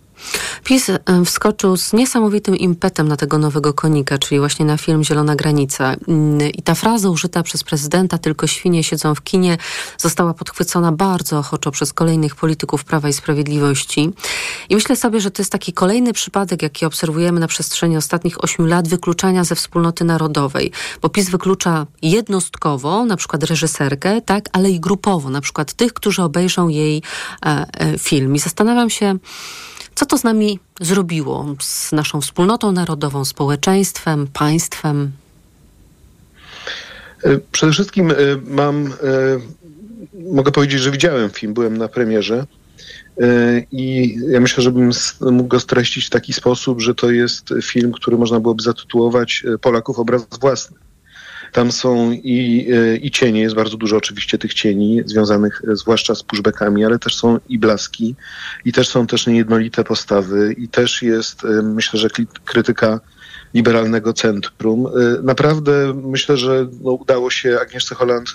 PiS 0.64 0.90
wskoczył 1.24 1.76
z 1.76 1.92
niesamowitym 1.92 2.56
impetem 2.56 3.08
na 3.08 3.16
tego 3.16 3.38
nowego 3.38 3.74
konika, 3.74 4.18
czyli 4.18 4.38
właśnie 4.38 4.64
na 4.64 4.76
film 4.76 5.04
Zielona 5.04 5.36
Granica. 5.36 5.94
I 6.54 6.62
ta 6.62 6.74
fraza 6.74 7.08
użyta 7.08 7.42
przez 7.42 7.64
prezydenta, 7.64 8.18
tylko 8.18 8.46
świnie 8.46 8.84
siedzą 8.84 9.14
w 9.14 9.22
kinie, 9.22 9.58
została 9.98 10.34
podchwycona 10.34 10.92
bardzo 10.92 11.38
ochoczo 11.38 11.70
przez 11.70 11.92
kolejnych 11.92 12.36
polityków 12.36 12.84
Prawa 12.84 13.08
i 13.08 13.12
Sprawiedliwości. 13.12 14.12
I 14.68 14.74
myślę 14.74 14.96
sobie, 14.96 15.20
że 15.20 15.30
to 15.30 15.42
jest 15.42 15.52
taki 15.52 15.72
kolejny 15.72 16.12
przypadek, 16.12 16.62
jaki 16.62 16.86
obserwujemy 16.86 17.40
na 17.40 17.46
przestrzeni 17.46 17.96
ostatnich 17.96 18.44
ośmiu 18.44 18.63
lat 18.66 18.88
wykluczania 18.88 19.44
ze 19.44 19.54
wspólnoty 19.54 20.04
narodowej. 20.04 20.72
Bo 21.02 21.08
PiS 21.08 21.30
wyklucza 21.30 21.86
jednostkowo, 22.02 23.04
na 23.04 23.16
przykład 23.16 23.44
reżyserkę, 23.44 24.20
tak, 24.20 24.48
ale 24.52 24.70
i 24.70 24.80
grupowo, 24.80 25.30
na 25.30 25.40
przykład 25.40 25.72
tych, 25.72 25.92
którzy 25.92 26.22
obejrzą 26.22 26.68
jej 26.68 27.02
e, 27.46 27.66
e, 27.72 27.98
film. 27.98 28.34
I 28.34 28.38
zastanawiam 28.38 28.90
się, 28.90 29.16
co 29.94 30.06
to 30.06 30.18
z 30.18 30.24
nami 30.24 30.58
zrobiło, 30.80 31.54
z 31.60 31.92
naszą 31.92 32.20
wspólnotą 32.20 32.72
narodową, 32.72 33.24
społeczeństwem, 33.24 34.26
państwem? 34.26 35.12
Przede 37.52 37.72
wszystkim 37.72 38.12
mam, 38.46 38.92
mogę 40.30 40.52
powiedzieć, 40.52 40.80
że 40.80 40.90
widziałem 40.90 41.30
film, 41.30 41.54
byłem 41.54 41.76
na 41.76 41.88
premierze. 41.88 42.46
I 43.72 44.16
ja 44.28 44.40
myślę, 44.40 44.62
że 44.62 44.70
bym 44.70 44.90
mógł 45.20 45.48
go 45.48 45.60
streścić 45.60 46.06
w 46.06 46.10
taki 46.10 46.32
sposób, 46.32 46.80
że 46.80 46.94
to 46.94 47.10
jest 47.10 47.54
film, 47.62 47.92
który 47.92 48.18
można 48.18 48.40
byłoby 48.40 48.62
zatytułować 48.62 49.44
Polaków 49.60 49.98
obraz 49.98 50.26
własny. 50.40 50.76
Tam 51.52 51.72
są 51.72 52.12
i, 52.12 52.68
i 53.02 53.10
cienie, 53.10 53.40
jest 53.40 53.54
bardzo 53.54 53.76
dużo 53.76 53.96
oczywiście 53.96 54.38
tych 54.38 54.54
cieni 54.54 55.02
związanych 55.06 55.62
zwłaszcza 55.72 56.14
z 56.14 56.22
pushbackami, 56.22 56.84
ale 56.84 56.98
też 56.98 57.16
są 57.16 57.38
i 57.48 57.58
blaski, 57.58 58.14
i 58.64 58.72
też 58.72 58.88
są 58.88 59.06
też 59.06 59.26
niejednolite 59.26 59.84
postawy, 59.84 60.54
i 60.58 60.68
też 60.68 61.02
jest, 61.02 61.42
myślę, 61.62 62.00
że 62.00 62.08
krytyka 62.44 63.00
liberalnego 63.54 64.12
centrum. 64.12 64.86
Naprawdę 65.22 65.94
myślę, 66.04 66.36
że 66.36 66.68
no, 66.82 66.92
udało 66.92 67.30
się 67.30 67.58
Agnieszce 67.60 67.94
Holland 67.94 68.28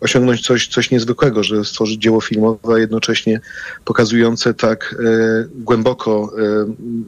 osiągnąć 0.00 0.46
coś, 0.46 0.68
coś 0.68 0.90
niezwykłego, 0.90 1.42
że 1.42 1.64
stworzyć 1.64 2.02
dzieło 2.02 2.20
filmowe, 2.20 2.80
jednocześnie 2.80 3.40
pokazujące 3.84 4.54
tak 4.54 4.94
e, 4.98 5.44
głęboko 5.54 6.32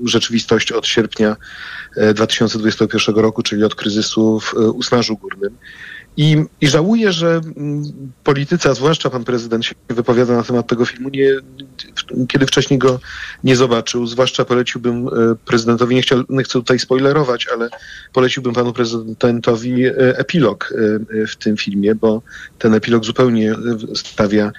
rzeczywistość 0.05 0.73
od 0.73 0.87
sierpnia 0.87 1.37
e, 1.97 2.15
2021 2.15 3.15
roku, 3.15 3.43
czyli 3.43 3.65
od 3.65 3.75
kryzysu 3.75 4.41
w 4.41 4.55
Usnarzu 4.55 5.17
Górnym. 5.17 5.57
I, 6.17 6.37
I 6.61 6.69
żałuję, 6.69 7.13
że 7.13 7.41
politycy, 8.25 8.69
a 8.69 8.75
zwłaszcza 8.75 9.11
pan 9.11 9.25
prezydent 9.25 9.65
się 9.65 9.75
wypowiada 9.89 10.37
na 10.37 10.43
temat 10.43 10.67
tego 10.67 10.85
filmu, 10.85 11.09
nie, 11.09 11.31
kiedy 12.29 12.47
wcześniej 12.47 12.79
go 12.79 13.01
nie 13.45 13.57
zobaczył. 13.57 14.07
Zwłaszcza 14.07 14.45
poleciłbym 14.45 15.09
prezydentowi, 15.45 15.95
nie, 15.95 16.03
chciał, 16.03 16.23
nie 16.29 16.45
chcę 16.45 16.53
tutaj 16.53 16.79
spoilerować, 16.79 17.47
ale 17.53 17.69
poleciłbym 18.13 18.55
panu 18.55 18.73
prezydentowi 18.73 19.85
epilog 19.97 20.75
w 21.29 21.37
tym 21.37 21.57
filmie, 21.57 21.95
bo 21.95 22.23
ten 22.59 22.75
epilog 22.75 23.05
zupełnie 23.05 23.55
stawia 23.95 24.53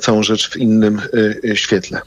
całą 0.00 0.22
rzecz 0.22 0.50
w 0.50 0.56
innym 0.56 1.00
świetle. 1.54 2.00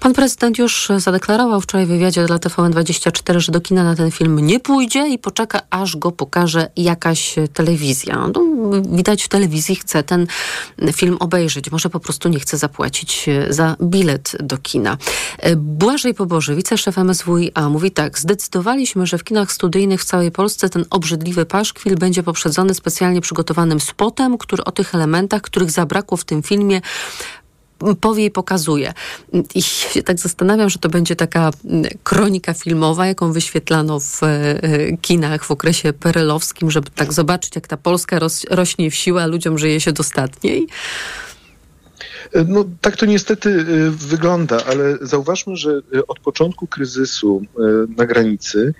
Pan 0.00 0.12
prezydent 0.12 0.58
już 0.58 0.88
zadeklarował 0.96 1.60
wczoraj 1.60 1.86
w 1.86 1.88
wywiadzie 1.88 2.26
dla 2.26 2.36
TVN24, 2.36 3.38
że 3.38 3.52
do 3.52 3.60
kina 3.60 3.84
na 3.84 3.96
ten 3.96 4.10
film 4.10 4.46
nie 4.46 4.60
pójdzie 4.60 5.08
i 5.08 5.18
poczeka, 5.18 5.60
aż 5.70 5.96
go 5.96 6.12
pokaże 6.12 6.70
jakaś 6.76 7.34
telewizja. 7.52 8.28
No, 8.34 8.42
widać 8.90 9.22
w 9.22 9.28
telewizji 9.28 9.76
chce 9.76 10.02
ten 10.02 10.26
film 10.92 11.16
obejrzeć. 11.20 11.70
Może 11.70 11.90
po 11.90 12.00
prostu 12.00 12.28
nie 12.28 12.40
chce 12.40 12.58
zapłacić 12.58 13.26
za 13.48 13.76
bilet 13.82 14.36
do 14.40 14.58
kina. 14.58 14.96
Błażej 15.56 16.14
Poboży, 16.14 16.54
wiceszef 16.54 16.98
MSWiA, 16.98 17.68
mówi 17.70 17.90
tak. 17.90 18.18
Zdecydowaliśmy, 18.18 19.06
że 19.06 19.18
w 19.18 19.24
kinach 19.24 19.52
studyjnych 19.52 20.00
w 20.00 20.04
całej 20.04 20.30
Polsce 20.30 20.68
ten 20.68 20.84
obrzydliwy 20.90 21.46
paszkwil 21.46 21.98
będzie 21.98 22.22
poprzedzony 22.22 22.74
specjalnie 22.74 23.20
przygotowanym 23.20 23.80
spotem, 23.80 24.38
który 24.38 24.64
o 24.64 24.72
tych 24.72 24.94
elementach, 24.94 25.42
których 25.42 25.70
zabrakło 25.70 26.16
w 26.16 26.24
tym 26.24 26.42
filmie, 26.42 26.80
powie 28.00 28.24
i 28.24 28.30
pokazuje. 28.30 28.92
I 29.54 29.62
się 29.62 30.02
tak 30.02 30.18
zastanawiam, 30.18 30.70
że 30.70 30.78
to 30.78 30.88
będzie 30.88 31.16
taka 31.16 31.50
kronika 32.04 32.54
filmowa, 32.54 33.06
jaką 33.06 33.32
wyświetlano 33.32 34.00
w 34.00 34.20
kinach 35.00 35.44
w 35.44 35.50
okresie 35.50 35.92
perelowskim, 35.92 36.70
żeby 36.70 36.90
tak 36.94 37.12
zobaczyć, 37.12 37.54
jak 37.54 37.68
ta 37.68 37.76
Polska 37.76 38.18
rośnie 38.50 38.90
w 38.90 38.94
siłę, 38.94 39.22
a 39.22 39.26
ludziom 39.26 39.58
żyje 39.58 39.80
się 39.80 39.92
dostatniej. 39.92 40.66
No 42.48 42.64
tak 42.80 42.96
to 42.96 43.06
niestety 43.06 43.64
wygląda, 43.90 44.64
ale 44.66 44.98
zauważmy, 45.00 45.56
że 45.56 45.80
od 46.08 46.18
początku 46.20 46.66
kryzysu 46.66 47.42
na 47.96 48.06
granicy 48.06 48.74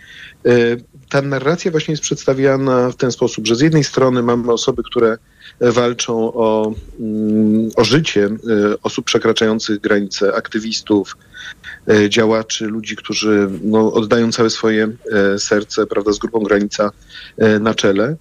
ta 1.08 1.22
narracja 1.22 1.70
właśnie 1.70 1.92
jest 1.92 2.02
przedstawiana 2.02 2.90
w 2.90 2.96
ten 2.96 3.12
sposób, 3.12 3.46
że 3.46 3.56
z 3.56 3.60
jednej 3.60 3.84
strony 3.84 4.22
mamy 4.22 4.52
osoby, 4.52 4.82
które 4.82 5.18
walczą 5.60 6.32
o, 6.34 6.72
mm, 7.00 7.70
o 7.76 7.84
życie 7.84 8.24
e, 8.24 8.36
osób 8.82 9.04
przekraczających 9.04 9.80
granice, 9.80 10.34
aktywistów, 10.34 11.16
e, 11.88 12.10
działaczy, 12.10 12.66
ludzi, 12.66 12.96
którzy 12.96 13.48
no, 13.62 13.92
oddają 13.92 14.32
całe 14.32 14.50
swoje 14.50 14.88
e, 15.12 15.38
serce 15.38 15.86
prawda, 15.86 16.12
z 16.12 16.18
grupą 16.18 16.40
granica 16.40 16.90
na 17.60 17.74
czele. 17.74 18.16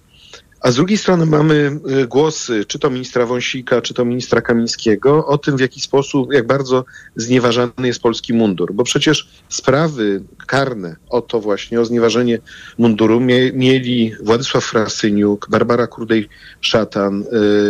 A 0.60 0.70
z 0.70 0.76
drugiej 0.76 0.98
strony 0.98 1.26
mamy 1.26 1.80
y, 2.02 2.06
głosy, 2.06 2.64
czy 2.64 2.78
to 2.78 2.90
ministra 2.90 3.26
Wąsika, 3.26 3.80
czy 3.80 3.94
to 3.94 4.04
ministra 4.04 4.40
Kamińskiego, 4.40 5.26
o 5.26 5.38
tym, 5.38 5.56
w 5.56 5.60
jaki 5.60 5.80
sposób, 5.80 6.32
jak 6.32 6.46
bardzo 6.46 6.84
znieważany 7.16 7.72
jest 7.78 8.02
polski 8.02 8.34
mundur. 8.34 8.74
Bo 8.74 8.84
przecież 8.84 9.28
sprawy 9.48 10.22
karne 10.46 10.96
o 11.08 11.22
to 11.22 11.40
właśnie, 11.40 11.80
o 11.80 11.84
znieważenie 11.84 12.38
munduru 12.78 13.20
mie 13.20 13.52
mieli 13.52 14.14
Władysław 14.22 14.64
Frasyniuk, 14.64 15.46
Barbara 15.50 15.86
Kurdej-Szatan, 15.86 17.22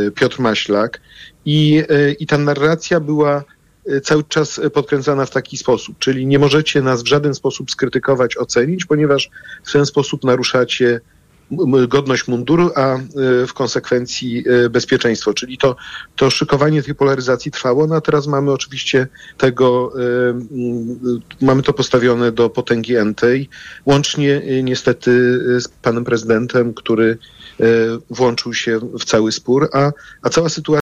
y, 0.08 0.10
Piotr 0.10 0.40
Maślak 0.40 1.00
i, 1.44 1.82
y, 1.90 2.16
i 2.18 2.26
ta 2.26 2.38
narracja 2.38 3.00
była 3.00 3.44
cały 4.02 4.24
czas 4.24 4.60
podkręcana 4.72 5.26
w 5.26 5.30
taki 5.30 5.56
sposób, 5.56 5.98
czyli 5.98 6.26
nie 6.26 6.38
możecie 6.38 6.82
nas 6.82 7.02
w 7.02 7.06
żaden 7.06 7.34
sposób 7.34 7.70
skrytykować, 7.70 8.36
ocenić, 8.36 8.84
ponieważ 8.84 9.30
w 9.64 9.72
ten 9.72 9.86
sposób 9.86 10.24
naruszacie 10.24 11.00
godność 11.88 12.28
munduru, 12.28 12.70
a 12.74 12.96
e, 12.96 13.00
w 13.46 13.54
konsekwencji 13.54 14.44
e, 14.46 14.70
bezpieczeństwo. 14.70 15.34
Czyli 15.34 15.58
to, 15.58 15.76
to 16.16 16.30
szykowanie 16.30 16.82
tej 16.82 16.94
polaryzacji 16.94 17.50
trwało, 17.50 17.86
no 17.86 17.94
a 17.94 18.00
teraz 18.00 18.26
mamy 18.26 18.52
oczywiście 18.52 19.06
tego, 19.38 19.92
e, 21.40 21.46
mamy 21.46 21.62
to 21.62 21.72
postawione 21.72 22.32
do 22.32 22.50
potęgi 22.50 22.96
entej, 22.96 23.48
łącznie 23.86 24.42
niestety 24.62 25.10
z 25.60 25.68
panem 25.68 26.04
prezydentem, 26.04 26.74
który 26.74 27.18
włączył 28.10 28.54
się 28.54 28.78
w 28.78 29.04
cały 29.04 29.32
spór, 29.32 29.68
a, 29.72 29.92
a 30.22 30.28
cała 30.28 30.48
sytuacja 30.48 30.79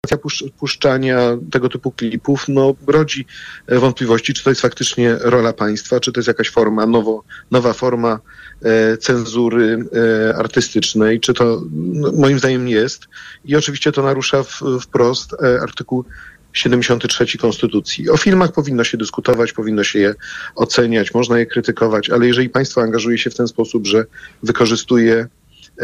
puszczania 0.60 1.38
tego 1.52 1.70
typu 1.70 1.92
klipów 1.92 2.46
no, 2.48 2.76
rodzi 2.88 3.26
wątpliwości, 3.68 4.34
czy 4.34 4.44
to 4.44 4.50
jest 4.50 4.62
faktycznie 4.62 5.16
rola 5.22 5.54
państwa, 5.54 6.00
czy 6.00 6.12
to 6.12 6.20
jest 6.20 6.28
jakaś 6.28 6.50
forma, 6.50 6.86
nowo, 6.86 7.24
nowa 7.52 7.74
forma 7.74 8.20
E, 8.64 8.98
cenzury 8.98 9.86
e, 10.30 10.36
artystycznej, 10.36 11.20
czy 11.20 11.34
to 11.34 11.62
no, 11.72 12.12
moim 12.12 12.40
zdaniem 12.40 12.66
nie 12.66 12.74
jest. 12.74 13.08
I 13.46 13.56
oczywiście 13.56 13.92
to 13.92 14.04
narusza 14.04 14.44
w, 14.44 14.62
wprost 14.82 15.34
e, 15.34 15.62
artykuł 15.62 16.06
73 16.54 17.38
Konstytucji. 17.38 18.10
O 18.10 18.18
filmach 18.18 18.52
powinno 18.52 18.84
się 18.84 18.98
dyskutować, 18.98 19.54
powinno 19.54 19.84
się 19.84 20.00
je 20.00 20.16
oceniać, 20.56 21.14
można 21.14 21.40
je 21.40 21.46
krytykować, 21.46 22.10
ale 22.10 22.28
jeżeli 22.28 22.50
państwo 22.50 22.82
angażuje 22.82 23.18
się 23.18 23.30
w 23.30 23.36
ten 23.36 23.48
sposób, 23.48 23.88
że 23.88 24.06
wykorzystuje 24.44 25.28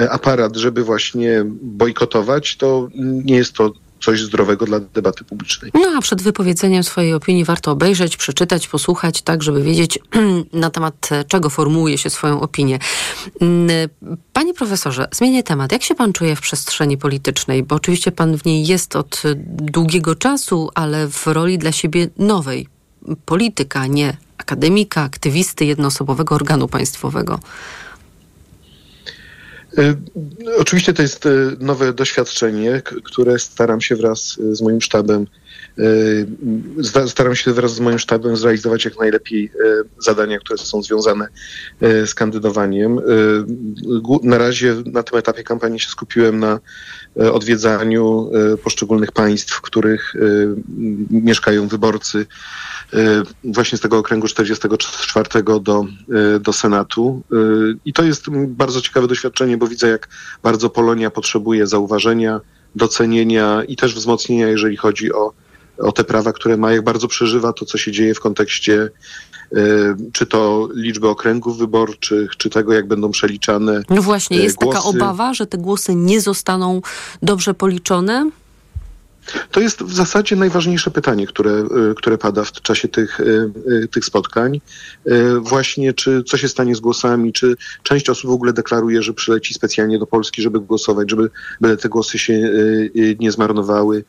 aparat, 0.10 0.56
żeby 0.56 0.84
właśnie 0.84 1.44
bojkotować, 1.62 2.58
to 2.58 2.88
nie 2.96 3.36
jest 3.36 3.54
to 3.54 3.74
coś 4.02 4.22
zdrowego 4.22 4.66
dla 4.66 4.80
debaty 4.80 5.24
publicznej. 5.24 5.72
No 5.74 5.88
a 5.98 6.02
przed 6.02 6.22
wypowiedzeniem 6.22 6.84
swojej 6.84 7.14
opinii 7.14 7.46
warto 7.46 7.72
obejrzeć, 7.72 8.18
przeczytać, 8.18 8.68
posłuchać, 8.68 9.22
tak 9.22 9.44
żeby 9.44 9.64
wiedzieć 9.64 10.00
na 10.54 10.70
temat 10.70 11.10
czego 11.28 11.50
formułuje 11.50 11.98
się 11.98 12.10
swoją 12.10 12.42
opinię. 12.42 12.80
Mm, 13.42 13.90
panie 14.34 14.54
profesorze, 14.54 15.08
zmienię 15.12 15.44
temat. 15.44 15.72
Jak 15.72 15.84
się 15.84 15.96
pan 15.96 16.14
czuje 16.14 16.36
w 16.36 16.42
przestrzeni 16.42 16.98
politycznej? 16.98 17.64
Bo 17.64 17.76
oczywiście 17.76 18.12
pan 18.12 18.38
w 18.38 18.46
niej 18.46 18.68
jest 18.68 18.96
od 18.96 19.24
długiego 19.46 20.16
czasu, 20.16 20.70
ale 20.76 21.08
w 21.08 21.28
roli 21.28 21.58
dla 21.58 21.72
siebie 21.72 22.08
nowej. 22.18 22.68
Polityka, 23.26 23.88
nie 23.88 24.18
akademika, 24.38 25.02
aktywisty 25.02 25.66
jednoosobowego 25.66 26.36
organu 26.36 26.68
państwowego. 26.68 27.40
E, 29.78 29.96
oczywiście 30.58 30.94
to 30.94 31.02
jest 31.02 31.26
e, 31.26 31.30
nowe 31.60 31.94
doświadczenie, 31.94 32.82
które 33.04 33.40
staram 33.40 33.82
się 33.82 33.96
wraz 33.96 34.40
e, 34.52 34.56
z 34.56 34.62
moim 34.62 34.82
sztabem 34.82 35.28
staram 37.08 37.36
się 37.36 37.54
wraz 37.54 37.76
z 37.76 37.80
moim 37.80 38.00
sztabem 38.00 38.38
zrealizować 38.38 38.86
jak 38.86 39.00
najlepiej 39.00 39.52
zadania, 39.98 40.40
które 40.40 40.58
są 40.58 40.84
związane 40.84 41.28
z 41.82 42.14
kandydowaniem. 42.14 43.00
Na 44.24 44.38
razie 44.38 44.76
na 44.86 45.04
tym 45.04 45.20
etapie 45.20 45.44
kampanii 45.44 45.80
się 45.80 45.90
skupiłem 45.90 46.40
na 46.40 46.60
odwiedzaniu 47.16 48.32
poszczególnych 48.64 49.12
państw, 49.12 49.54
w 49.54 49.62
których 49.62 50.14
mieszkają 51.10 51.68
wyborcy 51.68 52.20
Y, 52.20 52.79
właśnie 53.44 53.78
z 53.78 53.82
tego 53.82 53.98
okręgu 53.98 54.28
44 54.28 55.44
do, 55.62 55.86
y, 56.36 56.40
do 56.40 56.54
Senatu. 56.54 57.22
Y, 57.34 57.36
I 57.86 57.94
to 57.94 58.04
jest 58.04 58.30
bardzo 58.48 58.82
ciekawe 58.82 59.08
doświadczenie, 59.08 59.58
bo 59.58 59.68
widzę, 59.68 59.90
jak 59.90 60.10
bardzo 60.44 60.70
Polonia 60.70 61.10
potrzebuje 61.10 61.68
zauważenia, 61.68 62.42
docenienia 62.76 63.64
i 63.68 63.76
też 63.76 63.96
wzmocnienia, 63.96 64.48
jeżeli 64.48 64.78
chodzi 64.78 65.14
o, 65.14 65.34
o 65.78 65.92
te 65.92 66.04
prawa, 66.04 66.34
które 66.34 66.58
ma, 66.58 66.72
jak 66.72 66.84
bardzo 66.84 67.08
przeżywa 67.08 67.54
to, 67.54 67.66
co 67.66 67.78
się 67.78 67.92
dzieje 67.92 68.14
w 68.14 68.20
kontekście 68.20 68.90
czy 70.14 70.26
to 70.26 70.70
liczby 70.76 71.08
okręgów 71.08 71.58
wyborczych, 71.58 72.38
czy 72.38 72.50
tego, 72.50 72.74
jak 72.74 72.88
będą 72.88 73.12
przeliczane. 73.12 73.84
No 73.90 74.02
właśnie, 74.02 74.38
jest 74.38 74.56
głosy. 74.56 74.78
taka 74.78 74.90
obawa, 74.90 75.34
że 75.34 75.48
te 75.48 75.58
głosy 75.58 75.96
nie 75.96 76.22
zostaną 76.22 76.82
dobrze 77.22 77.54
policzone? 77.54 78.30
To 79.52 79.60
jest 79.60 79.84
w 79.84 79.94
zasadzie 79.94 80.36
najważniejsze 80.36 80.92
pytanie, 80.92 81.28
które, 81.28 81.52
y, 81.92 81.96
które 81.96 82.18
pada 82.18 82.44
w 82.44 82.52
czasie 82.52 82.88
tych, 82.88 83.20
y, 83.20 83.52
y, 83.84 83.88
tych 83.88 84.06
spotkań. 84.06 84.62
Właśnie, 85.40 85.94
czy 85.94 86.24
co 86.24 86.38
się 86.38 86.48
stanie 86.48 86.76
z 86.76 86.80
głosami, 86.80 87.34
czy 87.34 87.56
część 87.84 88.10
osób 88.10 88.30
w 88.30 88.34
ogóle 88.34 88.54
deklaruje, 88.54 89.04
że 89.04 89.14
przyleci 89.14 89.54
specjalnie 89.54 90.00
do 90.00 90.08
Polski, 90.08 90.42
żeby 90.42 90.60
głosować, 90.60 91.10
żeby, 91.12 91.30
te 91.82 91.90
głosy 91.90 92.20
się 92.20 92.52
nie 93.20 93.32
zmarnowały. 93.32 94.04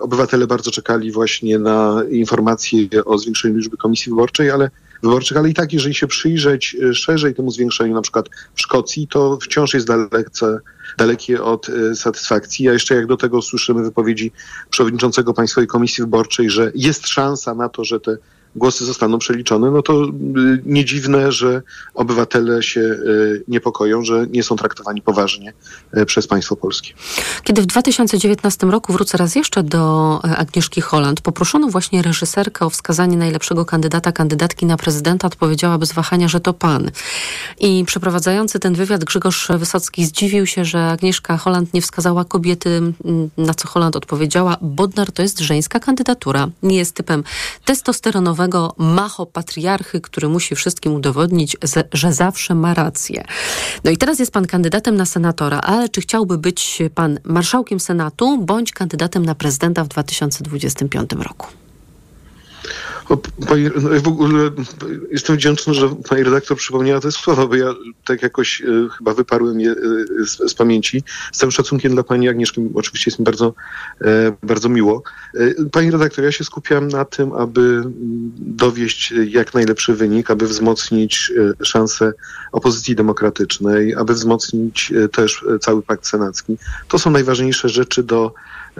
Obywatele 0.00 0.46
bardzo 0.46 0.70
czekali 0.70 1.12
właśnie 1.12 1.58
na 1.58 2.02
informacje 2.10 2.88
o 3.04 3.18
zwiększeniu 3.18 3.56
liczby 3.56 3.76
komisji 3.76 4.10
wyborczej, 4.10 4.50
ale 4.50 4.70
wyborczych, 5.02 5.36
ale 5.36 5.50
i 5.50 5.54
tak, 5.54 5.72
jeżeli 5.72 5.94
się 5.94 6.06
przyjrzeć 6.06 6.76
szerzej 6.92 7.34
temu 7.34 7.50
zwiększeniu, 7.50 7.94
na 7.94 8.02
przykład 8.02 8.28
w 8.54 8.60
Szkocji, 8.60 9.08
to 9.08 9.38
wciąż 9.42 9.74
jest 9.74 9.86
dalece 9.86 10.58
dalekie 10.98 11.42
od 11.42 11.68
e, 11.68 11.94
satysfakcji. 11.94 12.68
A 12.68 12.72
jeszcze 12.72 12.94
jak 12.94 13.06
do 13.06 13.16
tego 13.16 13.42
słyszymy 13.42 13.82
wypowiedzi 13.82 14.32
przewodniczącego 14.70 15.34
Państwowej 15.34 15.68
Komisji 15.68 16.04
Wyborczej, 16.04 16.50
że 16.50 16.72
jest 16.74 17.08
szansa 17.08 17.54
na 17.54 17.68
to, 17.68 17.84
że 17.84 18.00
te 18.00 18.16
głosy 18.56 18.84
zostaną 18.84 19.18
przeliczone, 19.18 19.70
no 19.70 19.82
to 19.82 20.04
y, 20.04 20.08
nie 20.66 20.84
dziwne, 20.84 21.32
że 21.32 21.62
obywatele 21.94 22.62
się 22.62 22.80
y, 22.80 23.44
niepokoją, 23.48 24.04
że 24.04 24.26
nie 24.30 24.42
są 24.42 24.56
traktowani 24.56 25.02
poważnie 25.02 25.52
y, 25.96 26.06
przez 26.06 26.26
państwo 26.26 26.56
polskie. 26.56 26.94
Kiedy 27.44 27.62
w 27.62 27.66
2019 27.66 28.66
roku, 28.66 28.92
wrócę 28.92 29.18
raz 29.18 29.34
jeszcze 29.34 29.62
do 29.62 30.20
e, 30.24 30.36
Agnieszki 30.36 30.80
Holland, 30.80 31.20
poproszono 31.20 31.68
właśnie 31.68 32.02
reżyserkę 32.02 32.66
o 32.66 32.70
wskazanie 32.70 33.16
najlepszego 33.16 33.64
kandydata, 33.64 34.12
kandydatki 34.12 34.66
na 34.66 34.76
prezydenta, 34.76 35.26
odpowiedziała 35.26 35.78
bez 35.78 35.92
wahania, 35.92 36.28
że 36.28 36.40
to 36.40 36.52
pan. 36.52 36.90
I 37.60 37.84
przeprowadzający 37.86 38.58
ten 38.58 38.74
wywiad 38.74 39.04
Grzegorz 39.04 39.48
Wysocki 39.58 40.04
zdziwił 40.04 40.46
się, 40.46 40.64
że 40.64 40.86
Agnieszka 40.86 41.36
Holland 41.36 41.74
nie 41.74 41.82
wskazała 41.82 42.24
kobiety, 42.24 42.92
na 43.36 43.54
co 43.54 43.68
Holland 43.68 43.96
odpowiedziała, 43.96 44.56
Bodnar 44.60 45.12
to 45.12 45.22
jest 45.22 45.40
żeńska 45.40 45.80
kandydatura, 45.80 46.48
nie 46.62 46.76
jest 46.76 46.94
typem 46.94 47.24
testosteronowego 47.64 48.41
nowego 48.42 48.74
macho-patriarchy, 48.78 50.00
który 50.00 50.28
musi 50.28 50.54
wszystkim 50.54 50.94
udowodnić, 50.94 51.56
że 51.92 52.12
zawsze 52.12 52.54
ma 52.54 52.74
rację. 52.74 53.24
No 53.84 53.90
i 53.90 53.96
teraz 53.96 54.18
jest 54.18 54.32
pan 54.32 54.46
kandydatem 54.46 54.96
na 54.96 55.06
senatora, 55.06 55.58
ale 55.58 55.88
czy 55.88 56.00
chciałby 56.00 56.38
być 56.38 56.78
pan 56.94 57.18
marszałkiem 57.24 57.80
Senatu 57.80 58.38
bądź 58.38 58.72
kandydatem 58.72 59.26
na 59.26 59.34
prezydenta 59.34 59.84
w 59.84 59.88
2025 59.88 61.10
roku? 61.12 61.61
Pani, 63.48 63.70
no 63.82 64.00
w 64.00 64.08
ogóle 64.08 64.50
jestem 65.10 65.36
wdzięczny, 65.36 65.74
że 65.74 65.88
pani 66.08 66.22
redaktor 66.22 66.56
przypomniała 66.56 67.00
te 67.00 67.12
słowa, 67.12 67.46
bo 67.46 67.54
ja 67.54 67.74
tak 68.04 68.22
jakoś 68.22 68.62
e, 68.62 68.88
chyba 68.98 69.14
wyparłem 69.14 69.60
je 69.60 69.70
e, 69.70 69.74
z, 70.26 70.50
z, 70.50 70.54
pamięci. 70.54 71.02
Z 71.32 71.38
całym 71.38 71.50
szacunkiem 71.50 71.92
dla 71.92 72.02
pani 72.02 72.28
Agnieszki, 72.28 72.60
oczywiście 72.74 73.10
jest 73.10 73.18
mi 73.18 73.24
bardzo, 73.24 73.54
e, 74.00 74.32
bardzo 74.42 74.68
miło. 74.68 75.02
Pani 75.72 75.90
redaktor, 75.90 76.24
ja 76.24 76.32
się 76.32 76.44
skupiam 76.44 76.88
na 76.88 77.04
tym, 77.04 77.32
aby 77.32 77.60
mm, 77.60 77.92
dowieść 78.36 79.14
jak 79.28 79.54
najlepszy 79.54 79.94
wynik, 79.94 80.30
aby 80.30 80.46
wzmocnić 80.46 81.32
szanse 81.62 82.12
opozycji 82.52 82.94
demokratycznej, 82.94 83.94
aby 83.94 84.14
wzmocnić 84.14 84.92
też 85.12 85.44
cały 85.60 85.82
pakt 85.82 86.06
senacki. 86.06 86.56
To 86.88 86.98
są 86.98 87.10
najważniejsze 87.10 87.68
rzeczy 87.68 88.02
do 88.02 88.34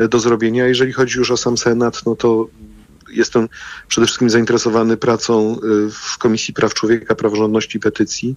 do 0.09 0.21
zrobienia. 0.21 0.67
Jeżeli 0.67 0.93
chodzi 0.93 1.19
już 1.19 1.31
o 1.31 1.37
sam 1.37 1.59
Senat, 1.59 2.07
no 2.07 2.17
to 2.17 2.47
jestem 3.13 3.49
przede 3.89 4.07
wszystkim 4.07 4.31
zainteresowany 4.31 4.97
pracą 4.97 5.59
w 5.93 6.19
Komisji 6.19 6.55
Praw 6.55 6.75
Człowieka, 6.75 7.15
Praworządności 7.15 7.77
i 7.79 7.81
Petycji 7.81 8.37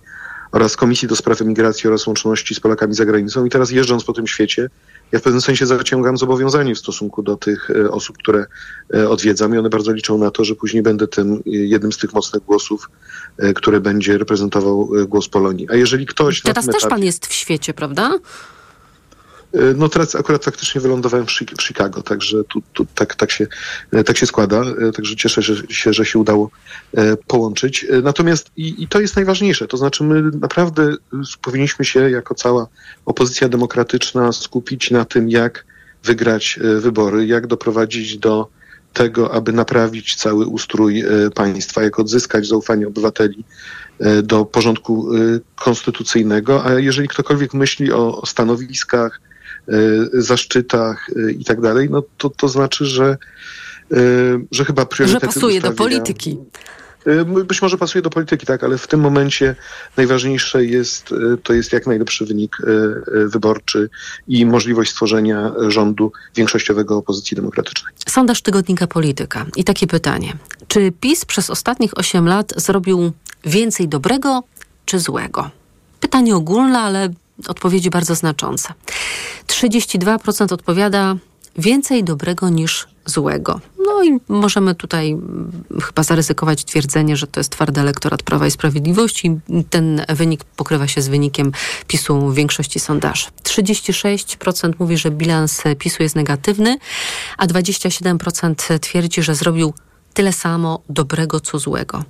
oraz 0.51 0.75
Komisji 0.75 1.07
do 1.07 1.15
Spraw 1.15 1.41
Emigracji 1.41 1.87
oraz 1.87 2.07
Łączności 2.07 2.55
z 2.55 2.59
Polakami 2.59 2.93
za 2.93 3.05
granicą. 3.05 3.45
I 3.45 3.49
teraz 3.49 3.71
jeżdżąc 3.71 4.03
po 4.03 4.13
tym 4.13 4.27
świecie, 4.27 4.69
ja 5.11 5.19
w 5.19 5.21
pewnym 5.21 5.41
sensie 5.41 5.65
zaciągam 5.65 6.17
zobowiązanie 6.17 6.75
w 6.75 6.79
stosunku 6.79 7.23
do 7.23 7.37
tych 7.37 7.69
e, 7.71 7.91
osób, 7.91 8.17
które 8.17 8.45
e, 8.93 9.09
odwiedzam 9.09 9.55
i 9.55 9.57
one 9.57 9.69
bardzo 9.69 9.91
liczą 9.91 10.17
na 10.17 10.31
to, 10.31 10.43
że 10.43 10.55
później 10.55 10.83
będę 10.83 11.07
tym 11.07 11.41
jednym 11.45 11.91
z 11.91 11.97
tych 11.97 12.13
mocnych 12.13 12.43
głosów, 12.43 12.89
które 13.55 13.81
będzie 13.81 14.17
reprezentował 14.17 14.89
głos 15.07 15.27
Polonii. 15.27 15.67
A 15.69 15.75
jeżeli 15.75 16.05
ktoś... 16.05 16.41
Teraz 16.41 16.65
też 16.65 16.75
etapie, 16.75 16.89
pan 16.89 17.03
jest 17.03 17.27
w 17.27 17.33
świecie, 17.33 17.73
prawda? 17.73 18.19
E, 19.55 19.73
no 19.73 19.89
teraz 19.89 20.15
akurat 20.15 20.45
faktycznie 20.45 20.81
wylądowałem 20.81 21.25
w, 21.25 21.61
Chicago, 21.61 22.01
także 22.01 22.43
tu, 22.43 22.61
tu 22.73 22.85
tak, 22.95 23.15
tak, 23.15 23.31
się, 23.31 23.47
e, 23.91 24.03
tak 24.03 24.17
się 24.17 24.25
składa, 24.25 24.61
e, 24.61 24.91
także 24.91 25.15
cieszę 25.15 25.43
się, 25.69 25.93
że 25.93 26.05
się 26.05 26.19
udało 26.19 26.49
połączyć. 27.27 27.85
Natomiast 28.03 28.51
i, 28.57 28.83
i 28.83 28.87
to 28.87 28.99
jest 28.99 29.15
najważniejsze, 29.15 29.67
to 29.67 29.77
znaczy 29.77 30.03
my 30.03 30.21
naprawdę 30.39 30.95
powinniśmy 31.41 31.85
się 31.85 32.09
jako 32.09 32.35
cała 32.35 32.67
opozycja 33.05 33.49
demokratyczna 33.49 34.31
skupić 34.31 34.91
na 34.91 35.05
tym, 35.05 35.29
jak 35.29 35.65
wygrać 36.03 36.59
wybory, 36.79 37.25
jak 37.25 37.47
doprowadzić 37.47 38.17
do 38.17 38.47
tego, 38.93 39.33
aby 39.33 39.53
naprawić 39.53 40.15
cały 40.15 40.45
ustrój 40.45 41.03
państwa, 41.35 41.83
jak 41.83 41.99
odzyskać 41.99 42.47
zaufanie 42.47 42.87
obywateli 42.87 43.43
do 44.23 44.45
porządku 44.45 45.09
konstytucyjnego, 45.55 46.65
a 46.65 46.73
jeżeli 46.73 47.07
ktokolwiek 47.07 47.53
myśli 47.53 47.91
o 47.91 48.25
stanowiskach, 48.25 49.19
zaszczytach 50.13 51.09
y, 51.09 51.31
i 51.31 51.45
tak 51.45 51.61
dalej, 51.61 51.89
no 51.89 52.03
to, 52.17 52.29
to 52.29 52.47
znaczy, 52.47 52.85
że, 52.85 53.17
y, 53.93 54.45
że 54.51 54.65
chyba 54.65 54.85
priorytety... 54.85 55.25
Że 55.25 55.33
pasuje 55.33 55.61
do 55.61 55.71
polityki. 55.71 56.37
Być 57.45 57.61
może 57.61 57.77
pasuje 57.77 58.01
do 58.01 58.09
polityki, 58.09 58.45
tak, 58.45 58.63
ale 58.63 58.77
w 58.77 58.87
tym 58.87 58.99
momencie 58.99 59.55
najważniejsze 59.97 60.65
jest, 60.65 61.09
to 61.43 61.53
jest 61.53 61.73
jak 61.73 61.87
najlepszy 61.87 62.25
wynik 62.25 62.57
wyborczy 63.25 63.89
i 64.27 64.45
możliwość 64.45 64.91
stworzenia 64.91 65.51
rządu 65.67 66.11
większościowego 66.35 66.97
opozycji 66.97 67.35
demokratycznej. 67.35 67.93
Sondaż 68.07 68.41
tygodnika 68.41 68.87
Polityka. 68.87 69.45
I 69.55 69.63
takie 69.63 69.87
pytanie. 69.87 70.33
Czy 70.67 70.91
PiS 71.01 71.25
przez 71.25 71.49
ostatnich 71.49 71.97
8 71.97 72.27
lat 72.27 72.53
zrobił 72.57 73.11
więcej 73.43 73.87
dobrego 73.87 74.43
czy 74.85 74.99
złego? 74.99 75.49
Pytanie 75.99 76.35
ogólne, 76.35 76.79
ale 76.79 77.09
odpowiedzi 77.47 77.89
bardzo 77.89 78.15
znaczące. 78.15 78.73
32% 79.47 80.53
odpowiada 80.53 81.15
więcej 81.57 82.03
dobrego 82.03 82.49
niż 82.49 82.87
złego. 83.05 83.59
No 83.85 84.03
i 84.03 84.19
możemy 84.27 84.75
tutaj 84.75 85.11
mm, 85.11 85.51
chyba 85.83 86.03
zaryzykować 86.03 86.65
twierdzenie, 86.65 87.17
że 87.17 87.27
to 87.27 87.39
jest 87.39 87.49
twardy 87.49 87.81
elektorat 87.81 88.23
Prawa 88.23 88.47
i 88.47 88.51
Sprawiedliwości. 88.51 89.39
Ten 89.69 90.01
wynik 90.09 90.43
pokrywa 90.43 90.87
się 90.87 91.01
z 91.01 91.07
wynikiem 91.07 91.51
PiSu 91.87 92.29
w 92.29 92.35
większości 92.35 92.79
sondaży. 92.79 93.25
36% 93.43 94.73
mówi, 94.79 94.97
że 94.97 95.11
bilans 95.11 95.63
PiSu 95.79 96.03
jest 96.03 96.15
negatywny, 96.15 96.77
a 97.37 97.47
27% 97.47 98.79
twierdzi, 98.79 99.23
że 99.23 99.35
zrobił 99.35 99.73
tyle 100.13 100.33
samo 100.33 100.81
dobrego, 100.89 101.39
co 101.39 101.59
złego. 101.59 102.03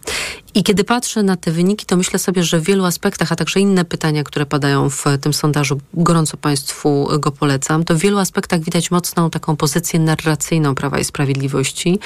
I 0.55 0.63
kiedy 0.63 0.83
patrzę 0.83 1.23
na 1.23 1.35
te 1.35 1.51
wyniki, 1.51 1.85
to 1.85 1.97
myślę 1.97 2.19
sobie, 2.19 2.43
że 2.43 2.59
w 2.59 2.63
wielu 2.63 2.85
aspektach, 2.85 3.31
a 3.31 3.35
także 3.35 3.59
inne 3.59 3.85
pytania, 3.85 4.23
które 4.23 4.45
padają 4.45 4.89
w 4.89 5.05
tym 5.21 5.33
sondażu, 5.33 5.79
gorąco 5.93 6.37
Państwu 6.37 7.09
go 7.19 7.31
polecam, 7.31 7.83
to 7.83 7.95
w 7.95 7.97
wielu 7.97 8.17
aspektach 8.17 8.61
widać 8.61 8.91
mocną 8.91 9.29
taką 9.29 9.55
pozycję 9.55 9.99
narracyjną 9.99 10.75
Prawa 10.75 10.99
i 10.99 11.03
Sprawiedliwości, 11.03 11.99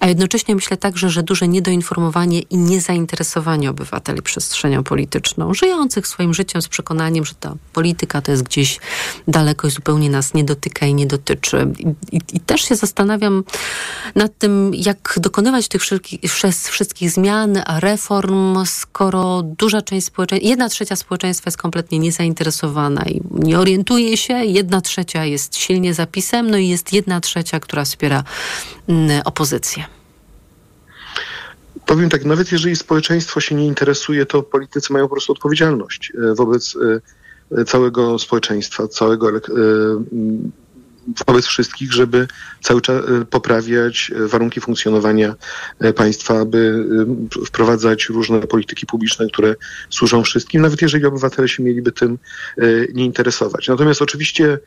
a 0.00 0.08
jednocześnie 0.08 0.54
myślę 0.54 0.76
także, 0.76 1.10
że 1.10 1.22
duże 1.22 1.48
niedoinformowanie 1.48 2.40
i 2.40 2.56
niezainteresowanie 2.56 3.70
obywateli 3.70 4.22
przestrzenią 4.22 4.84
polityczną, 4.84 5.54
żyjących 5.54 6.06
swoim 6.06 6.34
życiem 6.34 6.62
z 6.62 6.68
przekonaniem, 6.68 7.24
że 7.24 7.34
ta 7.34 7.54
polityka 7.72 8.20
to 8.20 8.30
jest 8.30 8.42
gdzieś 8.42 8.80
daleko 9.28 9.68
i 9.68 9.70
zupełnie 9.70 10.10
nas 10.10 10.34
nie 10.34 10.44
dotyka 10.44 10.86
i 10.86 10.94
nie 10.94 11.06
dotyczy. 11.06 11.66
I, 11.78 12.16
i, 12.16 12.20
i 12.32 12.40
też 12.40 12.60
się 12.60 12.76
zastanawiam 12.76 13.44
nad 14.14 14.38
tym, 14.38 14.74
jak 14.74 15.18
dokonywać 15.20 15.68
tych 15.68 15.82
wszystkich, 15.82 16.20
wszystkich 16.70 17.10
zmian, 17.10 17.62
reform, 17.90 18.66
skoro 18.66 19.42
duża 19.42 19.82
część 19.82 20.06
społeczeństwa, 20.06 20.48
jedna 20.48 20.68
trzecia 20.68 20.96
społeczeństwa 20.96 21.48
jest 21.48 21.58
kompletnie 21.58 21.98
niezainteresowana 21.98 23.02
i 23.02 23.20
nie 23.30 23.58
orientuje 23.58 24.16
się, 24.16 24.34
jedna 24.34 24.80
trzecia 24.80 25.24
jest 25.24 25.56
silnie 25.56 25.94
zapisem, 25.94 26.50
no 26.50 26.58
i 26.58 26.68
jest 26.68 26.92
jedna 26.92 27.20
trzecia, 27.20 27.60
która 27.60 27.84
wspiera 27.84 28.24
mm, 28.88 29.22
opozycję. 29.24 29.84
Powiem 31.86 32.08
tak, 32.08 32.24
nawet 32.24 32.52
jeżeli 32.52 32.76
społeczeństwo 32.76 33.40
się 33.40 33.54
nie 33.54 33.66
interesuje, 33.66 34.26
to 34.26 34.42
politycy 34.42 34.92
mają 34.92 35.04
po 35.04 35.14
prostu 35.14 35.32
odpowiedzialność 35.32 36.12
e, 36.14 36.34
wobec 36.34 36.76
e, 37.56 37.64
całego 37.64 38.18
społeczeństwa, 38.18 38.88
całego 38.88 39.28
e, 39.28 39.40
wobec 41.26 41.46
wszystkich, 41.46 41.92
żeby 41.92 42.26
cały 42.62 42.80
czas 42.80 43.04
e, 43.04 43.24
poprawiać 43.24 44.10
e, 44.16 44.26
warunki 44.26 44.60
funkcjonowania 44.60 45.34
e, 45.80 45.92
państwa, 45.92 46.40
aby 46.40 46.84
wprowadzać 47.46 48.08
różne 48.08 48.40
polityki 48.40 48.86
publiczne, 48.86 49.26
które 49.26 49.56
służą 49.90 50.22
wszystkim, 50.22 50.62
nawet 50.62 50.82
jeżeli 50.82 51.06
obywatele 51.06 51.48
się 51.48 51.62
mieliby 51.62 51.92
tym 51.92 52.18
nie 52.94 53.04
interesować. 53.04 53.68
Natomiast 53.68 54.02
oczywiście 54.02 54.58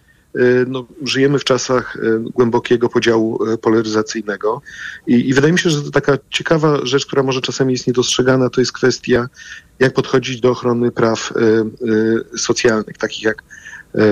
no, 0.67 0.87
żyjemy 1.03 1.39
w 1.39 1.43
czasach 1.43 1.97
głębokiego 2.35 2.89
podziału 2.89 3.39
polaryzacyjnego 3.57 4.61
I, 5.07 5.29
i, 5.29 5.33
wydaje 5.33 5.53
mi 5.53 5.59
się, 5.59 5.69
że 5.69 5.91
taka 5.91 6.17
ciekawa 6.29 6.85
rzecz, 6.85 7.05
która 7.05 7.23
może 7.23 7.41
czasami 7.41 7.73
jest 7.73 7.87
niedostrzegana, 7.87 8.49
to 8.49 8.61
jest 8.61 8.71
kwestia, 8.71 9.29
jak 9.79 9.93
podchodzić 9.93 10.41
do 10.41 10.51
ochrony 10.51 10.91
praw 10.91 11.33
socjalnych, 12.37 12.97
takich 12.97 13.23
jak 13.23 13.43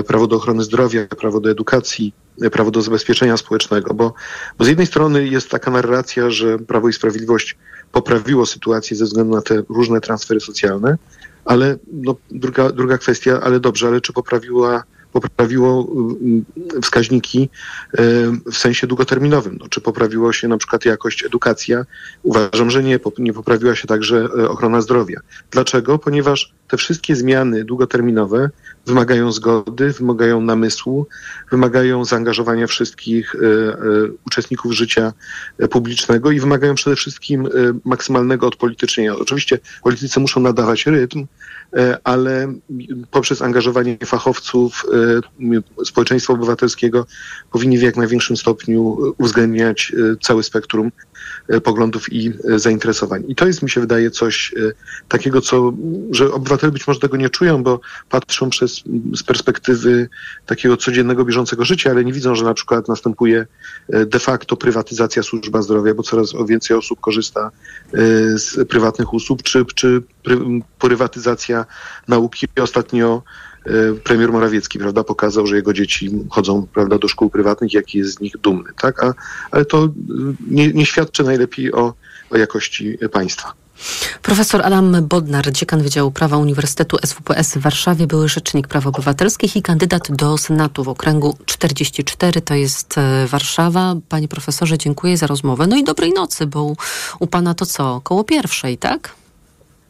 prawo 0.06 0.26
do 0.26 0.36
ochrony 0.36 0.62
zdrowia, 0.62 1.06
prawo 1.06 1.40
do 1.40 1.50
edukacji, 1.50 2.14
e, 2.42 2.50
prawo 2.50 2.70
do 2.70 2.82
zabezpieczenia 2.82 3.36
społecznego, 3.36 3.94
bo, 3.94 4.14
bo 4.58 4.64
z 4.64 4.68
jednej 4.68 4.86
strony 4.86 5.28
jest 5.28 5.50
taka 5.50 5.70
narracja, 5.70 6.30
że 6.30 6.58
Prawo 6.58 6.88
i 6.88 6.92
Sprawiedliwość 6.92 7.56
poprawiło 7.92 8.46
sytuację 8.46 8.96
ze 8.96 9.04
względu 9.04 9.34
na 9.34 9.42
te 9.42 9.62
różne 9.68 10.00
transfery 10.00 10.40
socjalne, 10.40 10.98
ale 11.44 11.78
no, 11.92 12.16
druga, 12.30 12.72
druga 12.72 12.98
kwestia, 12.98 13.40
ale 13.42 13.60
dobrze, 13.60 13.88
ale 13.88 14.00
czy 14.00 14.12
poprawiła 14.12 14.82
poprawiło 15.12 15.88
mm, 15.92 16.44
wskaźniki 16.82 17.48
e, 17.92 18.02
w 18.52 18.56
sensie 18.56 18.86
długoterminowym. 18.86 19.58
No, 19.60 19.68
czy 19.68 19.80
poprawiło 19.80 20.32
się 20.32 20.48
na 20.48 20.58
przykład 20.58 20.84
jakość 20.84 21.24
edukacja? 21.24 21.84
Uważam, 22.22 22.70
że 22.70 22.82
nie. 22.82 23.00
Nie 23.18 23.32
poprawiła 23.32 23.74
się 23.74 23.88
także 23.88 24.28
ochrona 24.48 24.80
zdrowia. 24.80 25.20
Dlaczego? 25.50 25.98
Ponieważ 25.98 26.52
te 26.68 26.76
wszystkie 26.76 27.16
zmiany 27.16 27.64
długoterminowe 27.64 28.50
wymagają 28.86 29.32
zgody, 29.32 29.92
wymagają 29.92 30.40
namysłu, 30.40 31.06
wymagają 31.50 32.04
zaangażowania 32.04 32.66
wszystkich 32.66 33.34
e, 33.34 33.38
e, 33.38 33.76
uczestników 34.26 34.72
życia 34.72 35.12
e, 35.58 35.68
publicznego 35.68 36.30
i 36.30 36.40
wymagają 36.40 36.74
przede 36.74 36.96
wszystkim 36.96 37.48
maksymalnego 37.84 38.46
odpolitycznienia. 38.46 39.16
Oczywiście 39.16 39.58
politycy 39.82 40.20
muszą 40.20 40.40
nadawać 40.40 40.86
rytm, 40.86 41.26
ale 42.04 42.52
poprzez 43.10 43.42
angażowanie 43.42 43.98
fachowców 44.04 44.86
społeczeństwa 45.84 46.32
obywatelskiego 46.32 47.06
powinni 47.52 47.78
w 47.78 47.82
jak 47.82 47.96
największym 47.96 48.36
stopniu 48.36 48.96
uwzględniać 49.18 49.92
całe 50.22 50.42
spektrum 50.42 50.92
poglądów 51.64 52.12
i 52.12 52.32
zainteresowań. 52.56 53.24
I 53.28 53.34
to 53.34 53.46
jest, 53.46 53.62
mi 53.62 53.70
się 53.70 53.80
wydaje, 53.80 54.10
coś 54.10 54.54
takiego, 55.08 55.40
co, 55.40 55.72
że 56.10 56.32
obywatele 56.32 56.72
być 56.72 56.86
może 56.86 57.00
tego 57.00 57.16
nie 57.16 57.30
czują, 57.30 57.62
bo 57.62 57.80
patrzą 58.08 58.50
przez 58.50 58.82
z 59.16 59.22
perspektywy 59.22 60.08
takiego 60.46 60.76
codziennego, 60.76 61.24
bieżącego 61.24 61.64
życia, 61.64 61.90
ale 61.90 62.04
nie 62.04 62.12
widzą, 62.12 62.34
że 62.34 62.44
na 62.44 62.54
przykład 62.54 62.88
następuje 62.88 63.46
e, 63.88 64.06
de 64.06 64.18
facto 64.18 64.56
prywatyzacja 64.56 65.22
służby 65.22 65.62
zdrowia, 65.62 65.94
bo 65.94 66.02
coraz 66.02 66.32
więcej 66.48 66.76
osób 66.76 67.00
korzysta 67.00 67.50
e, 67.92 67.98
z 68.38 68.68
prywatnych 68.68 69.14
usług, 69.14 69.42
czy, 69.42 69.64
czy 69.74 70.02
prywatyzacja 70.78 71.66
nauki. 72.08 72.46
Ostatnio 72.62 73.22
e, 73.22 73.49
premier 74.04 74.32
Morawiecki 74.32 74.78
prawda, 74.78 75.04
pokazał, 75.04 75.46
że 75.46 75.56
jego 75.56 75.72
dzieci 75.72 76.10
chodzą 76.30 76.66
prawda, 76.74 76.98
do 76.98 77.08
szkół 77.08 77.30
prywatnych, 77.30 77.74
jaki 77.74 77.98
jest 77.98 78.14
z 78.14 78.20
nich 78.20 78.36
dumny. 78.42 78.70
Tak? 78.80 79.04
A, 79.04 79.14
ale 79.50 79.64
to 79.64 79.88
nie, 80.50 80.72
nie 80.72 80.86
świadczy 80.86 81.24
najlepiej 81.24 81.72
o, 81.72 81.94
o 82.30 82.36
jakości 82.36 82.98
państwa. 83.12 83.52
Profesor 84.22 84.62
Adam 84.62 85.06
Bodnar, 85.08 85.52
dziekan 85.52 85.82
Wydziału 85.82 86.10
Prawa 86.10 86.36
Uniwersytetu 86.36 86.96
SWPS 87.04 87.54
w 87.54 87.58
Warszawie, 87.58 88.06
były 88.06 88.28
rzecznik 88.28 88.68
praw 88.68 88.86
obywatelskich 88.86 89.56
i 89.56 89.62
kandydat 89.62 90.12
do 90.12 90.38
Senatu 90.38 90.84
w 90.84 90.88
okręgu 90.88 91.36
44, 91.46 92.40
to 92.40 92.54
jest 92.54 92.98
e, 92.98 93.26
Warszawa. 93.26 93.94
Panie 94.08 94.28
profesorze, 94.28 94.78
dziękuję 94.78 95.16
za 95.16 95.26
rozmowę. 95.26 95.66
No 95.66 95.76
i 95.76 95.84
dobrej 95.84 96.12
nocy, 96.12 96.46
bo 96.46 96.74
u 97.18 97.26
pana 97.26 97.54
to 97.54 97.66
co? 97.66 98.00
Koło 98.04 98.24
pierwszej, 98.24 98.78
tak? 98.78 99.19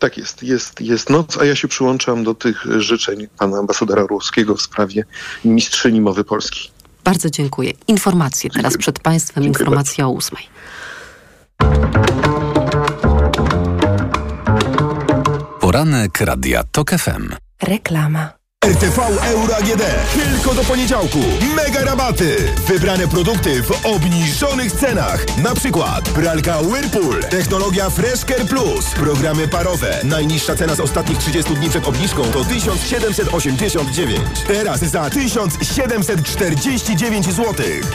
Tak 0.01 0.19
jest, 0.19 0.43
jest, 0.43 0.81
jest 0.81 1.11
noc, 1.11 1.39
a 1.39 1.45
ja 1.45 1.57
się 1.57 1.69
przyłączam 1.69 2.25
do 2.25 2.35
tych 2.35 2.65
życzeń 2.79 3.29
pana 3.39 3.59
ambasadora 3.59 4.03
Ruskiego 4.03 4.57
w 4.57 4.63
sprawie 4.63 5.05
mistrzyni 5.45 6.01
mowy 6.01 6.25
polskiej. 6.25 6.71
Bardzo 7.05 7.31
dziękuję. 7.31 7.73
Informacje 7.89 8.51
teraz 8.51 8.77
przed 8.77 8.99
Państwem, 8.99 9.45
informacja 9.45 10.07
o 10.07 10.11
ósmej. 10.11 10.43
Poranek 15.61 16.21
Radia 16.21 16.65
TOK 16.73 16.91
FM. 16.91 17.35
Reklama. 17.63 18.40
RTV 18.65 18.99
Euro 19.33 19.57
AGD. 19.57 19.83
Tylko 20.15 20.55
do 20.55 20.65
poniedziałku. 20.65 21.19
Mega 21.57 21.85
rabaty. 21.85 22.37
Wybrane 22.67 23.09
produkty 23.09 23.63
w 23.63 23.87
obniżonych 23.87 24.73
cenach. 24.73 25.39
Na 25.39 25.55
przykład 25.55 26.09
pralka 26.09 26.59
Whirlpool. 26.59 27.21
Technologia 27.21 27.91
Freshcare 27.91 28.47
Plus. 28.47 28.87
Programy 28.87 29.49
parowe. 29.49 30.01
Najniższa 30.05 30.57
cena 30.57 30.75
z 30.75 30.81
ostatnich 30.81 31.19
30 31.19 31.55
dni 31.55 31.71
przed 31.71 31.89
obniżką 31.89 32.23
to 32.23 32.45
1789. 32.45 34.21
Teraz 34.47 34.81
za 34.81 35.11
1749 35.11 37.27
zł. 37.27 37.55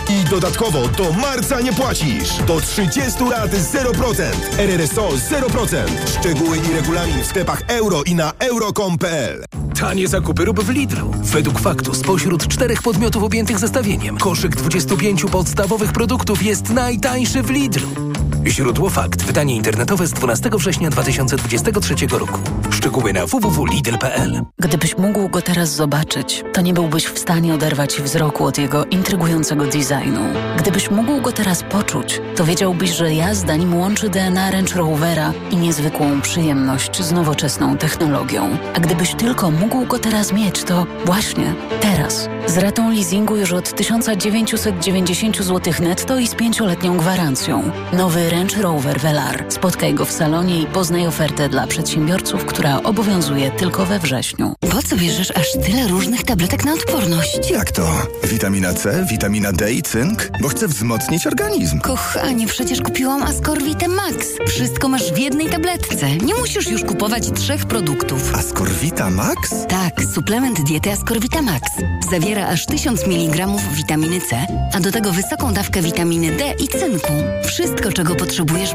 I 0.09 0.23
dodatkowo 0.29 0.87
do 0.87 1.11
marca 1.13 1.61
nie 1.61 1.73
płacisz. 1.73 2.29
Do 2.47 2.61
30 2.61 3.23
lat 3.23 3.51
0%. 3.51 4.23
RRSO 4.57 5.09
0%. 5.09 5.85
Szczegóły 6.19 6.57
i 6.57 6.73
regulamin 6.73 7.23
w 7.23 7.25
sklepach 7.25 7.61
euro 7.67 8.03
i 8.03 8.15
na 8.15 8.31
euro.com.pl. 8.39 9.43
Tanie 9.79 10.07
zakupy 10.07 10.45
w 10.63 10.69
Lidlu. 10.69 11.11
Według 11.15 11.59
faktu 11.59 11.93
spośród 11.93 12.47
czterech 12.47 12.81
podmiotów 12.81 13.23
objętych 13.23 13.59
zestawieniem 13.59 14.17
koszyk 14.17 14.55
25 14.55 15.25
podstawowych 15.25 15.91
produktów 15.91 16.43
jest 16.43 16.69
najtańszy 16.69 17.43
w 17.43 17.49
Lidlu. 17.49 17.87
Źródło 18.47 18.89
fakt. 18.89 19.23
Wydanie 19.23 19.55
internetowe 19.55 20.07
z 20.07 20.13
12 20.13 20.49
września 20.53 20.89
2023 20.89 21.95
roku. 22.11 22.39
Szczegóły 22.69 23.13
na 23.13 23.25
www.lidl.pl 23.25 24.41
Gdybyś 24.59 24.97
mógł 24.97 25.29
go 25.29 25.41
teraz 25.41 25.69
zobaczyć, 25.69 26.43
to 26.53 26.61
nie 26.61 26.73
byłbyś 26.73 27.05
w 27.05 27.19
stanie 27.19 27.53
oderwać 27.53 28.01
wzroku 28.01 28.45
od 28.45 28.57
jego 28.57 28.85
intrygującego 28.85 29.65
designu. 29.65 30.21
Gdybyś 30.57 30.91
mógł 30.91 31.21
go 31.21 31.31
teraz 31.31 31.63
poczuć, 31.63 32.21
to 32.35 32.45
wiedziałbyś, 32.45 32.89
że 32.89 33.13
jazda 33.13 33.55
nim 33.55 33.75
łączy 33.75 34.09
DNA 34.09 34.51
Range 34.51 34.75
Rovera 34.75 35.33
i 35.51 35.57
niezwykłą 35.57 36.21
przyjemność 36.21 37.03
z 37.03 37.11
nowoczesną 37.11 37.77
technologią. 37.77 38.57
A 38.73 38.79
gdybyś 38.79 39.15
tylko 39.15 39.51
mógł 39.51 39.85
go 39.85 39.99
teraz 39.99 40.33
mieć, 40.33 40.63
to 40.63 40.85
właśnie 41.05 41.53
teraz. 41.81 42.29
Z 42.47 42.57
ratą 42.57 42.91
leasingu 42.91 43.35
już 43.37 43.51
od 43.51 43.75
1990 43.75 45.37
zł 45.37 45.73
netto 45.79 46.19
i 46.19 46.27
z 46.27 46.35
pięcioletnią 46.35 46.97
gwarancją. 46.97 47.71
Nowy 47.93 48.29
Range 48.35 48.61
Rover 48.61 48.99
Velar. 48.99 49.45
Spotkaj 49.49 49.93
go 49.93 50.05
w 50.05 50.11
salonie 50.11 50.61
i 50.61 50.65
poznaj 50.65 51.07
ofertę 51.07 51.49
dla 51.49 51.67
przedsiębiorców, 51.67 52.45
która 52.45 52.83
obowiązuje 52.83 53.51
tylko 53.51 53.85
we 53.85 53.99
wrześniu. 53.99 54.53
Po 54.71 54.81
co 54.83 54.97
bierzesz 54.97 55.31
aż 55.31 55.51
tyle 55.65 55.87
różnych 55.87 56.23
tabletek 56.23 56.65
na 56.65 56.73
odporność? 56.73 57.51
Jak 57.51 57.71
to? 57.71 57.87
Witamina 58.23 58.73
C, 58.73 59.05
witamina 59.11 59.51
D 59.51 59.73
i 59.73 59.81
cynk? 59.81 60.29
Bo 60.41 60.47
chcę 60.47 60.67
wzmocnić 60.67 61.27
organizm. 61.27 61.79
Kochanie, 61.79 62.47
przecież 62.47 62.81
kupiłam 62.81 63.23
Ascorvite 63.23 63.87
Max. 63.87 64.15
Wszystko 64.47 64.89
masz 64.89 65.13
w 65.13 65.17
jednej 65.17 65.49
tabletce. 65.49 66.15
Nie 66.15 66.35
musisz 66.35 66.67
już 66.67 66.83
kupować 66.83 67.31
trzech 67.31 67.65
produktów. 67.65 68.35
Ascorvita 68.35 69.09
Max? 69.09 69.67
Tak, 69.67 69.93
suplement 70.15 70.61
diety 70.61 70.91
Ascorvita 70.91 71.41
Max. 71.41 71.71
Zawiera 72.11 72.47
aż 72.47 72.65
1000 72.65 73.03
mg 73.03 73.47
witaminy 73.73 74.21
C, 74.21 74.47
a 74.73 74.79
do 74.79 74.91
tego 74.91 75.11
wysoką 75.11 75.53
dawkę 75.53 75.81
witaminy 75.81 76.31
D 76.31 76.53
i 76.63 76.67
cynku. 76.67 77.13
Wszystko, 77.45 77.91
czego 77.91 78.09
potrzebujesz, 78.09 78.24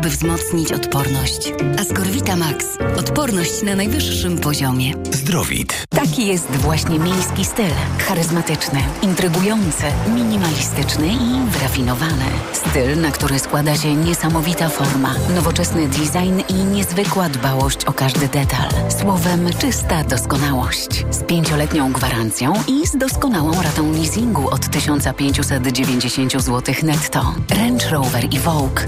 by 0.02 0.10
wzmocnić 0.10 0.72
odporność. 0.72 1.52
Ascorvita 1.80 2.36
Max. 2.36 2.66
Odporność 2.98 3.62
na 3.62 3.76
najwyższym 3.76 4.38
poziomie. 4.38 4.94
Zdrowit. 5.12 5.86
Taki 5.88 6.26
jest 6.26 6.50
właśnie 6.50 6.98
miejski 6.98 7.44
styl. 7.44 7.70
Charyzmatyczny, 8.08 8.78
intrygujący, 9.02 9.84
minimalistyczny 10.14 11.06
i 11.06 11.50
wyrafinowany. 11.50 12.24
Styl, 12.52 13.00
na 13.00 13.10
który 13.10 13.38
składa 13.38 13.76
się 13.76 13.94
niesamowita 13.94 14.68
forma, 14.68 15.14
nowoczesny 15.34 15.88
design 15.88 16.40
i 16.48 16.54
niezwykła 16.54 17.28
dbałość 17.28 17.84
o 17.84 17.92
każdy 17.92 18.28
detal. 18.28 18.68
Słowem, 19.00 19.48
czysta 19.58 20.04
doskonałość. 20.04 21.04
Z 21.10 21.22
pięcioletnią 21.26 21.92
gwarancją 21.92 22.52
i 22.68 22.86
z 22.86 22.96
doskonałą 22.96 23.62
ratą 23.62 23.92
leasingu 23.92 24.50
od 24.50 24.68
1590 24.68 26.32
zł 26.32 26.74
netto. 26.82 27.34
Range 27.50 27.90
Rover 27.90 28.34
i 28.34 28.38
Vogue. 28.38 28.80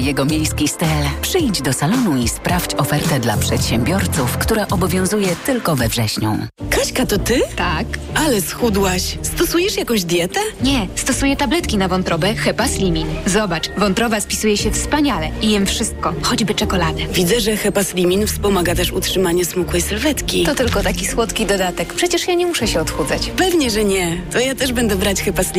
Poznaj 0.00 0.08
jego 0.08 0.24
miejski 0.24 0.68
styl. 0.68 0.88
Przyjdź 1.22 1.62
do 1.62 1.72
salonu 1.72 2.16
i 2.16 2.28
sprawdź 2.28 2.74
ofertę 2.74 3.20
dla 3.20 3.36
przedsiębiorców, 3.36 4.38
która 4.38 4.66
obowiązuje 4.70 5.36
tylko 5.46 5.76
we 5.76 5.88
wrześniu. 5.88 6.38
Kaśka, 6.70 7.06
to 7.06 7.18
ty? 7.18 7.40
Tak. 7.56 7.86
Ale 8.14 8.40
schudłaś. 8.40 9.18
Stosujesz 9.22 9.76
jakąś 9.76 10.04
dietę? 10.04 10.40
Nie, 10.62 10.88
stosuję 10.96 11.36
tabletki 11.36 11.78
na 11.78 11.88
wątrobę 11.88 12.34
Hepa 12.34 12.68
Slimin. 12.68 13.06
Zobacz, 13.26 13.70
wątroba 13.78 14.20
spisuje 14.20 14.56
się 14.56 14.70
wspaniale 14.70 15.30
i 15.42 15.50
jem 15.50 15.66
wszystko, 15.66 16.14
choćby 16.22 16.54
czekoladę. 16.54 17.02
Widzę, 17.14 17.40
że 17.40 17.56
Hepa 17.56 17.84
Slimin 17.84 18.26
wspomaga 18.26 18.74
też 18.74 18.92
utrzymanie 18.92 19.44
smukłej 19.44 19.82
sylwetki. 19.82 20.44
To 20.44 20.54
tylko 20.54 20.82
taki 20.82 21.06
słodki 21.06 21.46
dodatek. 21.46 21.94
Przecież 21.94 22.28
ja 22.28 22.34
nie 22.34 22.46
muszę 22.46 22.66
się 22.66 22.80
odchudzać. 22.80 23.30
Pewnie, 23.36 23.70
że 23.70 23.84
nie. 23.84 24.22
To 24.32 24.40
ja 24.40 24.54
też 24.54 24.72
będę 24.72 24.96
brać 24.96 25.22
Hepa 25.22 25.42
Slimin. 25.42 25.48